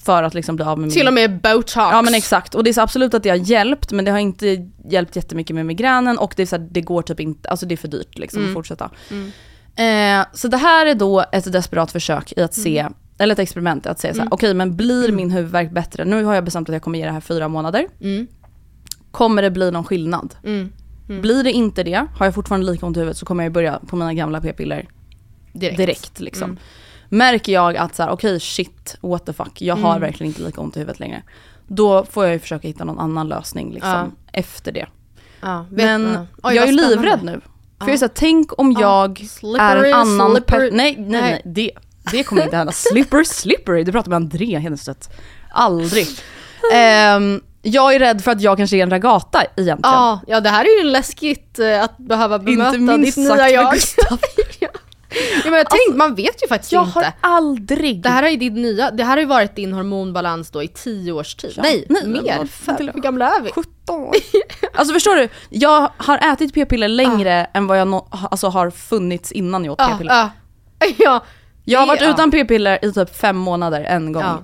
För 0.06 0.24
att 0.24 0.34
liksom 0.34 0.56
bli 0.56 0.66
av 0.66 0.80
med 0.80 0.92
Till 0.92 1.08
och 1.08 1.14
med 1.14 1.42
botox. 1.42 1.74
Ja 1.76 2.02
men 2.02 2.14
exakt, 2.14 2.56
och 2.56 2.64
det 2.64 2.70
är 2.70 2.74
så 2.74 2.82
absolut 2.82 3.14
att 3.14 3.24
det 3.24 3.30
har 3.30 3.36
hjälpt 3.38 3.92
men 3.92 4.06
det 4.06 4.12
har 4.12 4.20
inte 4.20 4.70
hjälpt 4.90 5.16
jättemycket 5.16 5.56
med 5.56 5.66
migränen 5.66 6.18
och 6.18 6.34
det, 6.38 6.42
är 6.42 6.46
så 6.48 6.56
här, 6.58 6.68
det 6.72 6.82
går 6.82 7.02
typ 7.02 7.20
inte, 7.20 7.50
alltså 7.50 7.66
det 7.66 7.76
är 7.76 7.78
för 7.78 7.88
dyrt 7.88 8.18
liksom 8.18 8.40
Mm. 8.40 8.52
att 8.52 8.54
fortsätta. 8.54 8.90
Mm. 9.12 9.32
Eh, 10.22 10.26
så 10.34 10.48
det 10.48 10.58
här 10.58 10.86
är 10.86 10.96
då 10.96 11.26
ett 11.32 11.52
desperat 11.52 11.92
försök 11.92 12.34
i 12.38 12.42
att 12.42 12.54
se, 12.54 12.80
Mm. 12.80 12.94
eller 13.18 13.34
ett 13.34 13.40
experiment 13.40 13.86
i 13.86 13.90
att 13.90 14.00
säga 14.00 14.14
så 14.14 14.20
här, 14.22 14.28
okej 14.32 14.54
men 14.54 14.76
blir 14.76 15.12
min 15.12 15.32
huvudvärk 15.32 15.72
bättre? 15.72 16.06
Nu 16.06 16.24
har 16.24 16.34
jag 16.36 16.44
bestämt 16.46 16.70
att 16.70 16.74
jag 16.74 16.82
kommer 16.82 17.00
ge 17.00 17.06
det 17.06 17.12
här 17.12 17.20
fyra 17.22 17.48
månader. 17.48 17.88
Mm. 18.02 18.28
Kommer 19.12 19.42
det 19.42 19.52
bli 19.52 19.72
någon 19.72 19.84
skillnad? 19.84 20.36
Mm. 20.44 20.72
Blir 21.22 21.44
det 21.44 21.52
inte 21.52 21.84
det, 21.84 22.06
har 22.18 22.26
jag 22.26 22.36
fortfarande 22.36 22.72
lika 22.72 22.86
ont 22.86 22.98
i 22.98 23.00
huvudet 23.00 23.18
så 23.18 23.26
kommer 23.26 23.44
jag 23.44 23.54
börja 23.54 23.80
på 23.88 23.96
mina 23.96 24.14
gamla 24.14 24.42
p-piller 24.42 24.86
Direkt. 25.54 25.78
direkt. 25.78 26.20
liksom. 26.20 26.58
Märker 27.14 27.54
jag 27.54 27.78
att 27.78 27.96
så 27.96 28.04
här, 28.04 28.10
okej 28.10 28.40
shit, 28.40 28.96
what 29.02 29.26
the 29.26 29.34
fuck, 29.34 29.62
jag 29.62 29.76
har 29.76 29.90
Mm. 29.90 30.02
verkligen 30.02 30.28
inte 30.32 30.42
lika 30.42 30.62
ont 30.62 30.76
i 30.76 30.80
huvudet 30.80 31.00
längre. 31.00 31.24
Då 31.68 32.06
får 32.06 32.24
jag 32.26 32.34
ju 32.34 32.40
försöka 32.40 32.68
hitta 32.68 32.84
någon 32.84 33.00
annan 33.00 33.28
lösning 33.30 33.74
liksom, 33.74 34.16
efter 34.32 34.72
det. 34.72 34.86
Ja, 35.42 35.66
Men 35.72 36.12
ja. 36.14 36.26
Oj, 36.50 36.56
jag 36.56 36.64
är 36.64 36.68
ju 36.72 36.74
livrädd 36.74 37.24
nu. 37.24 37.32
För 37.32 37.42
Ja. 37.80 37.86
jag 37.86 37.94
är 37.94 37.98
så 37.98 38.06
här, 38.06 38.12
tänk 38.16 38.60
om 38.60 38.72
Ja. 38.72 38.82
jag 38.82 39.22
är 39.22 39.26
Slippery, 39.26 39.90
en 39.90 39.96
annan 39.96 40.32
slippery. 40.32 40.60
person. 40.62 40.78
Nej, 40.78 40.96
nej, 41.00 41.22
nej, 41.22 41.42
det, 41.46 41.72
det 42.12 42.24
kommer 42.24 42.44
inte 42.44 42.58
hända. 42.58 42.72
Slippery, 42.72 43.26
slippery, 43.26 43.84
du 43.84 43.92
pratar 43.92 44.10
med 44.10 44.16
André 44.16 44.60
Hedenstedt. 44.60 45.10
Aldrig. 45.52 46.08
Ehm, 46.74 47.42
jag 47.62 47.96
är 47.96 48.00
rädd 48.00 48.24
för 48.24 48.32
att 48.32 48.42
jag 48.42 48.58
kanske 48.58 48.78
är 48.78 48.84
en 48.84 48.90
ragata 48.90 49.42
egentligen. 49.44 49.80
Ja, 49.94 50.20
ja, 50.28 50.40
det 50.40 50.50
här 50.50 50.66
är 50.66 50.84
ju 50.84 50.90
läskigt 50.92 51.60
eh, 51.60 51.84
att 51.84 51.98
behöva 51.98 52.40
bemöta 52.40 52.76
Inte 52.78 52.98
minst 52.98 53.16
ditt 53.18 53.28
nya 53.36 53.50
jag. 53.50 53.74
Ja. 55.14 55.50
Men 55.50 55.54
jag 55.54 55.70
tänkte, 55.70 55.94
man 55.98 56.16
vet 56.16 56.44
ju 56.44 56.48
faktiskt 56.48 56.72
Jag 56.72 56.86
inte. 56.88 57.00
har 57.00 57.14
aldrig... 57.22 58.02
Det 58.04 58.10
här, 58.10 58.24
är 58.24 58.38
din 58.38 58.54
nya, 58.54 58.92
det 58.92 59.04
här 59.04 59.12
har 59.12 59.20
ju 59.20 59.26
varit 59.26 59.56
din 59.56 59.74
hormonbalans 59.74 60.52
då 60.52 60.64
i 60.64 60.68
tio 60.68 61.12
års 61.12 61.36
tid. 61.36 61.54
Ja. 61.56 61.64
Nej, 61.64 61.86
Nej, 61.90 62.08
mer. 62.08 62.48
Hur 62.94 63.02
gamla 63.02 63.26
är 63.36 63.42
vi? 63.42 63.52
17 63.52 64.02
år. 64.02 64.16
Alltså 64.76 64.94
förstår 64.94 65.16
du? 65.16 65.30
Jag 65.50 65.90
har 65.98 66.34
ätit 66.34 66.54
p-piller 66.54 66.88
längre 66.88 67.48
än 67.54 67.68
vad 67.68 67.80
jag 67.80 67.88
no- 67.88 68.28
alltså, 68.32 68.48
har 68.48 68.70
funnits 68.70 69.32
innan 69.32 69.66
jag 69.66 69.72
åt 69.72 69.80
Ja, 69.80 69.88
p-piller. 69.88 70.14
ja. 70.14 70.30
ja. 70.98 71.24
Jag 71.66 71.80
har 71.80 71.88
varit 71.88 72.02
Ja. 72.02 72.10
utan 72.10 72.32
p-piller 72.32 72.86
i 72.86 72.92
typ 72.94 73.16
fem 73.16 73.38
månader 73.38 73.82
en 73.84 74.12
gång. 74.14 74.24
Ja. 74.24 74.44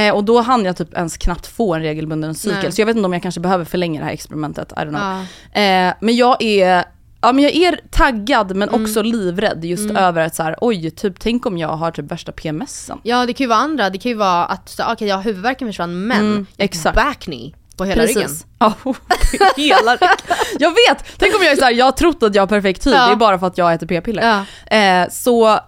Eh, 0.00 0.14
och 0.14 0.24
då 0.24 0.40
hann 0.40 0.64
jag 0.64 0.76
typ 0.76 0.94
ens 0.94 1.16
knappt 1.16 1.46
få 1.46 1.74
en 1.74 1.82
regelbunden 1.82 2.34
cykel. 2.34 2.58
Nej. 2.62 2.72
Så 2.72 2.80
jag 2.80 2.86
vet 2.86 2.96
inte 2.96 3.06
om 3.06 3.12
jag 3.12 3.22
kanske 3.22 3.40
behöver 3.40 3.64
förlänga 3.64 4.00
det 4.00 4.06
här 4.06 4.12
experimentet, 4.12 4.72
I 4.72 4.74
don't 4.74 4.88
know. 4.88 5.26
Ja. 5.54 5.60
Eh, 5.60 5.94
men 6.00 6.16
jag 6.16 6.42
är, 6.42 6.84
ja 7.26 7.32
men 7.32 7.44
jag 7.44 7.52
är 7.54 7.80
taggad 7.90 8.56
men 8.56 8.68
Mm. 8.68 8.82
också 8.84 9.02
livrädd 9.02 9.64
just 9.64 9.90
över 9.90 10.26
att 10.26 10.34
så 10.34 10.42
här, 10.42 10.56
oj, 10.60 10.90
typ 10.90 11.20
tänk 11.20 11.46
om 11.46 11.58
jag 11.58 11.68
har 11.68 11.90
typ 11.90 12.10
värsta 12.12 12.32
PMSen. 12.32 12.98
ja, 13.02 13.26
det 13.26 13.32
kan 13.32 13.44
ju 13.44 13.48
vara 13.48 13.58
andra. 13.58 13.90
Det 13.90 13.98
kan 13.98 14.10
ju 14.10 14.16
vara 14.18 14.44
att, 14.44 14.68
så, 14.68 14.82
okej, 14.92 15.08
ja, 15.08 15.16
huvudvärken 15.16 15.68
försvann 15.68 16.06
men 16.06 16.20
Mm, 16.20 16.46
exakt. 16.56 16.94
back 16.96 17.18
knee 17.20 17.54
på 17.76 17.84
hela 17.84 18.02
ryggen. 18.02 18.30
Ja, 18.58 18.72
hela 19.56 19.92
ryggen. 19.94 20.08
Jag 20.58 20.70
vet! 20.70 21.04
Tänk 21.18 21.34
om 21.34 21.42
jag 21.42 21.52
är 21.52 21.56
såhär, 21.56 21.72
jag 21.72 21.84
har 21.84 21.92
trott 21.92 22.22
att 22.22 22.34
jag 22.34 22.42
har 22.42 22.46
perfekt 22.46 22.86
hy, 22.86 22.90
Ja. 22.90 23.06
det 23.06 23.12
är 23.12 23.16
bara 23.16 23.38
för 23.38 23.46
att 23.46 23.58
jag 23.58 23.72
äter 23.74 23.86
p-piller. 23.86 24.44
Ja. 24.70 24.76
Eh, 24.76 25.08
så 25.10 25.58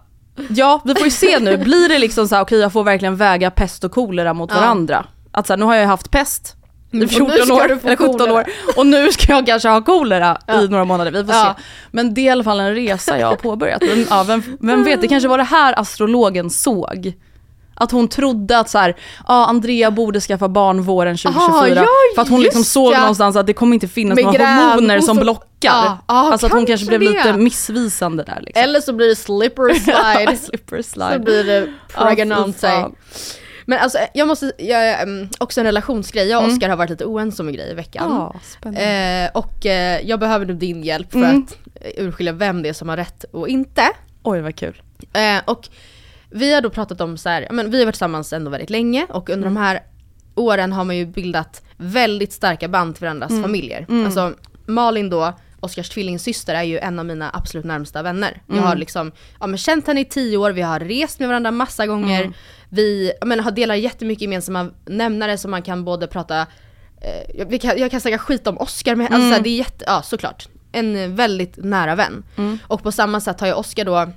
ja, 0.49 0.81
vi 0.85 0.95
får 0.95 1.05
ju 1.05 1.11
se 1.11 1.39
nu, 1.39 1.57
blir 1.57 1.89
det 1.89 1.99
liksom 1.99 2.29
såhär, 2.29 2.43
okej 2.43 2.59
jag 2.59 2.73
får 2.73 2.85
verkligen 2.85 3.17
väga 3.17 3.51
pest 3.51 3.85
och 3.85 3.93
kolera 3.93 4.35
mot 4.35 4.51
Ja. 4.55 4.61
varandra. 4.61 5.07
Att 5.33 5.47
såhär, 5.47 5.59
nu 5.59 5.65
har 5.65 5.75
jag 5.75 5.87
haft 5.87 6.11
pest 6.11 6.57
i 7.03 7.17
Mm, 7.17 7.23
och 7.23 7.29
nu 7.29 7.37
14 7.37 7.47
ska 7.47 7.55
år, 7.55 7.65
eller 7.85 7.97
17 7.97 8.19
kolera. 8.19 8.33
år 8.35 8.45
och 8.77 8.87
nu 8.87 9.13
ska 9.13 9.33
jag 9.33 9.47
kanske 9.47 9.69
ha 9.69 9.83
kolera 9.83 10.39
Ja. 10.47 10.63
i 10.63 10.69
några 10.69 10.85
månader, 10.85 11.11
vi 11.11 11.25
får 11.25 11.35
Ja. 11.35 11.55
se. 11.59 11.63
Men 11.91 12.15
det 12.15 12.21
är 12.21 12.25
i 12.25 12.29
alla 12.29 12.45
fall 12.45 12.61
en 12.61 12.75
resa 12.75 13.19
jag 13.19 13.27
har 13.27 13.37
påbörjat. 13.37 13.83
Men, 13.83 14.07
ja, 14.11 14.23
vem, 14.27 14.43
vem 14.61 14.85
vet, 14.85 15.01
det 15.01 15.09
kanske 15.09 15.29
var 15.29 15.39
det 15.39 15.45
här 15.45 15.79
astrologen 15.81 16.51
såg. 16.51 17.13
Att 17.79 17.91
hon 17.93 18.09
trodde 18.09 18.59
att 18.59 18.71
så 18.71 18.79
här, 18.79 18.97
ja 19.29 19.47
Andrea 19.47 19.91
borde 19.91 20.21
skaffa 20.21 20.49
barn 20.49 20.83
våren 20.83 21.17
2024. 21.17 21.57
Aha, 21.57 21.69
ja, 21.69 21.87
för 22.15 22.23
att 22.23 22.29
hon 22.29 22.41
liksom 22.43 22.65
såg 22.65 22.93
ja. 22.93 22.99
någonstans 23.01 23.37
att 23.37 23.47
det 23.47 23.53
kommer 23.53 23.75
inte 23.75 23.89
finnas 23.89 24.17
Med 24.17 24.25
några 24.25 24.47
hormoner 24.47 25.01
som 25.01 25.17
så- 25.17 25.23
blockar. 25.23 25.45
Ja, 25.61 25.99
ja, 26.09 26.33
alltså 26.33 26.47
att 26.47 26.53
hon 26.53 26.67
kanske 26.67 26.87
kanske 26.87 26.99
blev 26.99 27.13
det. 27.13 27.17
lite 27.25 27.33
missvisande 27.39 28.23
där 28.25 28.41
liksom. 28.43 28.63
Eller 28.63 28.81
så 28.81 28.93
blir 28.93 29.09
det 29.09 29.17
slipper 29.17 29.75
slide. 30.19 30.37
Slipper 30.37 30.83
så 30.83 30.91
slide. 30.91 31.19
blir 31.19 31.45
det 31.45 31.67
fy 31.89 32.53
fan. 32.59 32.95
Men 33.69 33.79
alltså 33.79 33.99
jag 34.15 34.29
måste, 34.29 34.53
jag, 34.59 35.03
mm, 35.03 35.29
också 35.39 35.61
en 35.61 35.67
relationsgrej. 35.67 36.29
Jag 36.29 36.43
och 36.45 36.49
Oskar 36.49 36.69
har 36.69 36.77
varit 36.77 36.91
lite 36.91 37.05
oense 37.05 37.43
om 37.43 37.49
en 37.49 37.55
grej 37.55 37.71
i 37.71 37.75
veckan. 37.75 38.11
Ja, 38.11 38.35
spännande. 38.43 38.83
Eh, 39.35 39.39
och 39.39 39.67
eh, 39.67 40.01
jag 40.07 40.21
behöver 40.21 40.47
nu 40.47 40.55
din 40.55 40.83
hjälp 40.85 41.13
för 41.13 41.19
Mm. 41.19 41.43
att 41.43 41.59
eh, 41.81 42.05
urskilja 42.05 42.33
vem 42.33 42.63
det 42.63 42.69
är 42.69 42.73
som 42.73 42.89
har 42.89 42.97
rätt 42.97 43.25
och 43.33 43.49
inte. 43.49 43.83
Oj 44.23 44.41
vad 44.41 44.57
kul. 44.57 44.83
Eh, 45.13 45.43
och 45.45 45.69
vi 46.31 46.55
har 46.55 46.61
då 46.61 46.71
pratat 46.71 47.01
om 47.01 47.19
så 47.19 47.29
här, 47.29 47.47
men 47.51 47.71
vi 47.71 47.79
har 47.79 47.85
varit 47.85 47.95
tillsammans 47.95 48.33
ändå 48.33 48.51
väldigt 48.51 48.71
länge 48.71 49.07
och 49.09 49.31
under 49.31 49.45
de 49.45 49.57
här 49.57 49.81
åren 50.35 50.73
har 50.73 50.85
man 50.85 50.97
ju 50.97 51.07
bildat 51.07 51.63
väldigt 51.77 52.33
starka 52.33 52.69
band 52.69 52.95
till 52.95 53.03
varandras 53.05 53.43
familjer. 53.43 53.87
Alltså 54.05 54.35
Malin 54.67 55.11
då, 55.11 55.33
Oskars 55.61 55.89
tvillingsyster 55.89 56.55
är 56.55 56.63
ju 56.63 56.79
en 56.79 56.99
av 56.99 57.07
mina 57.07 57.31
absolut 57.33 57.65
närmsta 57.67 58.03
vänner. 58.03 58.43
Jag 58.47 58.63
har 58.63 58.77
liksom, 58.77 59.13
ja 59.41 59.47
men 59.47 59.59
känt 59.59 59.87
henne 59.87 60.01
i 60.01 60.05
tio 60.05 60.37
år, 60.37 60.51
vi 60.51 60.63
har 60.63 60.81
rest 60.81 61.19
med 61.19 61.29
varandra 61.29 61.51
massa 61.51 61.87
gånger. 61.87 62.33
Vi 62.69 63.13
men, 63.27 63.41
har 63.41 63.51
delar 63.51 63.75
jättemycket 63.75 64.23
gemensamma 64.23 64.71
nämnare 64.87 65.39
som 65.39 65.51
man 65.51 65.63
kan 65.63 65.85
både 65.85 66.07
prata 66.07 66.41
eh, 67.01 67.37
jag, 67.51 67.61
kan, 67.61 67.79
jag 67.79 67.91
kan 67.91 68.01
säga 68.01 68.19
skit 68.19 68.47
om 68.47 68.59
Oscar 68.59 68.95
med, 68.95 69.07
alltså, 69.07 69.29
så 69.29 69.35
här, 69.35 69.41
det 69.41 69.49
är 69.51 69.57
jätte, 69.57 69.85
ja 69.89 70.03
såklart. 70.03 70.49
En 70.73 71.17
väldigt 71.17 71.57
nära 71.57 71.95
vän. 71.95 72.25
Och 72.63 72.83
på 72.83 72.93
samma 72.93 73.21
sätt 73.21 73.41
har 73.41 73.47
ju 73.47 73.53
Oscar 73.53 73.85
då 73.85 74.13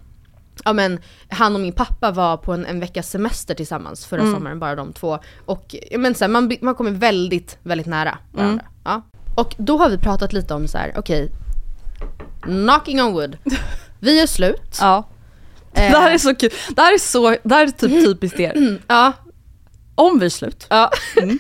Ja 0.64 0.74
men 0.74 1.00
han 1.30 1.56
och 1.56 1.62
min 1.62 1.74
pappa 1.74 2.12
var 2.12 2.38
på 2.38 2.54
en, 2.54 2.66
en 2.66 2.80
veckas 2.80 3.10
semester 3.10 3.56
tillsammans 3.56 4.06
förra 4.06 4.22
sommaren, 4.32 4.60
bara 4.60 4.76
de 4.76 4.94
två. 4.94 5.20
Och 5.46 5.76
men 5.98 6.16
så 6.16 6.24
här, 6.24 6.30
man, 6.30 6.58
man 6.62 6.76
kommer 6.76 6.92
väldigt, 6.92 7.58
väldigt 7.64 7.88
nära 7.88 8.18
varandra. 8.32 8.66
Ja. 8.84 9.02
Och 9.36 9.56
då 9.58 9.78
har 9.78 9.90
vi 9.90 9.98
pratat 9.98 10.34
lite 10.34 10.54
om 10.54 10.68
så 10.68 10.78
här: 10.78 10.94
okej, 10.98 11.32
knocking 12.42 13.02
on 13.04 13.14
wood. 13.14 13.38
Vi 14.00 14.22
är 14.22 14.28
slut. 14.28 14.78
Ja. 14.82 15.04
Eh, 15.74 15.92
Det 15.92 15.98
här 15.98 16.12
är 16.12 16.18
så 16.18 16.36
kul. 16.36 16.50
Det 16.70 16.82
här 16.82 16.94
är 16.94 16.98
så, 16.98 17.36
det 17.44 17.56
här 17.56 17.64
är 17.64 17.72
typ 17.72 18.06
typiskt 18.06 18.40
er. 18.40 18.80
ja, 18.88 19.14
Om 19.96 20.20
vi 20.20 20.26
är 20.26 20.30
slut. 20.30 20.68
Ja. 20.70 20.92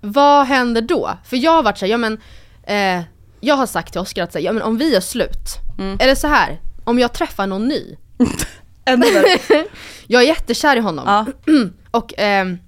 Vad 0.00 0.46
händer 0.46 0.80
då? 0.82 1.18
För 1.24 1.36
jag 1.36 1.50
har 1.52 1.62
varit 1.62 1.78
såhär, 1.78 1.90
ja 1.92 1.96
men 1.98 2.18
eh, 2.66 3.02
Jag 3.40 3.54
har 3.54 3.66
sagt 3.66 3.92
till 3.92 4.00
Oskar 4.00 4.22
att 4.24 4.32
säga, 4.32 4.44
ja 4.44 4.52
men 4.52 4.62
om 4.62 4.76
vi 4.78 4.94
är 4.96 5.00
slut, 5.00 5.58
är 5.98 6.06
det 6.06 6.16
så 6.16 6.26
här 6.28 6.60
om 6.84 6.98
jag 6.98 7.12
träffar 7.12 7.46
någon 7.46 7.68
ny? 7.68 7.96
jag 10.06 10.22
är 10.22 10.26
jättekär 10.26 10.76
i 10.76 10.80
honom. 10.80 11.04
Ja. 11.06 11.52
Och 11.90 12.14
ehm, 12.18 12.58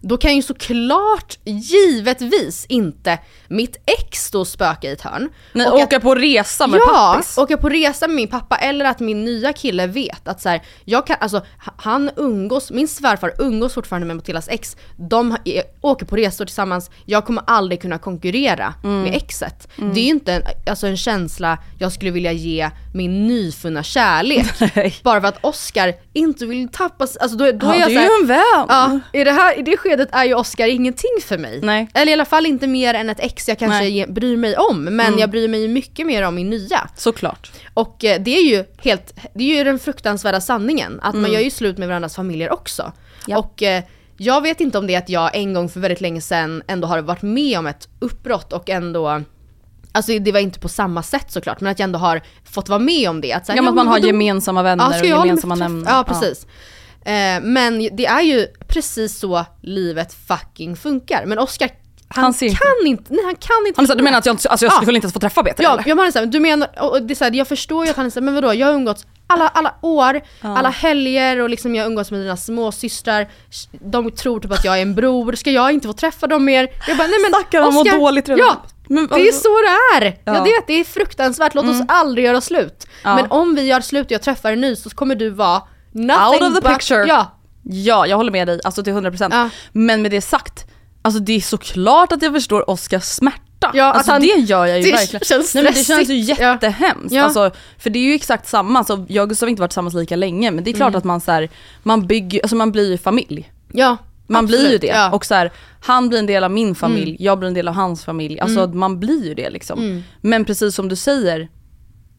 då 0.00 0.16
kan 0.16 0.36
ju 0.36 0.42
såklart, 0.42 1.38
givetvis 1.44 2.66
inte 2.68 3.18
mitt 3.48 3.76
ex 3.86 4.30
då 4.30 4.44
spöka 4.44 4.88
i 4.88 4.90
ett 4.92 5.02
hörn. 5.02 5.28
Nej, 5.52 5.66
Och 5.66 5.78
åka 5.78 6.00
på 6.00 6.14
resa 6.14 6.66
med 6.66 6.80
ja, 6.80 7.12
pappis. 7.14 7.38
åka 7.38 7.56
på 7.56 7.68
resa 7.68 8.06
med 8.06 8.16
min 8.16 8.28
pappa 8.28 8.56
eller 8.56 8.84
att 8.84 9.00
min 9.00 9.24
nya 9.24 9.52
kille 9.52 9.86
vet 9.86 10.28
att 10.28 10.40
så 10.40 10.48
här, 10.48 10.62
jag 10.84 11.06
kan, 11.06 11.16
alltså 11.20 11.44
han 11.76 12.10
umgås, 12.16 12.70
min 12.70 12.88
svärfar 12.88 13.32
umgås 13.38 13.74
fortfarande 13.74 14.06
med 14.06 14.16
Matildas 14.16 14.48
ex, 14.48 14.76
de 14.96 15.36
är, 15.44 15.62
åker 15.80 16.06
på 16.06 16.16
resor 16.16 16.44
tillsammans, 16.44 16.90
jag 17.06 17.24
kommer 17.26 17.42
aldrig 17.46 17.82
kunna 17.82 17.98
konkurrera 17.98 18.74
Mm. 18.84 19.02
med 19.02 19.14
exet. 19.14 19.68
Det 19.76 20.00
är 20.00 20.04
ju 20.04 20.10
inte 20.10 20.32
en, 20.32 20.42
alltså 20.66 20.86
en 20.86 20.96
känsla 20.96 21.58
jag 21.78 21.92
skulle 21.92 22.10
vilja 22.10 22.32
ge 22.32 22.70
min 22.94 23.26
nyfunna 23.26 23.82
kärlek. 23.82 24.46
Nej. 24.74 24.94
Bara 25.02 25.20
för 25.20 25.28
att 25.28 25.44
Oscar 25.44 25.94
inte 26.18 26.46
vill 26.46 26.68
tappas, 26.68 27.16
alltså 27.16 27.36
då, 27.38 27.44
då 27.52 27.66
Ja, 27.66 27.74
är 27.74 27.78
jag 27.78 27.90
så 27.92 27.98
är 27.98 28.02
ju 28.02 28.20
en 28.22 28.26
vän. 28.26 28.66
Ja, 28.68 29.00
i 29.12 29.24
det, 29.24 29.32
här, 29.32 29.58
i 29.58 29.62
det 29.62 29.76
skedet 29.76 30.08
är 30.12 30.24
ju 30.24 30.34
Oscar 30.34 30.66
ingenting 30.66 31.10
för 31.22 31.38
mig. 31.38 31.60
Nej. 31.62 31.88
Eller 31.94 32.10
i 32.10 32.12
alla 32.12 32.24
fall 32.24 32.46
inte 32.46 32.66
mer 32.66 32.94
än 32.94 33.10
ett 33.10 33.20
ex 33.20 33.48
jag 33.48 33.58
kanske 33.58 33.78
Nej. 33.84 34.06
bryr 34.08 34.36
mig 34.36 34.56
om, 34.56 34.84
men 34.84 35.00
Mm. 35.06 35.18
jag 35.18 35.30
bryr 35.30 35.48
mig 35.48 35.60
ju 35.62 35.68
mycket 35.68 36.06
mer 36.06 36.22
om 36.22 36.34
min 36.34 36.50
nya. 36.50 36.88
Såklart. 36.96 37.50
Och 37.74 38.04
eh, 38.04 38.20
det 38.20 38.36
är 38.36 38.42
ju 38.42 38.64
helt, 38.82 39.14
det 39.34 39.52
är 39.52 39.56
ju 39.56 39.64
den 39.64 39.78
fruktansvärda 39.78 40.40
sanningen, 40.40 41.00
att 41.02 41.14
Mm. 41.14 41.22
man 41.22 41.32
gör 41.32 41.40
ju 41.40 41.50
slut 41.50 41.78
med 41.78 41.88
varandras 41.88 42.16
familjer 42.16 42.52
också. 42.52 42.92
Och 43.36 43.62
eh, 43.62 43.82
jag 44.16 44.40
vet 44.42 44.60
inte 44.60 44.78
om 44.78 44.86
det 44.86 44.94
är 44.94 44.98
att 44.98 45.08
jag 45.08 45.36
en 45.36 45.54
gång 45.54 45.68
för 45.68 45.80
väldigt 45.80 46.00
länge 46.00 46.20
sedan 46.20 46.62
ändå 46.66 46.88
har 46.88 46.98
varit 47.02 47.22
med 47.22 47.58
om 47.58 47.66
ett 47.66 47.88
uppbrott 47.98 48.52
och 48.52 48.70
ändå 48.70 49.22
Alltså 49.92 50.18
det 50.18 50.32
var 50.32 50.40
inte 50.40 50.60
på 50.60 50.68
samma 50.68 51.02
sätt 51.02 51.26
såklart, 51.32 51.60
men 51.60 51.72
att 51.72 51.78
jag 51.78 51.84
ändå 51.84 51.98
har 51.98 52.20
fått 52.50 52.68
vara 52.68 52.78
med 52.78 53.10
om 53.10 53.20
det. 53.20 53.32
Att, 53.32 53.46
så 53.46 53.52
här, 53.52 53.56
Ja, 53.58 53.62
men 53.62 53.68
att 53.68 53.74
man 53.74 53.88
har 53.88 53.98
gemensamma 53.98 54.62
vänner 54.62 54.84
Ja, 55.04 55.18
och 55.20 55.26
gemensamma 55.26 55.54
nämnare. 55.54 55.94
Ja, 55.94 56.04
precis. 56.04 56.46
Eh, 57.04 57.40
men 57.42 57.88
det 57.96 58.06
är 58.06 58.20
ju 58.22 58.46
precis 58.68 59.18
så 59.18 59.44
livet 59.62 60.14
fucking 60.28 60.76
funkar. 60.76 61.26
Men 61.26 61.38
Oscar, 61.38 61.70
han, 62.08 62.24
Han 62.24 62.32
kan 62.34 62.86
inte, 62.86 63.04
nej 63.08 63.24
han 63.24 63.34
kan 63.36 63.66
inte. 63.66 63.80
Han 63.80 63.86
sa, 63.86 63.94
du 63.94 64.02
menar 64.04 64.18
att 64.18 64.26
jag, 64.26 64.32
alltså 64.32 64.64
jag 64.66 64.72
Ja. 64.72 64.76
skulle 64.82 64.96
inte 64.96 65.04
ens 65.04 65.12
få 65.12 65.20
träffa 65.20 65.42
Peter 65.42 65.62
Ja, 65.64 65.72
eller? 65.74 65.88
jag 65.88 65.96
menar 65.96 66.10
såhär, 66.10 66.26
du 66.26 66.40
menar, 66.40 66.68
och 66.80 67.02
det 67.02 67.14
är 67.14 67.16
så 67.16 67.24
här, 67.24 67.32
jag 67.32 67.48
förstår 67.48 67.84
ju 67.84 67.90
att 67.90 67.96
han 67.96 68.06
är 68.06 68.10
såhär, 68.10 68.24
men 68.24 68.34
vadå, 68.34 68.54
jag 68.54 68.66
har 68.66 68.74
umgåtts 68.74 69.06
alla, 69.26 69.48
alla 69.48 69.74
år, 69.82 70.20
alla 70.40 70.68
helger 70.70 71.40
och 71.40 71.50
liksom 71.50 71.74
jag 71.74 71.84
har 71.84 71.90
umgåtts 71.90 72.10
med 72.10 72.20
dina 72.20 72.36
småsystrar, 72.36 73.28
de 73.70 74.10
tror 74.10 74.40
typ 74.40 74.52
att 74.52 74.64
jag 74.64 74.78
är 74.78 74.82
en 74.82 74.94
bror, 74.94 75.32
ska 75.32 75.50
jag 75.50 75.72
inte 75.72 75.86
få 75.88 75.92
träffa 75.92 76.26
dem 76.26 76.44
mer? 76.44 76.68
Jag 76.88 76.96
bara, 76.96 77.06
nej 77.08 77.16
men 77.22 77.30
Stackarn, 77.40 77.62
han 77.62 77.74
mår 77.74 77.82
Oscar, 77.84 77.98
dåligt 77.98 78.28
redan. 78.28 78.46
Ja, 78.46 78.62
Men 78.88 79.06
det 79.06 79.28
är 79.28 79.32
så 79.32 79.48
det 79.48 80.06
är! 80.06 80.18
Ja. 80.24 80.34
Jag 80.34 80.42
vet, 80.44 80.66
det 80.66 80.72
är 80.80 80.84
fruktansvärt, 80.84 81.54
låt 81.54 81.64
oss 81.64 81.80
aldrig 81.88 82.26
göra 82.26 82.40
slut. 82.40 82.86
Ja. 83.04 83.14
Men 83.14 83.30
om 83.30 83.54
vi 83.54 83.62
gör 83.62 83.80
slut 83.80 84.06
och 84.06 84.12
jag 84.12 84.22
träffar 84.22 84.52
en 84.52 84.60
ny 84.60 84.76
så 84.76 84.90
kommer 84.90 85.14
du 85.14 85.30
vara 85.30 85.62
nothing 85.92 86.42
Out 86.42 86.42
of 86.42 86.54
the 86.54 86.60
but, 86.68 86.78
picture. 86.78 87.06
Ja, 87.08 87.34
Ja, 87.70 88.06
jag 88.06 88.16
håller 88.16 88.32
med 88.32 88.48
dig, 88.48 88.60
alltså 88.64 88.82
till 88.84 88.92
100%. 88.92 89.28
Ja. 89.32 89.48
Men 89.72 90.02
med 90.02 90.10
det 90.10 90.20
sagt, 90.20 90.66
alltså 91.02 91.20
det 91.20 91.32
är 91.32 91.40
såklart 91.40 92.12
att 92.12 92.22
jag 92.22 92.32
förstår 92.34 92.70
Oskars 92.70 93.02
smärta. 93.04 93.70
Ja, 93.74 93.84
alltså 93.84 94.12
han- 94.12 94.20
det 94.20 94.26
gör 94.26 94.66
jag 94.66 94.76
ju 94.80 94.84
det 94.84 94.92
verkligen. 94.96 95.24
känns 95.24 95.54
Nej, 95.54 95.64
men 95.64 95.72
det 95.72 95.84
känns 95.84 96.08
ju 96.10 96.16
jättehemskt. 96.18 97.12
Ja. 97.14 97.22
Alltså, 97.22 97.50
för 97.78 97.90
det 97.90 97.98
är 97.98 98.02
ju 98.02 98.14
exakt 98.14 98.48
samma, 98.48 98.78
alltså, 98.78 99.04
jag 99.08 99.22
och 99.22 99.28
Gustav 99.28 99.46
har 99.46 99.50
inte 99.50 99.62
varit 99.62 99.70
tillsammans 99.70 99.94
lika 99.94 100.16
länge 100.16 100.50
men 100.50 100.64
det 100.64 100.70
är 100.70 100.72
klart 100.74 100.88
Mm. 100.88 100.98
att 100.98 101.04
man 101.04 101.20
så 101.20 101.32
här, 101.32 101.48
man 101.82 102.06
bygger, 102.06 102.40
alltså 102.42 102.56
man 102.56 102.72
blir 102.72 102.90
ju 102.90 102.98
familj. 102.98 103.52
ja. 103.72 103.96
Man 104.28 104.46
blir 104.46 104.58
ju 104.58 104.64
absolut, 104.64 104.80
det. 104.80 104.86
Ja. 104.86 105.04
Mm. 105.04 105.14
Och 105.14 105.24
så 105.24 105.34
här, 105.34 105.52
han 105.80 106.08
blir 106.08 106.18
en 106.18 106.26
del 106.26 106.44
av 106.44 106.50
min 106.50 106.74
familj, 106.74 107.16
jag 107.20 107.38
blir 107.38 107.48
en 107.48 107.54
del 107.54 107.68
av 107.68 107.74
hans 107.74 108.04
familj. 108.04 108.40
Alltså 108.40 108.66
man 108.66 109.00
blir 109.00 109.24
ju 109.26 109.34
det 109.34 109.50
liksom. 109.50 110.02
Men 110.20 110.44
precis 110.44 110.74
som 110.74 110.88
du 110.88 110.96
säger, 110.96 111.48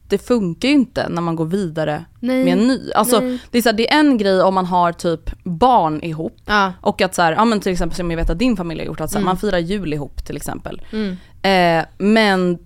det 0.08 0.18
funkar 0.18 0.68
ju 0.68 0.74
inte 0.74 1.08
när 1.08 1.22
man 1.22 1.36
går 1.36 1.46
vidare 1.46 2.04
Nej. 2.20 2.44
med 2.44 2.52
en 2.52 2.68
ny. 2.68 2.92
Alltså, 2.92 3.20
Nej. 3.20 3.38
det, 3.50 3.58
är 3.58 3.62
så 3.62 3.68
här, 3.68 3.76
det 3.76 3.92
är 3.92 4.00
en 4.00 4.18
grej 4.18 4.42
om 4.42 4.54
man 4.54 4.66
har 4.66 4.92
typ 4.92 5.30
barn 5.44 6.02
ihop. 6.02 6.36
Ja. 6.44 6.72
Och 6.80 7.02
att 7.02 7.14
så 7.14 7.22
här, 7.22 7.32
ja 7.32 7.44
men 7.44 7.60
till 7.60 7.72
exempel 7.72 7.96
som 7.96 8.10
jag 8.10 8.18
vet 8.18 8.30
att 8.30 8.38
din 8.38 8.56
familj 8.56 8.80
har 8.80 8.86
gjort, 8.86 9.00
att 9.00 9.10
så 9.10 9.18
här, 9.18 9.24
man 9.24 9.36
firar 9.36 9.58
jul 9.58 9.92
ihop 9.92 10.26
till 10.26 10.36
exempel. 10.36 10.82
Eh, 11.42 11.84
men 11.98 12.58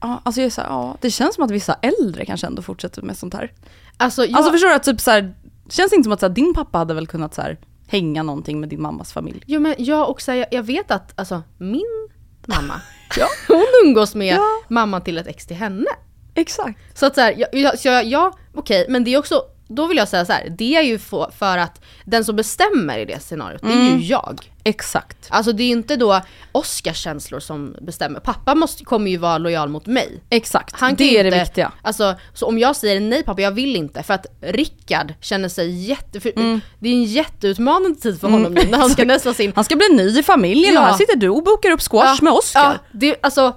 Ja, 0.00 0.20
alltså 0.24 0.40
jag 0.40 0.46
är 0.46 0.50
så 0.50 0.60
här, 0.60 0.68
ja, 0.68 0.96
det 1.00 1.10
känns 1.10 1.34
som 1.34 1.44
att 1.44 1.50
vissa 1.50 1.74
äldre 1.74 2.24
kanske 2.24 2.46
ändå 2.46 2.62
fortsätter 2.62 3.02
med 3.02 3.16
sånt 3.16 3.34
här. 3.34 3.52
Alltså, 3.96 4.24
jag, 4.24 4.36
Alltså 4.36 4.52
förstår 4.52 4.68
du 4.68 4.74
att 4.74 4.82
typ 4.82 5.00
så 5.00 5.10
här, 5.10 5.34
känns 5.68 5.92
inte 5.92 6.04
som 6.04 6.12
att 6.12 6.20
så 6.20 6.26
här, 6.26 6.34
din 6.34 6.54
pappa 6.54 6.78
hade 6.78 6.94
väl 6.94 7.06
kunnat 7.06 7.34
så 7.34 7.42
här, 7.42 7.58
hänga 7.86 8.22
någonting 8.22 8.60
med 8.60 8.68
din 8.68 8.82
mammas 8.82 9.12
familj? 9.12 9.42
Jo 9.46 9.60
men 9.60 9.74
jag 9.78 10.10
också, 10.10 10.32
jag, 10.32 10.46
jag 10.50 10.62
vet 10.62 10.90
att 10.90 11.12
alltså 11.20 11.42
min 11.58 12.08
mamma, 12.46 12.80
Ja. 13.18 13.26
hon 13.48 13.66
umgås 13.84 14.14
med 14.14 14.34
Ja. 14.36 14.42
mamman 14.68 15.02
till 15.02 15.18
ett 15.18 15.26
ex 15.26 15.46
till 15.46 15.56
henne. 15.56 15.90
Exakt. 16.34 16.78
Så 16.98 17.06
att 17.06 17.14
så 17.14 17.20
här, 17.20 17.34
jag, 17.38 17.48
jag, 17.54 17.78
så 17.78 17.88
jag, 17.88 18.04
ja 18.04 18.32
okej, 18.54 18.86
men 18.88 19.04
det 19.04 19.14
är 19.14 19.18
också, 19.18 19.42
då 19.68 19.86
vill 19.86 19.96
jag 19.96 20.08
säga 20.08 20.24
så 20.24 20.32
här, 20.32 20.54
det 20.58 20.76
är 20.76 20.82
ju 20.82 20.98
för, 20.98 21.58
att 21.58 21.80
den 22.04 22.24
som 22.24 22.36
bestämmer 22.36 22.98
i 22.98 23.04
det 23.04 23.20
scenariot, 23.22 23.62
det 23.62 23.68
är 23.68 23.72
Mm. 23.72 23.98
ju 23.98 24.06
jag. 24.06 24.52
Exakt. 24.64 25.16
Alltså 25.28 25.52
det 25.52 25.62
är 25.62 25.66
ju 25.66 25.72
inte 25.72 25.96
då 25.96 26.20
Oscars 26.52 26.96
känslor 26.98 27.40
som 27.40 27.76
bestämmer. 27.82 28.20
Pappa 28.20 28.54
måste, 28.54 28.84
kommer 28.84 29.10
ju 29.10 29.16
vara 29.16 29.38
lojal 29.38 29.68
mot 29.68 29.86
mig. 29.86 30.22
Exakt. 30.30 30.74
Han 30.80 30.94
det 30.94 31.04
är 31.18 31.24
det 31.24 31.28
inte- 31.28 31.40
viktiga. 31.40 31.72
Alltså, 31.82 32.14
så 32.34 32.46
om 32.46 32.58
jag 32.58 32.76
säger 32.76 33.00
nej 33.00 33.22
pappa, 33.22 33.40
jag 33.42 33.50
vill 33.52 33.76
inte, 33.76 34.02
för 34.02 34.14
att 34.14 34.26
Rickard 34.40 35.14
känner 35.20 35.48
sig 35.48 35.70
jätte... 35.88 36.20
För, 36.20 36.32
Det 36.78 36.88
är 36.88 36.92
en 36.92 37.04
jätteutmanande 37.04 38.00
tid 38.00 38.20
för 38.20 38.28
honom 38.28 38.54
nu 38.54 38.60
när 38.70 38.78
han 38.78 38.90
ska 38.90 39.04
nästan 39.04 39.34
sin... 39.34 39.52
Han 39.54 39.64
ska 39.64 39.76
bli 39.76 39.88
ny 39.88 40.18
i 40.18 40.22
familjen 40.22 40.74
Ja. 40.74 40.80
och 40.80 40.86
här 40.86 40.94
sitter 40.94 41.16
du 41.16 41.28
och 41.28 41.42
bokar 41.44 41.70
upp 41.70 41.80
squash 41.90 42.22
med 42.22 42.32
Oscar. 42.32 42.60
Ja, 42.64 42.74
det, 42.92 43.16
alltså, 43.22 43.54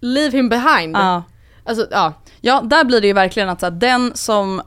leave 0.00 0.36
him 0.36 0.48
behind. 0.48 0.96
Ja. 0.96 1.22
Alltså, 1.64 1.86
ja. 1.90 2.12
Ja, 2.40 2.60
där 2.64 2.84
blir 2.84 3.00
det 3.00 3.06
ju 3.06 3.12
verkligen 3.12 3.48
att 3.48 3.60
så 3.60 3.66
här, 3.66 3.70
den 3.70 4.12
som, 4.16 4.62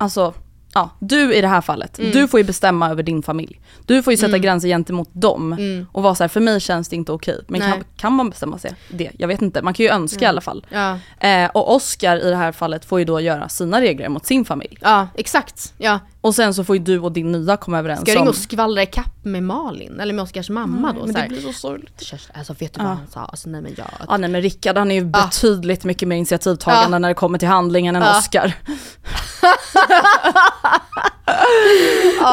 alltså, 0.00 0.34
ja, 0.74 0.90
du 0.98 1.34
i 1.34 1.40
det 1.40 1.48
här 1.48 1.60
fallet, 1.60 1.98
Mm. 1.98 2.10
du 2.12 2.28
får 2.28 2.40
ju 2.40 2.46
bestämma 2.46 2.90
över 2.90 3.02
din 3.02 3.22
familj. 3.22 3.60
Du 3.86 4.02
får 4.02 4.12
ju 4.12 4.16
sätta 4.16 4.38
gränser 4.38 4.68
gentemot 4.68 5.08
dem 5.12 5.52
och 5.92 6.02
vara 6.02 6.14
så 6.14 6.22
här, 6.22 6.28
för 6.28 6.40
mig 6.40 6.60
känns 6.60 6.88
det 6.88 6.96
inte 6.96 7.12
okej. 7.12 7.40
Men 7.48 7.62
Mm. 7.62 7.72
Kan, 7.72 7.84
kan 7.96 8.12
man 8.12 8.30
bestämma 8.30 8.58
sig 8.58 8.74
det? 8.90 9.10
Jag 9.18 9.28
vet 9.28 9.42
inte, 9.42 9.62
man 9.62 9.74
kan 9.74 9.84
ju 9.86 9.90
önska 9.92 10.24
i 10.24 10.28
alla 10.28 10.40
fall. 10.40 10.66
Ja. 10.70 10.98
Eh, 11.28 11.50
och 11.50 11.74
Oscar 11.74 12.16
i 12.16 12.30
det 12.30 12.36
här 12.36 12.52
fallet 12.52 12.84
får 12.84 12.98
ju 12.98 13.04
då 13.04 13.20
göra 13.20 13.48
sina 13.48 13.80
regler 13.80 14.08
mot 14.08 14.26
sin 14.26 14.44
familj. 14.44 14.78
ja, 14.80 15.08
exakt. 15.14 15.74
Ja. 15.78 15.98
Och 16.22 16.34
sen 16.34 16.54
så 16.54 16.64
får 16.64 16.76
ju 16.76 16.82
du 16.82 16.98
och 16.98 17.12
din 17.12 17.32
nya 17.32 17.56
komma 17.56 17.78
överens 17.78 18.00
Ska 18.00 18.10
jag 18.10 18.16
om... 18.16 18.22
ringa 18.22 18.30
och 18.30 18.36
skvallra 18.36 18.82
ikapp 18.82 19.24
med 19.24 19.42
Malin? 19.42 20.00
Eller 20.00 20.14
med 20.14 20.22
Oscars 20.22 20.50
mamma 20.50 20.92
då? 20.92 21.06
men 21.06 21.14
det 21.14 21.26
blir 21.28 21.40
så 21.40 21.52
sorgligt. 21.52 22.12
Alltså 22.34 22.54
vet 22.58 22.74
du 22.74 22.80
vad 22.80 22.88
han 22.88 23.06
sa? 23.12 23.20
Alltså 23.20 23.48
nej 23.50 23.62
men 23.62 23.74
jag... 23.76 23.86
Ja 24.08 24.16
nej 24.16 24.30
men 24.30 24.42
Rickard 24.42 24.76
han 24.78 24.90
är 24.90 24.94
ju 24.94 25.04
betydligt 25.04 25.84
mycket 25.84 26.08
mer 26.08 26.16
initiativtagande 26.16 26.94
Ja. 26.94 26.98
när 26.98 27.08
det 27.08 27.14
kommer 27.14 27.38
till 27.38 27.48
handlingen 27.48 27.96
än 27.96 28.02
Ja. 28.02 28.18
Oscar. 28.18 28.54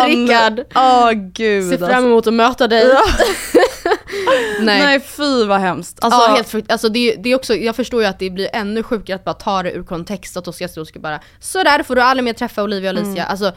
Rickard, 0.07 0.59
Åh 0.75 1.11
gud 1.11 1.69
ser 1.69 1.77
fram 1.77 1.89
alltså. 1.89 2.05
emot 2.07 2.27
att 2.27 2.33
möta 2.33 2.67
dig. 2.67 2.85
nej. 4.59 4.79
Nej 4.79 4.99
fy 4.99 5.45
vad 5.45 5.59
hemskt. 5.59 5.97
Alltså, 6.01 6.19
ja 6.19 6.35
helt 6.35 6.49
frukt. 6.49 6.71
Alltså 6.71 6.89
det, 6.89 7.13
är- 7.13 7.17
det 7.17 7.29
är 7.31 7.35
också, 7.35 7.55
jag 7.55 7.75
förstår 7.75 8.01
ju 8.01 8.07
att 8.07 8.19
det 8.19 8.29
blir 8.29 8.49
ännu 8.53 8.83
sjukare 8.83 9.15
att 9.15 9.23
bara 9.23 9.33
ta 9.33 9.63
det 9.63 9.71
ur 9.71 9.83
kontext, 9.83 10.37
att 10.37 10.47
Oskar 10.47 10.83
ska 10.85 10.99
bara 10.99 11.19
sådär 11.39 11.83
får 11.83 11.95
du 11.95 12.01
aldrig 12.01 12.23
mer 12.23 12.33
träffa 12.33 12.63
Olivia 12.63 12.91
och 12.91 12.97
Alicia. 12.97 13.25
Alltså, 13.25 13.51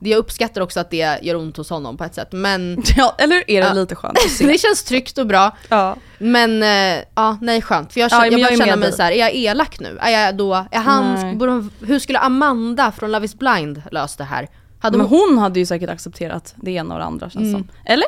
det, 0.00 0.10
jag 0.10 0.18
uppskattar 0.18 0.60
också 0.60 0.80
att 0.80 0.90
det 0.90 1.18
gör 1.22 1.36
ont 1.36 1.56
hos 1.56 1.70
honom 1.70 1.96
på 1.96 2.04
ett 2.04 2.14
sätt, 2.14 2.28
men 2.32 2.82
ja, 2.96 3.14
eller 3.18 3.36
är 3.50 3.60
det 3.60 3.66
Ja. 3.68 3.72
lite 3.72 3.94
skönt 3.94 4.18
att 4.18 4.30
se? 4.30 4.46
det 4.46 4.58
känns 4.58 4.84
tryggt 4.84 5.18
och 5.18 5.26
bra. 5.26 5.56
ja. 5.68 5.96
Men 6.18 6.62
eh, 6.62 7.04
ja, 7.14 7.38
nej 7.40 7.62
skönt. 7.62 7.92
För 7.92 8.00
jag, 8.00 8.10
Ja, 8.12 8.20
känner, 8.22 8.38
jag 8.38 8.52
jag 8.52 8.58
med 8.58 8.78
mig 8.78 8.88
dig. 8.88 8.96
så 8.96 9.02
här: 9.02 9.12
är 9.12 9.16
jag 9.18 9.34
elak 9.34 9.80
nu? 9.80 9.98
Är 10.00 10.10
jag 10.10 10.36
då, 10.36 10.66
är 10.70 10.78
han, 10.80 11.38
borde 11.38 11.52
de, 11.52 11.70
hur 11.86 11.98
skulle 11.98 12.18
Amanda 12.18 12.92
från 12.92 13.12
Love 13.12 13.24
is 13.24 13.34
blind 13.38 13.82
löst 13.90 14.18
det 14.18 14.24
här? 14.24 14.48
Hade 14.80 14.98
Men 14.98 15.06
hon, 15.06 15.28
hon 15.28 15.38
hade 15.38 15.58
ju 15.60 15.66
säkert 15.66 15.90
accepterat 15.90 16.54
det 16.56 16.70
ena 16.70 16.94
och 16.94 17.00
det 17.00 17.06
andra 17.06 17.30
känns 17.30 17.52
som. 17.52 17.68
Eller? 17.86 18.06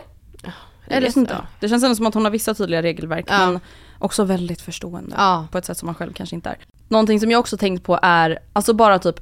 Jag 0.89 1.01
vet 1.01 1.17
inte. 1.17 1.37
Det 1.61 1.69
känns 1.69 1.85
ändå 1.85 1.95
som 1.95 2.07
att 2.07 2.15
hon 2.15 2.25
har 2.25 2.31
vissa 2.33 2.55
tydliga 2.55 2.83
regelverk 2.83 3.25
Ja. 3.29 3.47
men 3.47 3.61
också 3.99 4.25
väldigt 4.25 4.61
förstående. 4.61 5.15
Ja. 5.19 5.47
På 5.53 5.59
ett 5.59 5.65
sätt 5.65 5.79
som 5.79 5.87
man 5.87 5.95
själv 5.95 6.13
kanske 6.13 6.37
inte 6.37 6.49
är. 6.51 6.57
Någonting 6.89 7.21
som 7.21 7.31
jag 7.31 7.41
också 7.41 7.57
tänkt 7.57 7.85
på 7.85 7.99
är, 8.03 8.39
alltså 8.53 8.73
bara 8.75 8.99
typ 8.99 9.21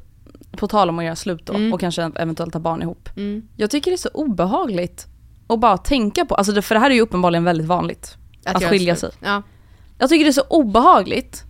på 0.56 0.68
tal 0.68 0.88
om 0.88 0.98
att 0.98 1.04
göra 1.04 1.16
slut 1.16 1.46
då 1.46 1.74
och 1.74 1.80
kanske 1.80 2.02
eventuellt 2.16 2.54
ha 2.54 2.60
barn 2.60 2.82
ihop. 2.82 3.08
Mm. 3.16 3.48
Jag 3.56 3.70
tycker 3.70 3.90
det 3.90 3.94
är 3.94 3.98
så 3.98 4.10
obehagligt 4.14 5.06
att 5.46 5.60
bara 5.60 5.78
tänka 5.78 6.24
på, 6.24 6.34
alltså 6.34 6.52
det, 6.52 6.62
för 6.62 6.74
det 6.74 6.80
här 6.80 6.90
är 6.90 6.94
ju 6.94 7.00
uppenbarligen 7.00 7.44
väldigt 7.44 7.66
vanligt. 7.66 8.16
Att, 8.44 8.60
göra 8.60 8.70
skilja 8.70 8.96
sig. 8.96 9.10
Ja. 9.20 9.42
Jag 9.98 10.08
tycker 10.08 10.24
det 10.24 10.30
är 10.30 10.32
så 10.32 10.44
obehagligt 10.48 11.44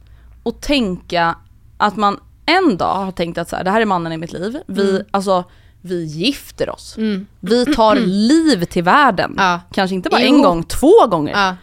att 0.45 0.63
tänka 0.63 1.35
att 1.77 1.97
man 1.97 2.21
en 2.47 2.77
dag 2.77 2.95
har 2.95 3.13
tänkt 3.13 3.39
att 3.39 3.49
så 3.49 3.57
här, 3.57 3.65
det 3.65 3.71
här 3.71 3.81
är 3.81 3.85
mannen 3.87 4.13
i 4.13 4.17
mitt 4.17 4.33
liv. 4.33 4.59
Vi, 4.67 4.91
Mm. 4.91 5.03
alltså, 5.11 5.45
vi 5.83 6.05
gifter 6.05 6.71
oss. 6.71 6.97
Vi 7.41 7.67
tar 7.75 7.97
liv 7.97 8.65
till 8.65 8.83
världen. 8.85 9.35
Ja. 9.37 9.61
Kanske 9.73 9.95
inte 9.95 10.09
bara 10.11 10.21
en 10.21 10.27
Ihop. 10.35 10.45
gång, 10.45 10.63
två 10.65 11.07
gånger. 11.07 11.33
Ja. 11.33 11.57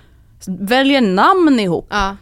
Väljer 0.59 1.01
namn 1.01 1.59
ihop. 1.59 1.87
Ja. 1.89 2.15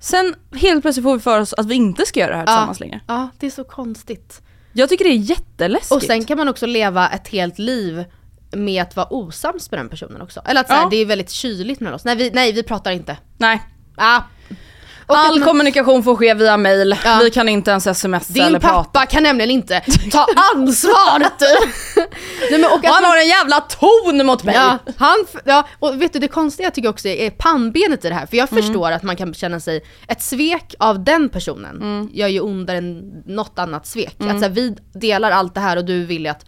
Sen 0.00 0.34
helt 0.54 0.82
plötsligt 0.82 1.04
får 1.04 1.14
vi 1.14 1.20
för 1.20 1.40
oss 1.40 1.52
att 1.52 1.66
vi 1.66 1.74
inte 1.74 2.06
ska 2.06 2.20
göra 2.20 2.30
det 2.30 2.36
här 2.36 2.46
tillsammans 2.46 2.80
längre. 2.80 3.00
ja, 3.06 3.28
det 3.38 3.46
är 3.46 3.50
så 3.50 3.64
konstigt. 3.64 4.42
Jag 4.72 4.88
tycker 4.88 5.04
det 5.04 5.10
är 5.10 5.30
jätteläskigt. 5.30 5.92
Och 5.92 6.02
sen 6.02 6.24
kan 6.24 6.38
man 6.38 6.48
också 6.48 6.66
leva 6.66 7.08
ett 7.08 7.28
helt 7.28 7.58
liv 7.58 8.04
med 8.52 8.82
att 8.82 8.96
vara 8.96 9.06
osams 9.10 9.70
med 9.70 9.80
den 9.80 9.88
personen 9.88 10.22
också. 10.22 10.40
Eller 10.44 10.60
att 10.60 10.66
så 10.68 10.72
här, 10.74 10.82
Ja. 10.82 10.88
det 10.90 10.96
är 10.96 11.06
väldigt 11.06 11.30
kyligt 11.30 11.80
mellan 11.80 11.94
oss. 11.94 12.04
Nej 12.04 12.16
vi, 12.16 12.30
nej, 12.34 12.52
vi 12.52 12.62
pratar 12.62 12.90
inte. 12.90 13.16
Nej. 13.38 13.62
Ah. 13.96 14.20
All 15.16 15.38
man- 15.38 15.48
kommunikation 15.48 16.02
får 16.02 16.16
ske 16.16 16.34
via 16.34 16.56
mail. 16.56 16.96
Ja. 17.04 17.20
Vi 17.22 17.30
kan 17.30 17.48
inte 17.48 17.70
ens 17.70 17.98
smsa 18.00 18.32
Din 18.32 18.42
eller 18.42 18.58
pappa 18.60 18.74
prata. 18.84 19.06
kan 19.06 19.22
nämligen 19.22 19.50
inte 19.50 19.80
ta 20.12 20.26
ansvar 20.54 21.18
typ. 21.38 21.74
Nej, 22.50 22.60
men, 22.60 22.64
och 22.72 22.84
Han 22.84 23.04
har 23.04 23.16
en 23.16 23.26
jävla 23.28 23.60
ton 23.60 24.26
mot 24.26 24.44
mig. 24.44 24.54
Ja, 24.54 24.78
han, 24.96 25.16
ja, 25.44 25.66
och 25.78 26.02
vet 26.02 26.12
du 26.12 26.18
det 26.18 26.28
konstiga 26.28 26.66
jag 26.66 26.74
tycker 26.74 26.88
också 26.88 27.08
är 27.08 27.30
pannbenet 27.30 28.04
i 28.04 28.08
det 28.08 28.14
här, 28.14 28.26
för 28.26 28.36
jag 28.36 28.48
förstår 28.48 28.90
att 28.92 29.02
man 29.02 29.16
kan 29.16 29.34
känna 29.34 29.60
sig, 29.60 29.84
ett 30.08 30.22
svek 30.22 30.74
av 30.78 31.04
den 31.04 31.28
personen 31.28 32.08
gör 32.12 32.28
ju 32.28 32.40
ondare 32.40 32.76
än 32.78 33.22
något 33.26 33.58
annat 33.58 33.86
svek. 33.86 34.16
Att 34.20 34.38
så 34.38 34.44
här, 34.44 34.48
vi 34.48 34.76
delar 34.94 35.30
allt 35.30 35.54
det 35.54 35.60
här 35.60 35.76
och 35.76 35.84
du 35.84 36.04
vill 36.04 36.22
ju 36.22 36.28
att 36.28 36.44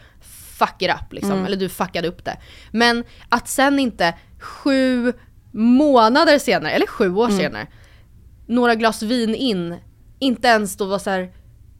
fuck 0.59 0.83
it 0.83 0.91
up 0.91 1.13
liksom, 1.13 1.47
eller 1.47 1.57
du 1.57 1.69
fuckade 1.69 2.09
upp 2.09 2.25
det. 2.25 2.37
Men 2.73 3.05
att 3.29 3.49
sen 3.49 3.79
inte 3.79 4.15
sju 4.41 5.13
månader 5.53 6.39
senare, 6.39 6.73
eller 6.73 6.87
sju 6.87 7.15
år 7.15 7.29
senare, 7.29 7.67
några 8.51 8.75
glas 8.75 9.03
vin 9.03 9.35
in, 9.35 9.77
inte 10.19 10.49
ens 10.49 10.77
då 10.77 10.85
var 10.85 10.99
så 10.99 11.11
här, 11.11 11.31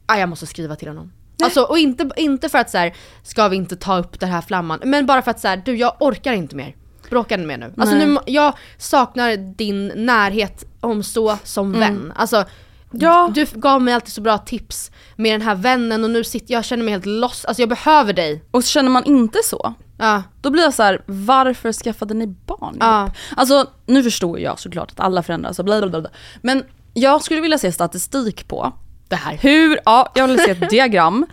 ah, 0.05 0.17
jag 0.17 0.29
måste 0.29 0.45
skriva 0.47 0.75
till 0.75 0.87
honom. 0.87 1.11
Alltså, 1.43 1.61
och 1.61 1.77
inte, 1.79 2.09
inte 2.17 2.49
för 2.49 2.57
att 2.57 2.69
så 2.69 2.77
här, 2.77 2.93
ska 3.23 3.47
vi 3.47 3.55
inte 3.55 3.75
ta 3.75 3.97
upp 3.97 4.19
den 4.19 4.29
här 4.29 4.41
flamman, 4.41 4.79
men 4.83 5.05
bara 5.05 5.21
för 5.21 5.31
att 5.31 5.39
så 5.39 5.47
här, 5.47 5.61
du 5.65 5.75
jag 5.75 5.95
orkar 5.99 6.33
inte 6.33 6.55
mer. 6.55 6.75
Bråka 7.09 7.35
inte 7.35 7.47
mer 7.47 7.57
nu. 7.57 7.73
Alltså 7.77 7.95
nu, 7.95 8.17
jag 8.25 8.53
saknar 8.77 9.37
din 9.55 9.87
närhet 9.95 10.63
om 10.79 11.03
så 11.03 11.37
som 11.43 11.71
vän. 11.71 12.13
Alltså, 12.15 12.45
Ja. 12.93 13.31
du 13.35 13.45
gav 13.53 13.81
mig 13.81 13.93
alltid 13.93 14.13
så 14.13 14.21
bra 14.21 14.37
tips 14.37 14.91
med 15.15 15.33
den 15.33 15.41
här 15.41 15.55
vännen 15.55 16.03
och 16.03 16.09
nu 16.09 16.23
sitter 16.23 16.53
jag 16.53 16.65
känner 16.65 16.83
mig 16.83 16.91
helt 16.91 17.05
lost, 17.05 17.45
alltså 17.45 17.61
jag 17.61 17.69
behöver 17.69 18.13
dig. 18.13 18.43
Och 18.51 18.63
känner 18.63 18.89
man 18.89 19.03
inte 19.03 19.39
så, 19.43 19.73
Ja, 20.01 20.23
då 20.41 20.49
blir 20.49 20.63
jag 20.63 20.73
så 20.73 20.83
här: 20.83 21.01
varför 21.05 21.71
skaffade 21.73 22.13
ni 22.13 22.27
barn 22.27 22.77
Ja. 22.79 23.09
Alltså 23.37 23.65
nu 23.85 24.03
förstår 24.03 24.39
jag 24.39 24.59
såklart 24.59 24.91
att 24.91 24.99
alla 24.99 25.23
förändras 25.23 25.59
och 25.59 25.65
bla 25.65 25.87
bla 25.89 26.01
bla. 26.01 26.09
Men 26.41 26.63
jag 26.93 27.21
skulle 27.23 27.41
vilja 27.41 27.57
se 27.57 27.71
statistik 27.71 28.47
på 28.47 28.71
det 29.07 29.15
här. 29.15 29.37
hur, 29.41 29.79
ja 29.85 30.11
jag 30.15 30.27
vill 30.27 30.39
se 30.39 30.51
ett 30.51 30.69
diagram, 30.69 31.25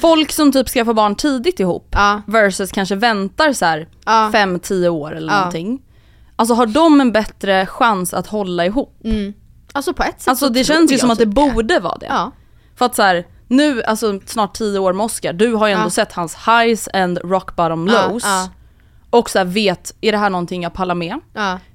folk 0.00 0.32
som 0.32 0.52
typ 0.52 0.68
skaffar 0.68 0.92
barn 0.92 1.14
tidigt 1.14 1.60
ihop 1.60 1.88
Ja. 1.92 2.22
versus 2.26 2.72
kanske 2.72 2.94
väntar 2.94 3.52
så 3.52 3.64
här 3.64 3.88
Ja. 4.04 4.30
5-10 4.34 4.88
år 4.88 5.16
eller 5.16 5.32
Ja. 5.32 5.36
någonting. 5.38 5.82
Alltså 6.36 6.54
har 6.54 6.66
de 6.66 7.00
en 7.00 7.12
bättre 7.12 7.66
chans 7.66 8.14
att 8.14 8.26
hålla 8.26 8.66
ihop? 8.66 9.00
Alltså 9.72 9.92
på 9.94 10.02
ett 10.02 10.20
sätt 10.20 10.28
Alltså 10.28 10.46
så 10.46 10.52
det 10.52 10.64
känns 10.64 10.92
ju 10.92 10.98
som 10.98 11.10
att 11.10 11.18
det 11.18 11.26
borde 11.26 11.78
vara 11.80 11.96
det. 11.98 12.30
För 12.76 12.86
att 12.86 12.94
så 12.96 13.02
här, 13.02 13.26
nu, 13.48 13.82
alltså 13.82 14.20
snart 14.26 14.54
10 14.56 14.78
år 14.78 14.92
med 14.92 15.04
Oscar, 15.04 15.32
du 15.32 15.54
har 15.54 15.66
ju 15.66 15.72
ändå 15.72 15.86
Ja. 15.86 15.90
sett 15.90 16.12
hans 16.12 16.36
highs 16.46 16.88
and 16.92 17.18
rock 17.24 17.56
bottom 17.56 17.86
lows. 17.86 18.22
ja. 18.24 18.48
Och 19.10 19.30
så 19.30 19.44
vet, 19.44 19.94
är 20.00 20.12
det 20.12 20.18
här 20.18 20.30
någonting 20.30 20.62
jag 20.62 20.74
pallar 20.74 20.94
med? 20.94 21.20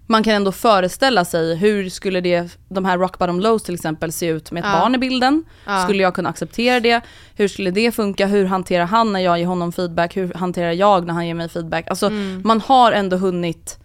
Man 0.08 0.24
kan 0.24 0.34
ändå 0.34 0.52
föreställa 0.52 1.26
sig 1.26 1.56
hur 1.56 1.90
skulle 1.90 2.22
det, 2.22 2.58
de 2.70 2.86
här 2.86 2.98
rock 2.98 3.18
bottom 3.20 3.40
lows 3.40 3.64
till 3.64 3.74
exempel 3.76 4.12
se 4.12 4.26
ut 4.28 4.52
med 4.52 4.66
ett 4.66 4.72
barn 4.80 4.96
i 4.96 4.98
bilden? 4.98 5.44
Skulle 5.84 6.04
jag 6.04 6.14
kunna 6.16 6.30
acceptera 6.30 6.80
det? 6.80 7.02
Hur 7.36 7.48
skulle 7.48 7.72
det 7.72 7.92
funka? 7.92 8.26
Hur 8.28 8.46
hanterar 8.46 8.86
han 8.86 9.14
när 9.14 9.20
jag 9.20 9.40
ger 9.40 9.46
honom 9.46 9.72
feedback? 9.72 10.18
Hur 10.18 10.34
hanterar 10.34 10.72
jag 10.72 11.06
när 11.08 11.14
han 11.14 11.28
ger 11.28 11.34
mig 11.34 11.50
feedback? 11.50 11.88
Alltså 11.90 12.06
Mm. 12.08 12.42
man 12.46 12.62
har 12.62 12.92
ändå 12.92 13.18
hunnit 13.18 13.80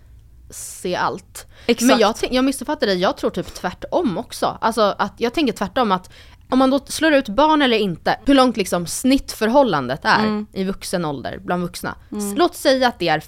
se 0.51 0.97
allt. 0.97 1.47
Exakt. 1.66 1.87
Men 1.91 1.99
jag, 1.99 2.14
jag 2.30 2.45
missuppfattar 2.45 2.87
dig, 2.87 2.99
jag 2.99 3.16
tror 3.16 3.30
typ 3.30 3.55
tvärtom 3.55 4.18
också. 4.18 4.59
Alltså 4.61 4.95
att 4.99 5.12
jag 5.16 5.35
tänker 5.35 5.53
tvärtom 5.53 5.93
att 5.93 6.11
om 6.55 6.59
man 6.59 6.70
då 6.70 6.78
slår 6.86 7.12
ut 7.12 7.28
barn 7.28 7.62
eller 7.62 7.76
inte, 7.76 8.18
hur 8.26 8.34
långt 8.34 8.57
liksom 8.57 8.86
snittförhållandet 8.86 10.00
är 10.05 10.18
Mm. 10.24 10.46
i 10.52 10.64
vuxen 10.64 11.05
ålder 11.05 11.38
bland 11.38 11.62
vuxna. 11.62 11.94
S- 12.16 12.34
Låt 12.36 12.55
säga 12.55 12.88
att 12.88 12.98
det 12.98 13.09
är 13.09 13.22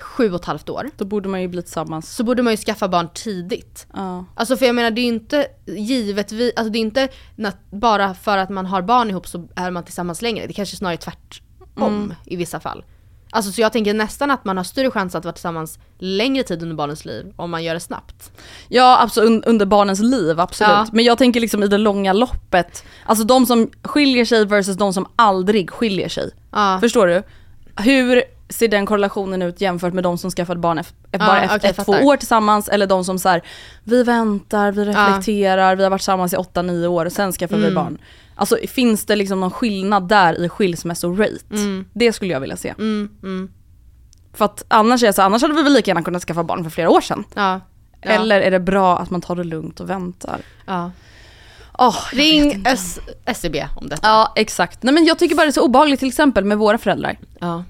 sju 0.00 0.30
och 0.32 0.40
ett 0.40 0.44
halvt 0.44 0.68
år. 0.68 0.90
Då 0.96 1.04
borde 1.04 1.28
man 1.28 1.42
ju 1.42 1.48
bli 1.48 1.62
tillsammans. 1.62 2.14
Så 2.14 2.24
borde 2.24 2.42
man 2.42 2.52
ju 2.52 2.56
skaffa 2.56 2.88
barn 2.88 3.08
tidigt. 3.14 3.86
Ja. 3.94 4.24
Alltså 4.34 4.56
för 4.56 4.66
jag 4.66 4.74
menar 4.74 4.90
det 4.90 5.00
är 5.00 5.02
ju 5.02 5.08
inte 5.08 5.46
givetvis, 5.66 6.52
alltså 6.56 6.72
det 6.72 6.78
är 6.78 6.80
inte 6.80 7.08
bara 7.70 8.14
för 8.14 8.38
att 8.38 8.50
man 8.50 8.66
har 8.66 8.82
barn 8.82 9.10
ihop 9.10 9.26
så 9.26 9.48
är 9.56 9.70
man 9.70 9.84
tillsammans 9.84 10.22
längre. 10.22 10.46
Det 10.46 10.52
kanske 10.52 10.76
snarare 10.76 10.94
är 10.94 10.96
tvärtom 10.96 11.94
Mm. 11.94 12.14
i 12.26 12.36
vissa 12.36 12.60
fall. 12.60 12.84
Alltså 13.34 13.52
så 13.52 13.60
jag 13.60 13.72
tänker 13.72 13.94
nästan 13.94 14.30
att 14.30 14.44
man 14.44 14.56
har 14.56 14.64
större 14.64 14.90
chans 14.90 15.14
att 15.14 15.24
vara 15.24 15.32
tillsammans 15.32 15.78
längre 15.98 16.42
tid 16.42 16.62
under 16.62 16.76
barnens 16.76 17.04
liv 17.04 17.32
om 17.36 17.50
man 17.50 17.64
gör 17.64 17.74
det 17.74 17.80
snabbt. 17.80 18.32
Ja 18.68 18.98
absolut, 19.02 19.30
un- 19.30 19.42
under 19.48 19.66
barnens 19.66 20.00
liv 20.00 20.40
absolut. 20.40 20.70
Ja. 20.70 20.86
Men 20.92 21.04
jag 21.04 21.18
tänker 21.18 21.40
liksom 21.40 21.62
i 21.62 21.66
det 21.68 21.78
långa 21.78 22.12
loppet, 22.12 22.84
alltså 23.06 23.24
de 23.24 23.46
som 23.46 23.70
skiljer 23.82 24.24
sig 24.24 24.44
versus 24.44 24.76
de 24.76 24.92
som 24.92 25.06
aldrig 25.16 25.70
skiljer 25.70 26.08
sig. 26.08 26.30
Ja. 26.52 26.78
Förstår 26.80 27.06
du? 27.06 27.22
Hur 27.76 28.22
ser 28.48 28.68
den 28.68 28.86
korrelationen 28.86 29.42
ut 29.42 29.60
jämfört 29.60 29.94
med 29.94 30.04
de 30.04 30.18
som 30.18 30.30
skaffade 30.30 30.60
barn 30.60 30.78
efter, 30.78 30.96
Ja, 31.10 31.18
bara 31.18 31.42
efter 31.42 31.56
okej, 31.58 31.70
ett, 31.70 31.84
två 31.86 31.92
år 31.92 32.16
tillsammans 32.16 32.68
eller 32.68 32.86
de 32.86 33.04
som 33.04 33.18
så 33.18 33.28
här, 33.28 33.42
vi 33.84 34.02
väntar, 34.02 34.72
vi 34.72 34.84
reflekterar, 34.84 35.76
vi 35.76 35.82
har 35.82 35.90
varit 35.90 36.00
tillsammans 36.00 36.32
i 36.32 36.36
8-9 36.36 36.86
år 36.86 37.06
och 37.06 37.12
sen 37.12 37.32
skaffar 37.32 37.56
vi 37.56 37.62
Mm. 37.62 37.74
barn. 37.74 37.98
Alltså 38.42 38.56
finns 38.68 39.06
det 39.06 39.16
liksom 39.16 39.40
någon 39.40 39.50
skillnad 39.50 40.08
där 40.08 40.44
i 40.44 40.48
skilsmässorate? 40.48 41.38
Mm. 41.54 41.84
Det 41.92 42.12
skulle 42.12 42.32
jag 42.32 42.40
vilja 42.40 42.56
se. 42.56 42.68
Mm, 42.78 43.08
mm. 43.22 43.50
För 44.34 44.44
att 44.44 44.64
annars 44.68 45.02
är 45.02 45.12
så, 45.12 45.22
annars 45.22 45.42
hade 45.42 45.54
vi 45.54 45.62
väl 45.62 45.72
lika 45.72 45.90
gärna 45.90 46.02
kunnat 46.02 46.22
skaffa 46.22 46.44
barn 46.44 46.64
för 46.64 46.70
flera 46.70 46.90
år 46.90 47.00
sedan. 47.00 47.24
Ja. 47.34 47.60
Ja. 48.02 48.10
Eller 48.10 48.40
är 48.40 48.50
det 48.50 48.60
bra 48.60 48.98
att 48.98 49.10
man 49.10 49.20
tar 49.20 49.36
det 49.36 49.44
lugnt 49.44 49.80
och 49.80 49.90
väntar? 49.90 50.40
ja. 50.66 50.90
Vet 51.78 52.12
Ring 52.12 52.64
SCB 53.24 53.66
om 53.76 53.88
detta. 53.88 54.06
Ja 54.08 54.32
exakt. 54.36 54.82
Nej 54.82 54.94
men 54.94 55.04
jag 55.04 55.18
tycker 55.18 55.34
bara 55.36 55.42
det 55.42 55.50
är 55.50 55.52
så 55.52 55.64
obehagligt 55.64 55.98
till 56.00 56.08
exempel 56.08 56.44
med 56.44 56.58
våra 56.58 56.78
föräldrar. 56.78 57.18
Ja. 57.40 57.64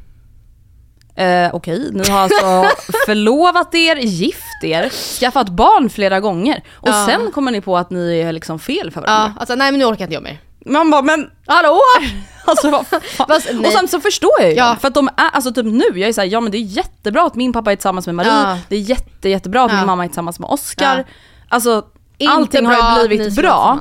Eh, 1.22 1.54
Okej, 1.54 1.88
ni 1.92 2.08
har 2.08 2.18
alltså 2.20 2.64
förlovat 3.06 3.74
er, 3.74 3.96
gift 3.96 4.64
er, 4.64 4.88
skaffat 5.20 5.48
barn 5.48 5.90
flera 5.90 6.20
gånger 6.20 6.62
och 6.72 6.88
Ja. 6.88 7.06
sen 7.08 7.30
kommer 7.32 7.52
ni 7.52 7.60
på 7.60 7.76
att 7.78 7.90
ni 7.90 8.18
är 8.20 8.32
liksom 8.32 8.58
fel 8.58 8.90
för 8.90 9.00
varandra. 9.00 9.32
ja. 9.36 9.40
Alltså 9.40 9.54
nej 9.54 9.70
men 9.72 9.78
nu 9.78 9.84
orkar 9.86 10.04
inte 10.04 10.14
jag 10.14 10.22
mer. 10.22 10.40
Man 10.66 10.90
bara 10.90 11.02
men 11.02 11.30
Hallå! 11.46 11.78
alltså 12.44 12.70
vad 12.70 12.86
fan. 12.86 13.26
Och 13.66 13.72
sen 13.72 13.88
så 13.88 14.00
förstår 14.00 14.30
jag 14.40 14.50
ju 14.50 14.56
Ja. 14.56 14.76
för 14.80 14.88
att 14.88 14.94
de 14.94 15.08
är, 15.08 15.28
alltså 15.32 15.52
typ 15.52 15.66
nu, 15.66 15.84
jag 15.94 16.08
är 16.08 16.12
såhär, 16.12 16.28
ja 16.28 16.40
men 16.40 16.52
det 16.52 16.58
är 16.58 16.62
jättebra 16.62 17.22
att 17.26 17.34
min 17.34 17.52
pappa 17.52 17.72
är 17.72 17.76
tillsammans 17.76 18.06
med 18.06 18.14
Marie, 18.14 18.30
Ja. 18.32 18.58
det 18.68 18.76
är 18.76 18.80
jätte, 18.80 19.28
jättebra 19.28 19.64
att 19.64 19.70
Ja. 19.72 19.76
min 19.78 19.86
mamma 19.86 20.04
är 20.04 20.08
tillsammans 20.08 20.38
med 20.38 20.50
Oscar. 20.50 21.04
Alltså 21.48 21.84
Inte 22.18 22.32
allting 22.34 22.64
bra 22.64 22.74
har 22.76 23.02
ju 23.02 23.08
blivit 23.08 23.36
bra, 23.36 23.80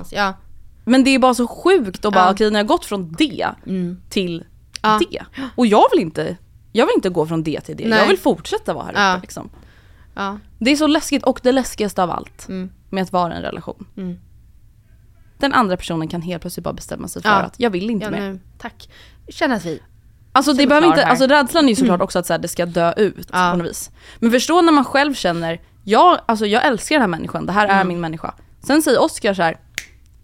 men 0.85 1.03
det 1.03 1.09
är 1.15 1.19
bara 1.19 1.33
så 1.33 1.47
sjukt 1.47 2.05
att 2.05 2.13
bara, 2.13 2.25
Ja. 2.25 2.31
okej 2.31 2.51
ni 2.51 2.57
har 2.57 2.63
gått 2.63 2.85
från 2.85 3.11
det 3.17 3.47
Mm. 3.67 4.01
till 4.09 4.43
det. 4.99 5.23
Och 5.55 5.65
jag 5.67 5.83
vill 5.91 5.99
inte, 5.99 6.37
jag 6.71 6.85
vill 6.85 6.95
inte 6.95 7.09
gå 7.09 7.25
från 7.27 7.43
det 7.43 7.61
till 7.61 7.77
det, 7.77 7.87
Nej. 7.87 7.99
jag 7.99 8.07
vill 8.07 8.17
fortsätta 8.19 8.73
vara 8.73 8.85
här 8.95 9.13
uppe 9.15 9.21
liksom. 9.21 9.49
Det 10.59 10.71
är 10.71 10.75
så 10.75 10.87
läskigt 10.87 11.23
och 11.23 11.39
det 11.43 11.51
läskigaste 11.51 12.03
av 12.03 12.11
allt 12.11 12.47
Mm. 12.49 12.69
med 12.89 13.03
att 13.03 13.11
vara 13.11 13.33
i 13.33 13.35
en 13.35 13.41
relation. 13.41 13.85
Mm. 13.97 14.19
Den 15.41 15.53
andra 15.53 15.77
personen 15.77 16.07
kan 16.07 16.21
helt 16.21 16.41
plötsligt 16.41 16.63
bara 16.63 16.73
bestämma 16.73 17.07
sig 17.07 17.21
för 17.21 17.29
Ja. 17.29 17.35
att 17.35 17.53
jag 17.57 17.69
vill 17.69 17.89
inte 17.89 18.05
Ja, 18.05 18.11
mer. 18.11 18.39
tack. 18.57 18.89
Känner 19.29 19.55
att 19.55 19.65
vi... 19.65 19.81
Alltså 20.33 20.53
det 20.53 20.67
behöver 20.67 20.87
inte, 20.87 21.01
här. 21.01 21.09
alltså 21.09 21.27
rädslan 21.27 21.65
är 21.65 21.69
ju 21.69 21.75
såklart 21.75 22.01
också 22.01 22.19
att 22.19 22.25
så 22.25 22.33
här, 22.33 22.39
det 22.39 22.47
ska 22.47 22.65
dö 22.65 22.93
ut 22.97 23.27
Ja. 23.31 23.49
på 23.51 23.57
något 23.57 23.67
vis. 23.69 23.91
Men 24.19 24.31
förstå 24.31 24.61
när 24.61 24.71
man 24.71 24.85
själv 24.85 25.13
känner, 25.13 25.61
jag, 25.83 26.19
alltså 26.25 26.45
jag 26.45 26.65
älskar 26.65 26.95
den 26.95 27.01
här 27.01 27.07
människan, 27.07 27.45
det 27.45 27.51
här 27.51 27.67
är 27.67 27.71
Mm. 27.75 27.87
min 27.87 28.01
människa. 28.01 28.33
Sen 28.63 28.81
säger 28.81 29.01
Oscar 29.01 29.33
så 29.33 29.41
här, 29.41 29.57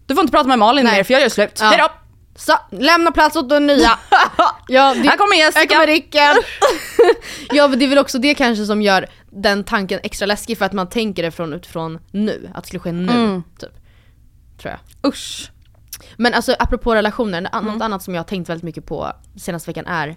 du 0.06 0.14
får 0.14 0.22
inte 0.22 0.32
prata 0.32 0.48
med 0.48 0.58
Malin 0.58 0.84
Nej. 0.84 0.96
mer 0.96 1.04
för 1.04 1.12
jag 1.14 1.22
gör 1.22 1.28
slut, 1.28 1.58
Ja. 1.60 1.66
hejdå! 1.66 1.88
Så, 2.36 2.52
lämna 2.70 3.12
plats 3.12 3.36
åt 3.36 3.48
den 3.48 3.66
nya. 3.66 3.90
ja, 4.68 4.94
det, 4.94 5.08
Här 5.08 5.16
kommer 5.16 5.36
Jessica! 5.36 5.58
Här 5.60 5.66
kommer 5.66 5.86
Rickard. 5.86 6.36
ja 7.52 7.68
men 7.68 7.78
det 7.78 7.84
är 7.84 7.88
väl 7.88 7.98
också 7.98 8.18
det 8.18 8.34
kanske 8.34 8.64
som 8.64 8.82
gör 8.82 9.06
den 9.30 9.64
tanken 9.64 10.00
extra 10.02 10.26
läskig 10.26 10.58
för 10.58 10.64
att 10.64 10.72
man 10.72 10.88
tänker 10.88 11.22
det 11.22 11.30
från 11.30 11.52
utifrån 11.52 11.98
nu, 12.10 12.50
att 12.54 12.62
det 12.64 12.68
skulle 12.68 12.80
ske 12.80 12.92
nu. 12.92 13.12
Mm. 13.12 13.42
Typ. 13.58 13.70
Tror 14.58 14.72
jag. 15.02 15.08
Usch. 15.12 15.50
Men 16.16 16.34
alltså 16.34 16.54
apropå 16.58 16.94
relationer, 16.94 17.40
något 17.40 17.52
Mm. 17.54 17.82
annat 17.82 18.02
som 18.02 18.14
jag 18.14 18.18
har 18.20 18.24
tänkt 18.26 18.48
väldigt 18.48 18.64
mycket 18.64 18.86
på 18.86 19.12
senaste 19.36 19.70
veckan 19.70 19.86
är 19.86 20.16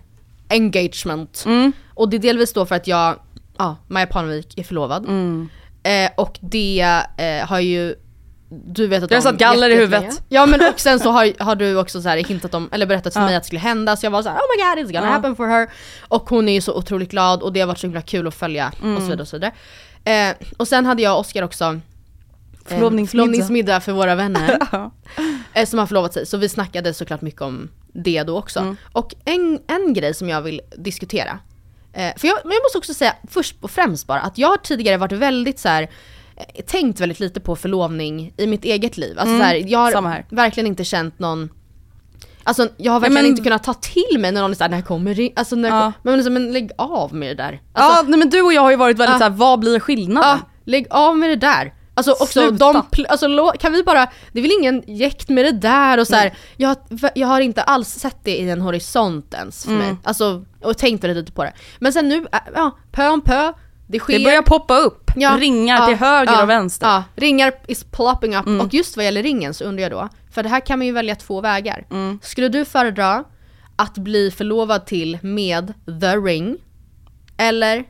engagement. 0.49 1.43
Mm. 1.45 1.71
Och 1.93 2.09
det 2.09 2.17
är 2.17 2.19
delvis 2.19 2.53
då 2.53 2.65
för 2.65 2.75
att 2.75 2.87
jag, 2.87 3.19
ja, 3.57 3.77
Maja 3.87 4.07
Parnevik 4.07 4.57
är 4.59 4.63
förlovad. 4.63 5.05
Mm. 5.05 5.49
Eh, 5.83 6.11
och 6.17 6.37
det 6.41 7.01
eh, 7.17 7.47
har 7.47 7.59
ju 7.59 7.95
du 8.65 8.87
vet 8.87 9.03
att 9.03 9.09
Du 9.09 9.15
har 9.15 9.21
satt 9.21 9.37
galler 9.37 9.69
i 9.69 9.75
huvudet. 9.75 10.23
Ja 10.29 10.45
men 10.45 10.61
och 10.61 10.79
sen 10.79 10.99
så 10.99 11.11
har, 11.11 11.43
har 11.43 11.55
du 11.55 11.75
också 11.77 12.01
så 12.01 12.09
här 12.09 12.17
hintat 12.17 12.53
om, 12.53 12.69
eller 12.71 12.85
berättat 12.85 13.13
för 13.13 13.19
Ja. 13.19 13.25
mig 13.25 13.35
att 13.35 13.43
det 13.43 13.47
skulle 13.47 13.59
hända 13.61 13.95
så 13.95 14.05
jag 14.05 14.11
var 14.11 14.23
så 14.23 14.29
här: 14.29 14.35
oh 14.37 14.41
my 14.57 14.63
god 14.63 14.85
it's 14.85 14.93
gonna 14.93 15.07
Ja. 15.07 15.13
happen 15.13 15.35
for 15.35 15.47
her. 15.47 15.69
Och 16.07 16.29
hon 16.29 16.49
är 16.49 16.53
ju 16.53 16.61
så 16.61 16.73
otroligt 16.77 17.11
glad 17.11 17.41
och 17.41 17.53
det 17.53 17.59
har 17.59 17.67
varit 17.67 17.77
så 17.79 17.87
himla 17.87 18.01
kul 18.01 18.27
att 18.27 18.35
följa 18.35 18.71
Mm. 18.81 18.95
och 18.95 19.01
så 19.01 19.07
vidare 19.07 19.21
och 19.21 19.27
så 19.27 19.35
vidare. 19.35 19.51
Eh, 20.29 20.35
och 20.57 20.67
sen 20.67 20.85
hade 20.85 21.01
jag 21.01 21.13
och 21.13 21.19
Oskar 21.19 21.43
också 21.43 21.79
Förlovningsmiddag. 22.65 23.07
förlovningsmiddag 23.25 23.79
för 23.79 23.91
våra 23.91 24.15
vänner 24.15 24.57
Ja. 24.71 24.91
eh, 25.53 25.65
som 25.65 25.79
har 25.79 25.85
förlovat 25.85 26.13
sig. 26.13 26.25
Så 26.25 26.37
vi 26.37 26.49
snackade 26.49 26.93
såklart 26.93 27.21
mycket 27.21 27.41
om 27.41 27.69
det 27.93 28.23
då 28.23 28.37
också. 28.37 28.59
Mm. 28.59 28.77
Och 28.91 29.15
en, 29.25 29.59
en 29.67 29.93
grej 29.93 30.13
som 30.13 30.29
jag 30.29 30.41
vill 30.41 30.61
diskutera. 30.77 31.39
Eh, 31.93 32.11
för 32.17 32.27
jag, 32.27 32.37
men 32.43 32.51
jag 32.53 32.63
måste 32.63 32.77
också 32.77 32.93
säga 32.93 33.15
först 33.29 33.55
och 33.61 33.71
främst 33.71 34.07
bara 34.07 34.19
att 34.19 34.37
jag 34.37 34.47
har 34.47 34.57
tidigare 34.57 34.97
varit 34.97 35.11
väldigt 35.11 35.59
så 35.59 35.67
här 35.69 35.89
eh, 36.35 36.65
tänkt 36.65 36.99
väldigt 36.99 37.19
lite 37.19 37.39
på 37.39 37.55
förlovning 37.55 38.33
i 38.37 38.47
mitt 38.47 38.65
eget 38.65 38.97
liv. 38.97 39.19
Alltså 39.19 39.35
Mm, 39.35 39.39
så 39.41 39.45
här, 39.47 39.55
jag 39.67 39.79
har 39.79 40.01
här. 40.09 40.25
verkligen 40.29 40.67
inte 40.67 40.83
känt 40.83 41.19
någon 41.19 41.49
Alltså 42.43 42.67
jag 42.77 42.91
har 42.91 42.99
verkligen 42.99 43.23
men- 43.23 43.29
inte 43.31 43.43
kunnat 43.43 43.63
ta 43.63 43.73
till 43.73 44.19
mig 44.19 44.31
när 44.31 44.41
någon 44.41 44.51
är 44.51 44.55
såhär, 44.55 44.71
när 44.71 44.81
kommer 44.81 45.15
det? 45.15 45.31
Alltså 45.35 45.55
när 45.55 45.69
Ja. 45.69 45.93
men, 46.03 46.15
liksom, 46.15 46.33
men 46.33 46.53
lägg 46.53 46.71
av 46.77 47.13
med 47.15 47.29
det 47.37 47.43
där. 47.43 47.61
ja 47.73 47.81
Alltså, 47.81 48.05
nej, 48.09 48.19
men 48.19 48.29
du 48.29 48.41
och 48.41 48.53
jag 48.53 48.61
har 48.61 48.71
ju 48.71 48.77
varit 48.77 48.97
väldigt 48.99 49.13
Ja. 49.13 49.17
såhär, 49.17 49.31
vad 49.31 49.59
blir 49.59 49.79
skillnaden? 49.79 50.29
Ja, 50.29 50.39
lägg 50.65 50.87
av 50.89 51.17
med 51.17 51.29
det 51.29 51.35
där. 51.35 51.73
Alltså 52.09 52.23
också 52.23 52.49
Sluta. 52.49 52.73
de, 52.73 52.81
pl- 52.91 53.05
alltså 53.09 53.51
kan 53.59 53.73
vi 53.73 53.83
bara, 53.83 54.07
det 54.31 54.39
är 54.39 54.41
väl 54.41 54.51
ingen 54.59 54.83
jäkt 54.87 55.29
med 55.29 55.45
det 55.45 55.51
där 55.51 55.97
och 55.97 56.07
så 56.07 56.15
här, 56.15 56.33
jag, 56.57 56.75
jag 57.15 57.27
har 57.27 57.41
inte 57.41 57.63
alls 57.63 57.89
sett 57.89 58.17
det 58.23 58.37
i 58.37 58.49
en 58.49 58.61
horisont 58.61 59.33
ens 59.33 59.63
för 59.65 59.71
Mm. 59.71 59.85
mig. 59.87 59.95
Alltså, 60.03 60.45
och 60.63 60.77
tänkt 60.77 61.03
väldigt 61.03 61.17
lite 61.17 61.31
på 61.31 61.43
det. 61.43 61.53
Men 61.79 61.93
sen 61.93 62.09
nu, 62.09 62.25
ja, 62.55 62.77
pö 62.91 63.07
om 63.09 63.21
pö, 63.21 63.53
det 63.87 63.99
sker. 63.99 64.17
Det 64.19 64.23
börjar 64.23 64.41
poppa 64.41 64.77
upp, 64.77 65.11
Ja, 65.15 65.37
ringar 65.39 65.77
ja, 65.77 65.87
till 65.87 65.95
höger 65.95 66.33
ja, 66.33 66.43
och 66.43 66.49
vänster. 66.49 66.87
Ja, 66.87 67.03
ringar 67.15 67.53
is 67.67 67.83
plopping 67.83 68.35
up. 68.35 68.45
Mm. 68.47 68.61
Och 68.61 68.73
just 68.73 68.95
vad 68.95 69.05
gäller 69.05 69.23
ringen 69.23 69.53
så 69.53 69.63
undrar 69.63 69.81
jag 69.83 69.91
då, 69.91 70.09
för 70.31 70.43
det 70.43 70.49
här 70.49 70.59
kan 70.59 70.79
man 70.79 70.85
ju 70.87 70.93
välja 70.93 71.15
två 71.15 71.41
vägar. 71.41 71.85
Mm. 71.91 72.19
Skulle 72.21 72.49
du 72.49 72.65
föredra 72.65 73.23
att 73.75 73.97
bli 73.97 74.31
förlovad 74.31 74.85
till 74.85 75.17
med 75.21 75.73
the 76.01 76.15
ring, 76.17 76.57
eller 77.37 77.83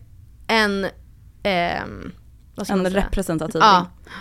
en, 0.47 0.87
ehm, 1.43 2.11
En 2.69 2.89
representativ 2.89 3.61
Ja. 3.61 3.77
ring. 3.77 4.13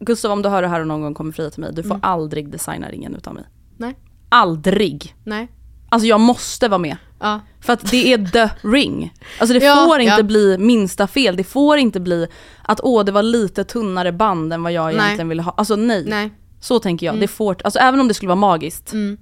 Gustav 0.00 0.32
om 0.32 0.42
du 0.42 0.48
hör 0.48 0.62
det 0.62 0.68
här 0.68 0.80
och 0.80 0.86
någon 0.86 1.00
gång 1.00 1.14
kommer 1.14 1.32
fria 1.32 1.50
till 1.50 1.60
mig, 1.60 1.72
du 1.72 1.82
får 1.82 1.90
Mm. 1.94 2.00
aldrig 2.04 2.50
designa 2.50 2.88
ringen 2.88 3.14
utan 3.14 3.34
mig. 3.34 3.44
Nej. 3.76 3.98
Aldrig! 4.28 5.14
Nej. 5.24 5.48
Alltså 5.88 6.06
jag 6.08 6.20
måste 6.20 6.68
vara 6.68 6.78
med. 6.78 6.96
Ja. 7.20 7.40
För 7.60 7.72
att 7.72 7.90
det 7.90 8.12
är 8.12 8.26
the 8.26 8.50
ring. 8.68 9.14
Alltså 9.40 9.58
det 9.58 9.64
Ja, 9.64 9.84
får 9.86 10.00
inte 10.00 10.14
ja. 10.16 10.22
bli 10.22 10.58
minsta 10.58 11.06
fel, 11.06 11.36
det 11.36 11.44
får 11.44 11.78
inte 11.78 12.00
bli 12.00 12.26
att 12.62 12.80
åh 12.82 13.04
det 13.04 13.12
var 13.12 13.22
lite 13.22 13.64
tunnare 13.64 14.12
band 14.12 14.52
än 14.52 14.62
vad 14.62 14.72
jag 14.72 14.86
Nej. 14.86 14.94
egentligen 14.94 15.28
ville 15.28 15.42
ha. 15.42 15.54
Alltså 15.56 15.76
nej. 15.76 16.04
Nej. 16.06 16.30
Så 16.60 16.78
tänker 16.78 17.06
jag. 17.06 17.12
Mm. 17.12 17.20
Det 17.20 17.28
får, 17.28 17.56
alltså 17.64 17.78
även 17.78 18.00
om 18.00 18.08
det 18.08 18.14
skulle 18.14 18.28
vara 18.28 18.36
magiskt, 18.40 18.92
Mm. 18.92 19.18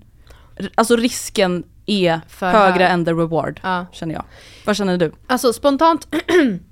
alltså 0.75 0.97
risken 0.97 1.65
är 1.87 2.21
För 2.29 2.51
högre 2.51 2.85
hög. 2.85 2.93
än 2.93 3.05
the 3.05 3.13
reward. 3.13 3.61
Känner 3.93 4.15
jag. 4.15 4.25
Vad 4.67 4.77
känner 4.77 4.97
du? 4.99 5.13
Alltså 5.27 5.53
spontant 5.53 6.09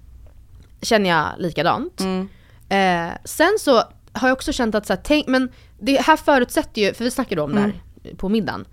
känner 0.85 1.11
jag 1.11 1.27
likadant. 1.39 2.01
Mm. 2.01 2.29
Eh, 2.69 3.15
sen 3.25 3.57
så 3.61 3.75
har 4.13 4.29
jag 4.29 4.33
också 4.33 4.53
känt 4.53 4.75
att 4.75 4.87
så 4.87 4.93
här, 4.93 5.01
tänk, 5.05 5.27
men 5.27 5.49
det 5.79 6.01
här 6.01 6.17
förutsätter 6.17 6.83
ju, 6.83 6.95
för 6.95 7.05
vi 7.05 7.11
snackade 7.11 7.43
om 7.43 7.51
Mm. 7.51 7.63
det 7.63 7.69
här 8.09 8.17
på 8.17 8.29
middagen. 8.29 8.65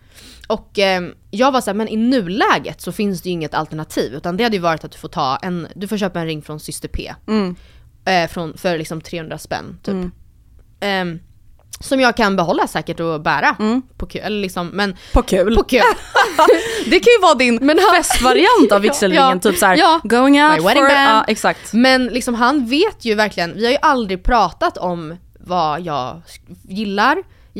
Och 0.48 0.80
eh, 0.80 1.02
jag 1.32 1.52
var 1.52 1.62
såhär, 1.62 1.76
men 1.76 1.88
i 1.88 1.96
nuläget 1.98 2.82
så 2.82 2.92
finns 2.92 3.22
det 3.22 3.30
ju 3.30 3.34
inget 3.34 3.54
alternativ. 3.54 4.14
Utan 4.14 4.38
det 4.38 4.44
hade 4.44 4.56
ju 4.56 4.62
varit 4.62 4.84
att 4.84 4.92
du 4.92 4.98
får 4.98 5.08
ta 5.10 5.38
en, 5.38 5.68
du 5.76 5.88
får 5.88 5.98
köpa 5.98 6.20
en 6.20 6.26
ring 6.26 6.42
från 6.42 6.60
Syster 6.60 6.88
P. 6.88 7.14
Mm. 7.28 7.56
Eh, 8.06 8.28
från, 8.30 8.58
för 8.58 8.78
liksom 8.78 9.02
300 9.02 9.38
spänn 9.38 9.80
typ. 9.84 9.94
Mm. 9.94 10.12
Ehm, 10.80 11.20
som 11.80 12.00
jag 12.00 12.18
kan 12.18 12.36
behålla 12.36 12.68
säkert 12.68 13.00
och 13.00 13.22
bära. 13.22 13.56
Mm. 13.60 13.82
På 13.98 14.06
kul, 14.06 14.34
liksom, 14.34 14.68
men 14.68 14.96
På 15.14 15.22
kul. 15.22 15.56
på 15.56 15.64
kul. 15.64 15.82
Det 16.86 17.00
kan 17.00 17.14
ju 17.18 17.22
vara 17.22 17.34
din 17.36 17.56
Men 17.62 17.80
han- 17.80 17.96
festvariant 18.04 18.72
av 18.72 18.82
vigselringen, 18.88 19.24
Ja, 19.24 19.40
typ 19.40 19.58
såhär 19.60 19.76
ja. 19.78 20.00
going 20.04 20.44
out 20.44 20.52
My 20.58 20.60
wedding 20.68 20.84
for... 20.84 20.90
band. 20.90 21.10
Ja, 21.10 21.24
exakt. 21.28 21.74
Men 21.74 22.06
liksom 22.06 22.36
han 22.36 22.66
vet 22.66 23.06
ju 23.06 23.16
verkligen, 23.16 23.54
vi 23.54 23.66
har 23.66 23.72
ju 23.72 23.78
aldrig 23.82 24.24
pratat 24.24 24.78
om 24.78 25.16
vad 25.40 25.82
jag 25.82 26.22
gillar. 26.70 27.18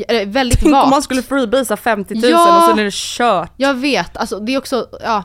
Eller 0.08 0.26
väldigt 0.26 0.58
Tänk 0.58 0.66
om 0.66 0.72
vagt. 0.72 0.90
man 0.90 1.02
skulle 1.02 1.22
freebisa 1.22 1.76
50 1.76 2.14
000 2.14 2.24
Ja. 2.30 2.56
och 2.58 2.62
sen 2.70 2.78
är 2.78 2.84
det 2.84 2.94
kört. 2.94 3.52
Jag 3.56 3.74
vet, 3.74 4.16
alltså 4.16 4.38
det 4.40 4.54
är 4.54 4.58
också, 4.58 4.86
ja. 5.02 5.24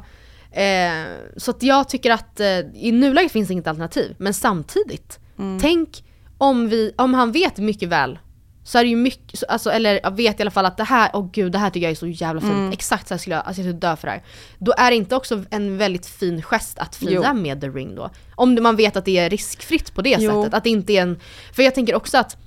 Eh, 0.62 1.04
så 1.38 1.52
att 1.52 1.64
jag 1.64 1.90
tycker 1.90 2.12
att 2.12 2.40
eh, 2.40 2.48
i 2.76 2.92
nuläget 2.92 3.32
finns 3.32 3.52
inget 3.52 3.68
alternativ. 3.68 4.16
Men 4.20 4.34
samtidigt, 4.34 5.20
Mm. 5.40 5.60
tänk 5.62 6.04
om 6.38 6.70
vi, 6.70 6.94
om 6.98 7.14
han 7.14 7.32
vet 7.32 7.58
mycket 7.58 7.90
väl 7.90 8.20
så 8.68 8.78
är 8.78 8.84
det 8.84 8.90
ju 8.90 8.96
mycket, 8.96 9.40
så- 9.40 9.46
alltså, 9.50 9.70
eller 9.72 10.00
jag 10.04 10.16
vet 10.16 10.40
i 10.40 10.44
alla 10.44 10.52
fall 10.52 10.66
att 10.66 10.78
det 10.78 10.84
här, 10.84 11.10
åh 11.14 11.30
gud 11.34 11.52
det 11.52 11.58
här 11.58 11.70
tycker 11.70 11.86
jag 11.86 11.92
är 11.92 11.96
så 11.96 12.08
jävla 12.08 12.42
fint. 12.42 12.54
Mm. 12.54 12.72
Exakt 12.72 13.08
så 13.08 13.14
här 13.14 13.20
skulle 13.20 13.36
jag, 13.36 13.46
alltså 13.46 13.62
jag 13.62 13.66
skulle 13.66 13.80
dö 13.80 13.96
för 13.96 14.08
det 14.08 14.12
här. 14.12 14.24
Då 14.60 14.74
är 14.78 14.92
det 14.92 14.98
inte 14.98 15.16
också 15.16 15.44
en 15.50 15.78
väldigt 15.78 16.06
fin 16.06 16.42
gest 16.42 16.80
att 16.80 16.96
fria 16.96 17.22
Jo. 17.34 17.42
med 17.42 17.62
the 17.62 17.68
ring 17.70 17.96
då? 17.96 18.10
Om 18.36 18.58
man 18.62 18.76
vet 18.76 18.96
att 18.96 19.06
det 19.06 19.18
är 19.18 19.30
riskfritt 19.30 19.94
på 19.94 20.02
det 20.02 20.16
Jo. 20.20 20.44
sättet. 20.44 20.54
Att 20.58 20.64
det 20.64 20.70
inte 20.70 20.94
är 20.94 21.02
en, 21.02 21.20
för 21.54 21.64
jag 21.64 21.76
tänker 21.76 21.96
också 21.96 22.18
att 22.18 22.38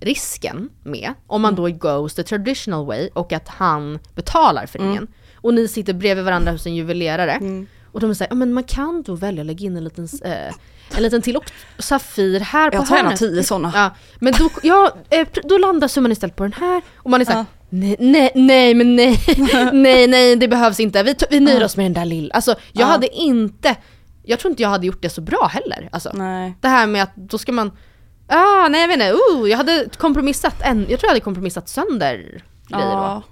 risken 0.00 0.68
med, 0.84 1.12
om 1.26 1.42
man 1.42 1.54
då 1.54 1.68
goes 1.70 2.14
the 2.14 2.22
traditional 2.22 2.86
way 2.86 3.08
och 3.14 3.32
att 3.32 3.48
han 3.48 3.98
betalar 4.14 4.66
för 4.66 4.78
ringen 4.78 5.06
och 5.34 5.54
ni 5.54 5.68
sitter 5.68 5.92
bredvid 5.92 6.24
varandra 6.24 6.52
hos 6.52 6.66
en 6.66 6.74
juvelerare 6.74 7.38
och 7.92 8.00
de 8.00 8.14
säger 8.14 8.30
ja 8.30 8.34
men 8.34 8.52
man 8.52 8.64
kan 8.64 9.02
då 9.02 9.14
välja 9.14 9.40
att 9.40 9.46
lägga 9.46 9.66
in 9.66 9.76
en 9.76 9.84
liten, 9.84 10.08
eh, 10.24 10.54
en 10.96 11.02
liten 11.02 11.22
till 11.22 11.36
och 11.36 11.44
Safir 11.78 12.40
här 12.40 12.70
på 12.70 12.76
Jag 12.76 12.86
tar 12.86 12.96
gärna 12.96 13.08
hörnet. 13.08 13.18
tio 13.18 13.42
sådana. 13.44 13.72
Ja, 13.74 13.90
men 14.18 14.32
då, 14.38 14.50
ja, 14.62 14.94
eh, 15.10 15.28
då 15.44 15.58
landar 15.58 15.88
summan 15.88 16.12
istället 16.12 16.36
på 16.36 16.42
den 16.42 16.52
här 16.52 16.82
och 16.96 17.10
man 17.10 17.20
är 17.20 17.24
såhär, 17.24 17.44
Nej, 17.72 17.96
nej, 17.98 18.30
nej 18.34 18.74
men 18.74 18.96
nej, 18.96 19.18
nej, 19.72 20.06
nej 20.06 20.36
det 20.36 20.48
behövs 20.48 20.80
inte. 20.80 21.02
Vi, 21.02 21.14
vi 21.30 21.40
nöjer 21.40 21.64
oss 21.64 21.76
med 21.76 21.84
den 21.86 21.92
där 21.92 22.04
lilla. 22.04 22.34
Alltså 22.34 22.50
jag 22.72 22.82
Ja. 22.82 22.86
hade 22.86 23.08
inte, 23.08 23.76
jag 24.22 24.38
tror 24.38 24.50
inte 24.50 24.62
jag 24.62 24.68
hade 24.70 24.86
gjort 24.86 25.02
det 25.02 25.10
så 25.10 25.20
bra 25.20 25.50
heller. 25.52 25.88
Alltså, 25.92 26.10
Nej. 26.14 26.54
det 26.60 26.68
här 26.68 26.86
med 26.86 27.02
att 27.02 27.16
då 27.16 27.38
ska 27.38 27.52
man, 27.52 27.70
ah 28.28 28.68
nej 28.68 28.80
jag 28.80 28.88
vet 28.88 28.94
inte, 28.94 29.12
uh, 29.12 29.48
jag 29.50 29.56
hade 29.56 29.88
kompromissat 29.98 30.54
en, 30.62 30.78
jag 30.80 30.88
tror 30.88 31.02
jag 31.02 31.08
hade 31.08 31.20
kompromissat 31.20 31.68
sönder 31.68 32.14
grejer 32.68 32.86
då. 32.86 32.92
Ja. 32.92 33.22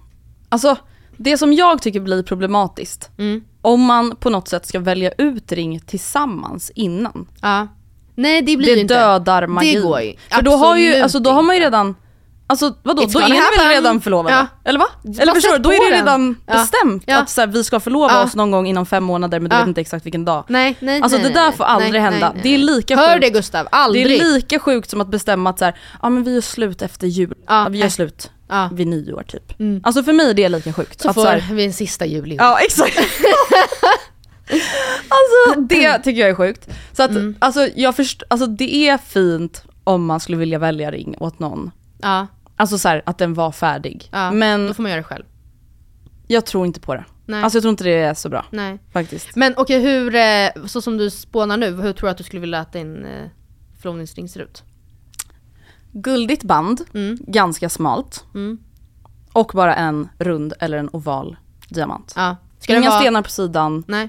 Alltså, 0.48 0.76
det 1.16 1.38
som 1.38 1.52
jag 1.52 1.82
tycker 1.82 2.00
blir 2.00 2.22
problematiskt, 2.22 3.10
Mm. 3.18 3.44
Om 3.62 3.80
man 3.84 4.16
på 4.16 4.30
något 4.30 4.48
sätt 4.48 4.66
ska 4.66 4.80
välja 4.80 5.10
ut 5.18 5.52
ring 5.52 5.80
tillsammans 5.80 6.70
innan. 6.74 7.26
Ja. 7.42 7.66
Nej 8.14 8.42
det 8.42 8.56
blir 8.56 8.74
Det 8.74 8.80
inte. 8.80 8.94
dödar 8.94 9.46
magin. 9.46 9.74
Det 9.74 9.80
går 9.80 10.00
ju 10.00 10.14
För 10.30 10.42
då 10.42 10.50
har, 10.56 10.76
ju, 10.76 10.96
alltså, 10.96 11.18
då 11.18 11.30
har 11.30 11.42
man 11.42 11.56
ju 11.56 11.60
redan, 11.62 11.94
alltså 12.46 12.74
vadå, 12.82 13.02
It's 13.02 13.12
då 13.12 13.18
är 13.20 13.28
ni 13.28 13.40
väl 13.58 13.68
redan 13.68 14.00
förlovade? 14.00 14.34
Ja. 14.36 14.46
Eller 14.64 14.78
va? 14.78 14.86
Eller 15.20 15.34
förstår 15.34 15.52
du, 15.52 15.58
då 15.58 15.72
är 15.72 15.90
det 15.90 15.96
redan 15.96 16.36
Ja. 16.46 16.52
bestämt 16.52 17.02
Ja. 17.06 17.18
att 17.18 17.30
så 17.30 17.40
här, 17.40 17.48
vi 17.48 17.64
ska 17.64 17.80
förlova 17.80 18.22
oss 18.22 18.34
någon 18.34 18.50
gång 18.50 18.66
inom 18.66 18.86
fem 18.86 19.04
månader 19.04 19.40
men 19.40 19.50
du 19.50 19.56
vet 19.56 19.66
inte 19.66 19.80
exakt 19.80 20.06
vilken 20.06 20.24
dag. 20.24 20.44
Nej, 20.48 20.76
nej, 20.80 21.02
Alltså 21.02 21.18
nej, 21.18 21.26
det 21.28 21.34
där 21.34 21.46
nej, 21.48 21.56
får 21.56 21.64
aldrig 21.64 21.92
nej, 21.92 22.00
hända. 22.00 22.30
nej, 22.34 22.40
Det 22.42 22.54
är 22.54 22.58
lika 22.58 22.96
Hör 22.96 23.12
sjukt. 23.14 23.20
det 23.22 23.30
Gustav, 23.30 23.68
aldrig. 23.72 24.06
Det 24.06 24.18
är 24.18 24.24
lika 24.32 24.58
sjukt 24.58 24.90
som 24.90 25.00
att 25.00 25.08
bestämma 25.08 25.50
att 25.50 25.58
så 25.58 25.64
här, 25.64 25.76
ja 26.02 26.08
men 26.08 26.24
vi 26.24 26.34
gör 26.34 26.40
slut 26.40 26.82
efter 26.82 27.06
jul. 27.06 27.34
Vi 27.48 27.54
gör 27.54 27.68
nej. 27.70 27.90
slut 27.90 28.30
Ja. 28.48 28.70
vid 28.72 28.86
nyår 28.86 29.22
typ. 29.28 29.60
Mm. 29.60 29.80
Alltså 29.84 30.02
för 30.02 30.12
mig 30.12 30.30
är 30.30 30.34
det 30.34 30.48
lika 30.48 30.72
sjukt. 30.72 31.00
Så 31.00 31.08
att 31.08 31.14
får 31.14 31.22
så 31.22 31.28
här, 31.28 31.48
vi 31.52 31.64
en 31.64 31.72
sista 31.72 32.06
jul. 32.06 32.34
Ja 32.38 32.58
exakt. 32.60 32.98
alltså 35.08 35.60
det 35.60 35.98
tycker 35.98 36.20
jag 36.20 36.30
är 36.30 36.34
sjukt. 36.34 36.68
Så 36.92 37.02
att 37.02 37.10
Mm. 37.10 37.36
alltså, 37.38 37.68
jag 37.74 37.96
först, 37.96 38.22
alltså 38.28 38.46
det 38.46 38.74
är 38.88 38.98
fint 38.98 39.64
om 39.84 40.04
man 40.06 40.20
skulle 40.20 40.38
vilja 40.38 40.58
välja 40.58 40.90
ring 40.90 41.14
åt 41.20 41.38
någon. 41.38 41.70
Ja, 42.02 42.26
Alltså 42.56 42.78
så 42.78 42.88
här, 42.88 43.02
att 43.06 43.18
den 43.18 43.34
var 43.34 43.52
färdig. 43.52 44.08
ja. 44.12 44.30
Men 44.30 44.66
då 44.66 44.74
får 44.74 44.82
man 44.82 44.90
göra 44.90 45.00
det 45.00 45.04
själv. 45.04 45.24
jag 46.26 46.46
tror 46.46 46.66
inte 46.66 46.80
på 46.80 46.94
det. 46.94 47.04
Nej. 47.26 47.42
Alltså 47.42 47.56
jag 47.56 47.62
tror 47.62 47.70
inte 47.70 47.84
det 47.84 47.94
är 47.94 48.14
så 48.14 48.28
bra 48.28 48.46
nej. 48.50 48.78
faktiskt. 48.92 49.36
Men 49.36 49.54
okej, 49.56 49.80
hur, 49.80 50.14
eh, 50.14 50.66
så 50.66 50.80
som 50.82 50.96
du 50.96 51.10
spånar 51.10 51.56
nu, 51.56 51.66
hur 51.82 51.92
tror 51.92 52.06
du 52.06 52.10
att 52.10 52.18
du 52.18 52.24
skulle 52.24 52.40
vilja 52.40 52.58
att 52.58 52.72
din 52.72 53.04
eh, 53.04 53.28
förlovningsring 53.80 54.28
ser 54.28 54.40
ut? 54.40 54.62
Guldigt 55.92 56.42
band, 56.44 56.80
Mm. 56.94 57.18
ganska 57.26 57.68
smalt. 57.68 58.24
Mm. 58.34 58.58
Och 59.32 59.50
bara 59.54 59.74
en 59.76 60.08
rund 60.18 60.52
eller 60.60 60.78
en 60.78 60.88
oval 60.92 61.36
diamant. 61.68 62.12
Ja. 62.16 62.36
Inga 62.68 62.80
vara- 62.90 63.00
stenar 63.00 63.22
på 63.22 63.30
sidan, 63.30 63.84
Nej. 63.88 64.08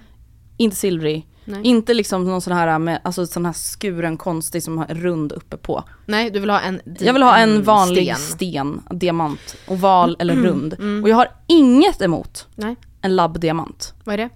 inte 0.57 0.75
silvrig. 0.75 1.25
Nej. 1.45 1.59
Inte 1.63 1.93
liksom 1.93 2.23
någon 2.25 2.41
sån 2.41 2.53
här 2.53 2.79
med, 2.79 3.01
alltså 3.03 3.25
sån 3.27 3.45
här 3.45 3.53
skuren 3.53 4.17
konstig 4.17 4.63
som 4.63 4.77
har 4.77 4.85
rund 4.85 5.31
uppe 5.31 5.57
på. 5.57 5.83
Nej, 6.05 6.29
du 6.29 6.39
vill 6.39 6.49
ha 6.49 6.59
en 6.59 6.81
Jag 6.99 7.13
vill 7.13 7.23
ha 7.23 7.37
en 7.37 7.63
vanlig 7.63 8.03
sten. 8.15 8.15
sten, 8.17 8.81
diamant, 8.91 9.55
oval 9.67 10.15
eller 10.19 10.35
rund. 10.35 10.73
mm. 10.73 11.03
Och 11.03 11.09
jag 11.09 11.15
har 11.15 11.27
inget 11.47 12.01
emot 12.01 12.47
Nej, 12.55 12.75
en 13.01 13.15
labbdiamant. 13.15 13.93
vad 14.03 14.13
är 14.13 14.17
det? 14.17 14.29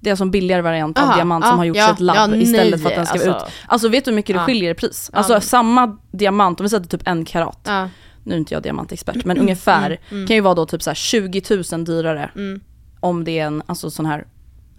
Det 0.00 0.08
är 0.08 0.12
alltså 0.12 0.24
en 0.24 0.30
billigare 0.30 0.62
variant 0.62 0.98
av 0.98 1.04
Aha, 1.04 1.14
diamant 1.14 1.44
ja, 1.44 1.50
som 1.50 1.58
har 1.58 1.64
gjorts 1.64 1.78
ja, 1.78 1.88
i 1.88 1.92
ett 1.92 2.00
labb 2.00 2.16
ja, 2.16 2.26
nej, 2.26 2.42
istället 2.42 2.82
för 2.82 2.88
att 2.90 2.94
den 2.96 3.06
ska 3.06 3.14
alltså. 3.14 3.30
ut. 3.30 3.52
Alltså 3.66 3.88
vet 3.88 4.04
du 4.04 4.10
hur 4.10 4.16
mycket 4.16 4.34
det 4.36 4.40
Ja. 4.40 4.46
skiljer 4.46 4.70
i 4.70 4.74
pris? 4.74 5.10
Ja. 5.12 5.18
Alltså 5.18 5.40
samma 5.40 5.96
diamant, 6.12 6.60
om 6.60 6.64
vi 6.64 6.70
sätter 6.70 6.88
typ 6.88 7.02
en 7.08 7.24
karat, 7.24 7.60
Ja. 7.64 7.88
nu 8.24 8.34
är 8.34 8.38
inte 8.38 8.54
jag 8.54 8.62
diamantexpert 8.62 9.24
men 9.24 9.38
ungefär, 9.38 10.00
kan 10.08 10.36
ju 10.36 10.40
vara 10.40 10.54
då 10.54 10.66
typ 10.66 10.82
så 10.82 10.90
här 10.90 10.94
20 10.94 11.42
000 11.72 11.84
dyrare 11.84 12.30
Mm. 12.36 12.60
om 13.00 13.24
det 13.24 13.38
är 13.38 13.46
en 13.46 13.62
alltså 13.66 13.90
sån 13.90 14.06
här 14.06 14.24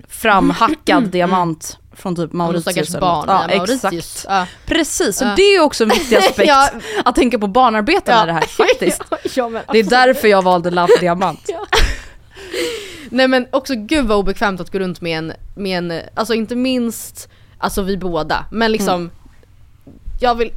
framhackad 0.08 1.04
diamant 1.10 1.78
från 1.96 2.16
typ 2.16 2.34
Mauritius 2.34 2.90
eller 2.90 3.00
barn. 3.02 3.26
Ja, 3.28 3.46
ja, 3.50 3.58
Mauritius. 3.58 3.84
exakt. 3.94 4.26
Ja. 4.30 4.46
Precis, 4.66 5.18
så 5.18 5.26
Ja. 5.26 5.34
det 5.36 5.42
är 5.56 5.62
också 5.62 5.84
en 5.84 5.90
viktig 5.90 6.16
aspekt. 6.18 6.48
Ja. 6.50 6.70
Att 7.06 7.16
tänka 7.16 7.40
på 7.40 7.48
barnarbetarna 7.48 8.24
i 8.24 8.26
det 8.26 8.34
här 8.34 8.42
faktiskt. 8.42 9.02
ja, 9.36 9.50
ja, 9.54 9.62
Det 9.74 9.80
är 9.80 9.84
därför 9.84 10.28
jag 10.28 10.42
valde 10.42 10.72
labbdiamant. 10.72 11.50
Nej 13.10 13.28
men 13.28 13.48
också 13.52 13.74
gud 13.76 14.06
vad 14.06 14.18
obekvämt 14.18 14.62
att 14.62 14.72
gå 14.72 14.80
runt 14.80 15.02
med 15.02 15.18
en, 15.18 15.34
med 15.56 15.78
en 15.78 16.02
alltså 16.14 16.34
inte 16.34 16.56
minst, 16.56 17.30
alltså 17.58 17.82
vi 17.82 17.98
båda, 17.98 18.46
men 18.52 18.72
liksom 18.72 18.96
Mm. 18.96 19.12
Jag 20.22 20.36
vill 20.36 20.52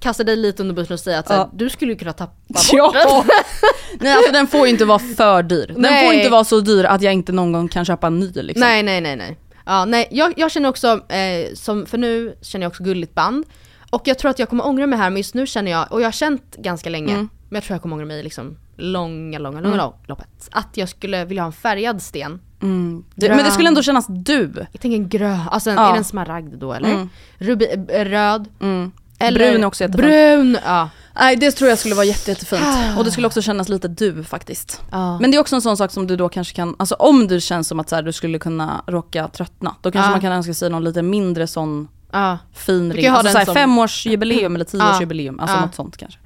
kasta 0.00 0.24
dig 0.24 0.36
lite 0.36 0.62
under 0.62 0.74
bussen 0.74 0.94
och 0.94 1.00
säga 1.00 1.18
att 1.18 1.28
här, 1.28 1.36
Ja. 1.36 1.50
du 1.54 1.70
skulle 1.70 1.92
ju 1.92 1.98
kunna 1.98 2.12
tappa 2.12 2.32
bort 2.48 2.70
Ja. 2.72 2.92
den. 2.94 3.24
Nej 4.00 4.12
alltså 4.12 4.32
den 4.32 4.46
får 4.46 4.66
ju 4.66 4.72
inte 4.72 4.84
vara 4.84 4.98
för 4.98 5.42
dyr. 5.42 5.66
Den 5.66 5.82
Nej. 5.82 6.06
får 6.06 6.14
inte 6.14 6.28
vara 6.28 6.44
så 6.44 6.60
dyr 6.60 6.84
att 6.84 7.02
jag 7.02 7.12
inte 7.12 7.32
någon 7.32 7.52
gång 7.52 7.68
kan 7.68 7.84
köpa 7.84 8.06
en 8.06 8.18
ny 8.20 8.32
liksom. 8.32 8.60
Nej 8.60 8.82
nej 8.82 9.00
nej 9.00 9.16
nej. 9.16 9.36
Ja, 9.66 9.84
nej 9.84 10.08
jag, 10.10 10.32
jag 10.36 10.50
känner 10.50 10.68
också, 10.68 11.00
eh, 11.12 11.54
som, 11.54 11.86
för 11.86 11.98
nu 11.98 12.36
känner 12.42 12.64
jag 12.64 12.70
också 12.70 12.82
gulligt 12.82 13.14
band. 13.14 13.44
Och 13.90 14.02
jag 14.04 14.18
tror 14.18 14.30
att 14.30 14.38
jag 14.38 14.48
kommer 14.48 14.66
ångra 14.66 14.86
mig 14.86 14.98
här 14.98 15.10
men 15.10 15.16
just 15.16 15.34
nu 15.34 15.46
känner 15.46 15.70
jag, 15.70 15.92
och 15.92 16.00
jag 16.00 16.06
har 16.06 16.12
känt 16.12 16.56
ganska 16.56 16.90
länge, 16.90 17.12
Mm. 17.12 17.28
men 17.48 17.56
jag 17.56 17.64
tror 17.64 17.74
jag 17.74 17.82
kommer 17.82 17.94
ångra 17.96 18.06
mig 18.06 18.22
liksom 18.22 18.56
långa, 18.76 19.38
långa, 19.38 19.60
långa 19.60 19.92
loppet. 20.06 20.48
Att 20.52 20.68
jag 20.76 20.88
skulle 20.88 21.24
vilja 21.24 21.42
ha 21.42 21.46
en 21.46 21.52
färgad 21.52 22.02
sten. 22.02 22.40
Mm. 22.62 23.04
Det, 23.14 23.28
men 23.28 23.44
det 23.44 23.50
skulle 23.50 23.68
ändå 23.68 23.82
kännas 23.82 24.06
du. 24.08 24.66
Jag 24.72 24.80
tänker 24.80 24.96
en 24.96 25.08
grön, 25.08 25.40
alltså 25.50 25.70
en, 25.70 25.76
Ja. 25.76 25.88
är 25.88 25.92
det 25.92 25.98
en 25.98 26.04
smaragd 26.04 26.54
då 26.58 26.72
eller? 26.72 26.90
Mm. 26.90 27.08
Rubi, 27.38 27.68
eh, 27.88 28.04
röd. 28.04 28.48
Mm. 28.60 28.92
Eller 29.18 29.38
Brun 29.50 29.62
är 29.62 29.66
också 29.66 29.84
jättefint. 29.84 30.06
Brun, 30.08 30.58
ja. 30.64 30.88
Nej 31.20 31.36
det 31.36 31.50
tror 31.50 31.70
jag 31.70 31.78
skulle 31.78 31.94
vara 31.94 32.04
jätte, 32.04 32.30
jättefint. 32.30 32.62
Och 32.98 33.04
det 33.04 33.10
skulle 33.10 33.26
också 33.26 33.42
kännas 33.42 33.68
lite 33.68 33.88
du 33.88 34.24
faktiskt. 34.24 34.82
ja. 34.90 35.18
Men 35.20 35.30
det 35.30 35.36
är 35.36 35.40
också 35.40 35.54
en 35.56 35.62
sån 35.62 35.76
sak 35.76 35.90
som 35.90 36.06
du 36.06 36.16
då 36.16 36.28
kanske 36.28 36.54
kan, 36.56 36.76
alltså 36.78 36.94
om 36.94 37.26
du 37.28 37.40
känns 37.40 37.68
som 37.68 37.80
att 37.80 37.88
så 37.88 37.94
här, 37.96 38.02
du 38.02 38.12
skulle 38.12 38.38
kunna 38.38 38.82
råka 38.86 39.28
tröttna, 39.28 39.74
då 39.80 39.90
kanske 39.90 40.08
Ja. 40.08 40.10
man 40.10 40.20
kan 40.20 40.32
önska 40.32 40.54
sig 40.54 40.70
någon 40.70 40.84
lite 40.84 41.02
mindre 41.02 41.46
sån 41.46 41.88
ja. 42.12 42.38
fin 42.54 42.90
kan 42.90 42.96
ring. 42.96 43.06
Alltså 43.06 43.22
den 43.24 43.32
såhär 43.32 43.44
som- 43.44 43.54
femårsjubileum 43.54 44.54
eller 44.54 44.64
tioårsjubileum, 44.64 45.40
alltså 45.40 45.56
Ja. 45.56 45.60
något 45.60 45.74
sånt 45.74 45.96
kanske. 45.96 46.18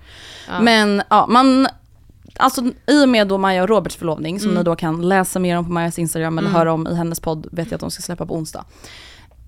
Men 0.60 1.02
ja, 1.10 1.26
man, 1.26 1.68
alltså 2.40 2.62
i 2.86 3.04
och 3.04 3.08
med 3.08 3.28
då 3.28 3.38
Maja 3.38 3.62
och 3.62 3.68
Roberts 3.68 3.96
förlovning, 3.96 4.40
som 4.40 4.50
Mm. 4.50 4.58
ni 4.60 4.64
då 4.64 4.76
kan 4.76 5.08
läsa 5.08 5.38
mer 5.38 5.56
om 5.58 5.64
på 5.64 5.70
Majas 5.72 5.98
Instagram 5.98 6.38
eller 6.38 6.48
höra 6.50 6.72
om 6.72 6.86
i 6.86 6.94
hennes 6.94 7.20
podd, 7.20 7.46
vet 7.52 7.66
jag 7.70 7.74
att 7.74 7.80
de 7.80 7.90
ska 7.90 8.02
släppa 8.02 8.26
på 8.26 8.34
onsdag. 8.34 8.64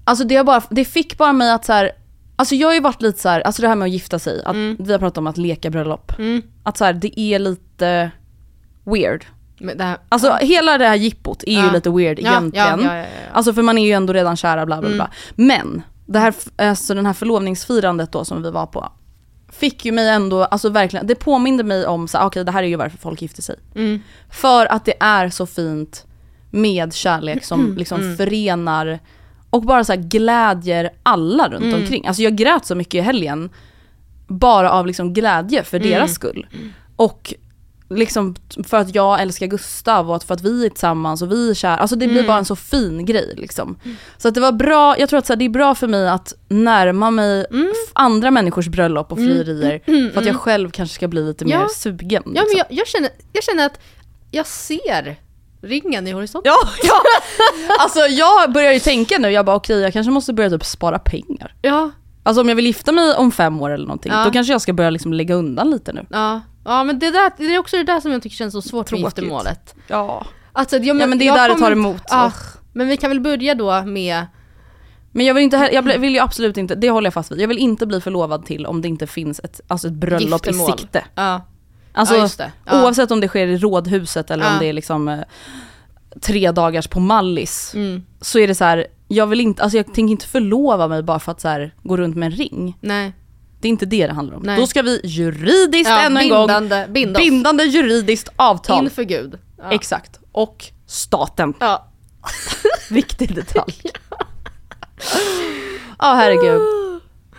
Alltså 0.05 0.25
det, 0.25 0.45
bara, 0.45 0.63
det 0.71 0.85
fick 0.85 1.19
bara 1.19 1.33
mig 1.33 1.51
att 1.53 1.65
så 1.65 1.73
här, 1.73 1.91
alltså 2.37 2.55
jag 2.55 2.69
har 2.69 2.75
ju 2.75 2.81
varit 2.81 3.03
lite 3.03 3.21
så 3.21 3.29
här, 3.29 3.41
alltså 3.41 3.63
det 3.63 3.69
här 3.69 3.77
med 3.77 3.87
att 3.87 3.93
gifta 3.93 4.19
sig, 4.19 4.43
att 4.45 4.55
Mm. 4.55 4.77
vi 4.81 4.93
har 4.93 4.99
pratat 4.99 5.19
om 5.19 5.27
att 5.27 5.37
leka 5.37 5.71
bröllop. 5.71 6.19
Mm. 6.19 6.43
Att 6.63 6.77
så 6.77 6.85
här, 6.85 6.93
det 6.93 7.21
är 7.21 7.39
lite 7.39 8.11
weird. 8.85 9.25
Här, 9.79 9.99
Alltså 10.09 10.33
hela 10.41 10.79
det 10.79 10.87
här 10.87 10.95
jippot 10.95 11.43
är 11.47 11.53
ju 11.53 11.59
Ja. 11.67 11.73
lite 11.73 11.91
weird 11.91 12.19
ja, 12.21 12.31
egentligen. 12.31 12.81
Ja, 12.81 12.87
ja, 12.87 12.97
ja, 12.97 13.03
ja. 13.03 13.07
Alltså 13.33 13.53
för 13.55 13.63
man 13.63 13.79
är 13.79 13.87
ju 13.87 13.93
ändå 13.93 14.13
redan 14.13 14.37
kära 14.37 14.67
bla 14.67 14.79
bla 14.81 14.87
Mm. 14.89 14.99
bla. 14.99 15.11
Men 15.35 15.83
det 16.07 16.19
här, 16.19 16.35
alltså 16.57 16.95
den 16.95 17.07
här 17.07 17.13
förlovningsfirandet 17.13 18.13
då 18.13 18.25
som 18.25 18.43
vi 18.43 18.51
var 18.51 18.67
på, 18.67 18.93
fick 19.53 19.85
ju 19.85 19.93
mig 19.93 20.09
ändå, 20.09 20.45
alltså 20.45 20.69
verkligen, 20.69 21.07
det 21.07 21.15
påminde 21.15 21.65
mig 21.65 21.87
om 21.87 22.09
så 22.09 22.19
okej 22.21 22.45
det 22.45 22.53
här 22.53 22.63
är 22.63 22.67
ju 22.67 22.77
varför 22.77 22.99
folk 22.99 23.23
gifter 23.23 23.43
sig. 23.43 23.57
Mm. 23.75 24.01
För 24.31 24.67
att 24.67 24.85
det 24.85 24.95
är 25.01 25.31
så 25.31 25.47
fint 25.47 26.07
med 26.51 26.95
kärlek 26.95 27.45
som 27.45 27.61
Mm. 27.61 27.77
liksom 27.77 28.17
förenar 28.17 28.99
och 29.51 29.63
bara 29.63 29.85
så 29.85 29.93
här 29.93 30.01
glädjer 30.01 30.91
alla 31.03 31.49
runt 31.49 31.65
Mm. 31.65 31.81
omkring. 31.81 32.07
Alltså 32.07 32.23
jag 32.23 32.37
grät 32.37 32.67
så 32.67 32.75
mycket 32.75 32.95
i 32.95 33.01
helgen 33.01 33.51
bara 34.27 34.71
av 34.71 34.87
liksom 34.87 35.13
glädje 35.15 35.63
för 35.65 35.77
Mm. 35.77 35.91
deras 35.91 36.15
skull. 36.15 36.47
Och 36.97 37.35
liksom 37.97 38.35
för 38.65 38.77
att 38.77 38.95
jag 38.95 39.21
älskar 39.23 39.47
Gustav 39.47 40.11
och 40.11 40.23
för 40.23 40.35
att 40.35 40.41
vi 40.43 40.65
är 40.67 40.69
tillsammans 40.71 41.23
och 41.23 41.33
vi 41.33 41.51
är 41.51 41.55
kära. 41.55 41.77
Alltså 41.77 41.97
det 41.97 42.07
blir 42.07 42.17
Mm. 42.19 42.27
bara 42.27 42.39
en 42.39 42.45
så 42.45 42.57
fin 42.57 43.05
grej 43.05 43.35
liksom. 43.37 43.77
Så 44.19 44.29
att 44.29 44.35
det 44.35 44.41
var 44.41 44.53
bra, 44.53 44.99
jag 44.99 45.09
tror 45.09 45.19
att 45.19 45.27
så 45.27 45.33
här, 45.33 45.39
det 45.39 45.45
är 45.45 45.49
bra 45.49 45.75
för 45.75 45.89
mig 45.89 46.09
att 46.09 46.35
närma 46.49 47.11
mig 47.11 47.47
f- 47.51 47.91
andra 47.93 48.31
människors 48.31 48.69
bröllop 48.69 49.13
och 49.13 49.19
frierier. 49.19 50.11
För 50.13 50.21
att 50.21 50.27
jag 50.27 50.37
själv 50.37 50.71
kanske 50.71 50.95
ska 50.95 51.09
bli 51.09 51.23
lite 51.25 51.45
Mm. 51.45 51.53
Ja. 51.53 51.61
mer 51.61 51.69
sugen. 51.69 52.11
ja 52.11 52.21
men 52.25 52.35
liksom. 52.35 52.59
jag, 52.59 52.67
jag, 52.79 52.87
känner, 52.87 53.11
jag 53.33 53.45
känner 53.45 53.67
att 53.67 53.79
jag 54.31 54.47
ser 54.47 55.17
ringen 55.63 56.07
i 56.07 56.11
horisonten. 56.13 56.53
Ja, 56.53 56.69
ja. 56.83 56.95
Alltså 57.79 58.01
jag 58.01 58.53
börjar 58.53 58.73
ju 58.73 58.81
tänka 58.81 59.19
nu, 59.19 59.31
jag 59.31 59.47
bara 59.47 59.57
okej 59.57 59.81
jag 59.81 59.93
kanske 59.93 60.11
måste 60.13 60.33
börja 60.33 60.51
typ 60.51 60.65
spara 60.65 60.99
pengar. 60.99 61.55
Ja, 61.63 61.91
Alltså 62.25 62.41
om 62.43 62.49
jag 62.49 62.57
vill 62.57 62.67
gifta 62.67 62.93
mig 62.93 63.15
om 63.15 63.33
fem 63.33 63.61
år 63.63 63.71
eller 63.71 63.87
någonting, 63.87 64.13
Ja. 64.13 64.25
då 64.25 64.31
kanske 64.31 64.53
jag 64.53 64.61
ska 64.63 64.73
börja 64.73 64.91
liksom 64.91 65.13
lägga 65.13 65.35
undan 65.35 65.71
lite 65.71 65.93
nu. 65.93 66.07
ja. 66.11 66.41
Ja 66.65 66.85
men 66.85 66.99
det, 66.99 67.11
där, 67.11 67.33
det 67.37 67.55
är 67.55 67.59
också 67.59 67.77
det 67.77 67.85
där 67.85 68.01
som 68.01 68.13
jag 68.13 68.23
tycker 68.23 68.37
känns 68.37 68.53
så 68.53 68.63
svårt 68.63 68.79
med 68.81 68.87
Tråkigt. 69.01 69.05
giftermålet. 69.05 69.75
Ja. 69.87 70.27
Alltså, 70.53 70.77
ja, 70.77 70.95
Ja 70.95 71.07
men 71.07 71.19
det 71.19 71.25
är 71.25 71.27
jag 71.27 71.37
där 71.37 71.49
det 71.49 71.59
tar 71.59 71.73
emot. 71.73 72.03
Ugh. 72.13 72.35
men 72.73 72.89
vi 72.89 72.97
kan 72.97 73.11
väl 73.11 73.21
börja 73.21 73.55
då 73.55 73.83
med, 73.83 74.27
Men 75.13 75.27
jag 75.27 75.35
vill, 75.35 75.45
inte, 75.45 75.71
jag 75.73 75.83
vill 75.83 76.13
ju 76.15 76.19
absolut 76.19 76.57
inte, 76.57 76.75
det 76.75 76.91
håller 76.91 77.07
jag 77.07 77.15
fast 77.15 77.33
vid, 77.33 77.41
jag 77.41 77.49
vill 77.49 77.59
inte 77.59 77.87
bli 77.87 78.01
förlovad 78.01 78.47
till 78.47 78.67
om 78.67 78.83
det 78.83 78.89
inte 78.89 79.07
finns 79.07 79.41
ett, 79.45 79.61
alltså 79.67 79.89
ett 79.89 79.95
bröllop 79.95 80.47
Giftermål. 80.47 80.69
i 80.75 80.79
sikte. 80.79 81.05
ja, 81.15 81.47
Alltså 81.95 82.15
ja 82.15 82.21
just 82.23 82.39
det. 82.39 82.53
Ja. 82.65 82.83
oavsett 82.83 83.11
om 83.11 83.21
det 83.21 83.29
sker 83.29 83.47
i 83.47 83.57
rådhuset 83.59 84.31
eller 84.31 84.53
om 84.53 84.59
det 84.59 84.67
är 84.67 84.73
liksom 84.73 85.09
eh, 85.09 85.19
tre 86.21 86.51
dagars 86.53 86.87
på 86.89 87.01
Mallis. 87.01 87.73
Mm, 87.75 88.03
Så 88.21 88.39
är 88.39 88.49
det 88.49 88.55
så 88.55 88.65
här, 88.65 88.87
jag 89.09 89.27
vill 89.27 89.41
inte, 89.41 89.63
alltså 89.63 89.77
jag 89.77 89.87
tänker 89.87 90.11
inte 90.13 90.27
förlova 90.27 90.89
mig 90.89 91.03
bara 91.03 91.19
för 91.19 91.33
att 91.33 91.41
så 91.41 91.49
här, 91.49 91.75
gå 91.83 91.97
runt 91.97 92.17
med 92.17 92.27
en 92.27 92.33
ring. 92.33 92.77
nej. 92.81 93.13
Det 93.63 93.69
är 93.69 93.71
inte 93.71 93.87
det 93.87 94.07
det 94.07 94.13
handlar 94.13 94.37
om. 94.37 94.43
Nej. 94.43 94.57
Då 94.61 94.67
ska 94.67 94.83
vi 94.83 95.01
juridiskt 95.05 95.91
Ja, 95.91 96.01
ännu 96.01 96.21
en 96.21 96.29
gång, 96.29 96.47
bindande, 96.47 96.85
oss. 96.85 96.91
bindande 97.17 97.65
juridiskt 97.65 98.29
avtal. 98.37 98.85
Inför 98.85 99.03
Gud. 99.03 99.39
Ja. 99.59 99.73
Exakt. 99.73 100.19
Och 100.33 100.65
staten. 100.87 101.55
Ja. 101.61 101.87
Viktig 102.91 103.35
detalj. 103.35 103.75
Ja 105.99 106.15
herregud. 106.15 106.61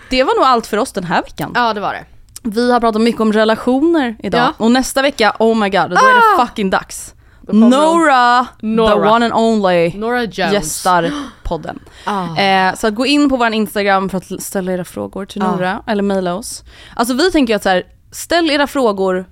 Det 0.09 0.23
var 0.23 0.35
nog 0.35 0.43
allt 0.45 0.67
för 0.67 0.77
oss 0.77 0.91
den 0.91 1.03
här 1.03 1.21
veckan. 1.21 1.51
ja, 1.55 1.73
det 1.73 1.79
var 1.81 1.93
det. 1.93 2.05
Vi 2.43 2.71
har 2.71 2.79
pratat 2.79 3.01
mycket 3.01 3.21
om 3.21 3.33
relationer 3.33 4.15
idag. 4.19 4.39
Ja. 4.41 4.53
Och 4.57 4.71
nästa 4.71 5.01
vecka, 5.01 5.35
oh 5.39 5.57
my 5.57 5.69
god, 5.69 5.89
då 5.89 5.95
är 5.95 6.15
det 6.37 6.45
fucking 6.47 6.69
dags. 6.69 7.13
Kommer 7.51 7.69
Nora, 7.69 8.45
the 8.61 8.65
Nora. 8.67 9.11
one 9.11 9.25
and 9.25 9.33
only, 9.33 9.93
Nora 9.97 10.21
Jones. 10.25 10.53
gästar 10.53 11.11
podden. 11.43 11.79
Ah. 12.05 12.37
Eh, 12.37 12.75
så 12.75 12.89
gå 12.91 13.05
in 13.05 13.29
på 13.29 13.37
vår 13.37 13.53
Instagram 13.53 14.09
för 14.09 14.17
att 14.17 14.43
ställa 14.43 14.71
era 14.71 14.85
frågor 14.85 15.25
till 15.25 15.41
Ja. 15.41 15.51
Nora, 15.51 15.83
eller 15.87 16.03
mejla 16.03 16.35
oss. 16.35 16.63
Alltså 16.95 17.13
vi 17.13 17.31
tänker 17.31 17.55
att 17.55 17.63
så 17.63 17.69
här, 17.69 17.83
ställ 18.11 18.51
era 18.51 18.67
frågor, 18.67 19.25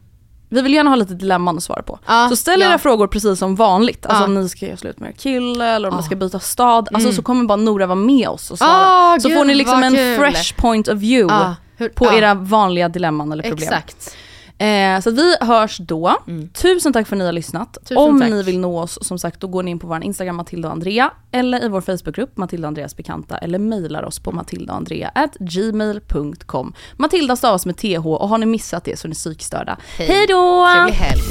vi 0.49 0.61
vill 0.61 0.73
gärna 0.73 0.89
ha 0.89 0.95
lite 0.95 1.13
dilemman 1.13 1.57
att 1.57 1.63
svara 1.63 1.81
på. 1.83 1.99
Ja, 2.07 2.27
så 2.29 2.35
ställ 2.35 2.61
ja. 2.61 2.67
era 2.69 2.77
frågor 2.77 3.07
precis 3.07 3.39
som 3.39 3.55
vanligt. 3.55 4.05
Alltså 4.05 4.21
Ja. 4.23 4.25
om 4.27 4.35
ni 4.35 4.49
ska 4.49 4.65
göra 4.65 4.77
slut 4.77 4.99
med 4.99 5.09
er 5.09 5.13
kille 5.13 5.65
eller 5.67 5.87
om 5.87 5.93
Ja. 5.93 5.99
ni 5.99 6.05
ska 6.05 6.15
byta 6.15 6.39
stad. 6.39 6.87
Alltså 6.93 7.07
Mm. 7.07 7.15
så 7.15 7.21
kommer 7.21 7.45
bara 7.45 7.55
Nora 7.55 7.85
vara 7.85 7.95
med 7.95 8.27
oss 8.27 8.51
och 8.51 8.57
svara. 8.57 8.71
Ah, 8.87 9.19
så 9.19 9.27
gud, 9.27 9.37
får 9.37 9.45
ni 9.45 9.55
liksom 9.55 9.83
en 9.83 9.95
kul. 9.95 10.17
fresh 10.19 10.55
point 10.57 10.87
of 10.87 10.97
view 10.97 11.33
Ah, 11.35 11.53
på 11.95 12.05
ah. 12.07 12.13
era 12.13 12.33
vanliga 12.33 12.89
dilemman 12.89 13.31
eller 13.31 13.43
problem. 13.43 13.67
Exakt. 13.73 14.15
Eh, 14.61 14.99
så 15.01 15.09
att 15.09 15.15
vi 15.15 15.35
hörs 15.41 15.77
då. 15.77 16.17
Mm. 16.27 16.49
Tusen 16.49 16.93
tack 16.93 17.07
för 17.07 17.15
att 17.15 17.19
ni 17.19 17.25
har 17.25 17.31
lyssnat. 17.31 17.77
Tusen 17.83 17.97
Om 17.97 18.19
tack. 18.19 18.29
ni 18.29 18.43
vill 18.43 18.59
nå 18.59 18.79
oss, 18.79 19.07
som 19.07 19.19
sagt, 19.19 19.39
då 19.39 19.47
går 19.47 19.63
ni 19.63 19.71
in 19.71 19.79
på 19.79 19.87
vår 19.87 20.03
Instagram 20.03 20.35
Matilda 20.35 20.67
och 20.67 20.73
Andrea 20.73 21.11
eller 21.31 21.65
i 21.65 21.67
vår 21.67 21.81
Facebookgrupp 21.81 22.37
Matilda 22.37 22.67
och 22.67 22.67
Andreas 22.67 22.97
bekanta 22.97 23.37
eller 23.37 23.59
mejlar 23.59 24.03
oss 24.03 24.19
på 24.19 24.31
matildaandrea@gmail.com. 24.31 26.73
Matilda 26.97 27.35
stavas 27.35 27.65
med 27.65 27.77
TH 27.77 28.07
och 28.07 28.29
har 28.29 28.37
ni 28.37 28.45
missat 28.45 28.83
det 28.83 28.99
så 28.99 29.07
är 29.07 29.09
ni 29.09 29.15
psykstörda. 29.15 29.77
Hej. 29.97 30.07
Hej 30.07 30.27
då! 30.27 30.67
Trevlig 30.73 30.93
helg. 30.93 31.21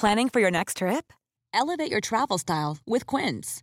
Planning 0.00 0.30
for 0.30 0.40
your 0.40 0.50
next 0.50 0.76
trip? 0.76 1.12
Elevate 1.54 1.90
your 1.90 2.00
travel 2.00 2.38
style 2.38 2.76
with 2.86 3.06
Quince. 3.16 3.62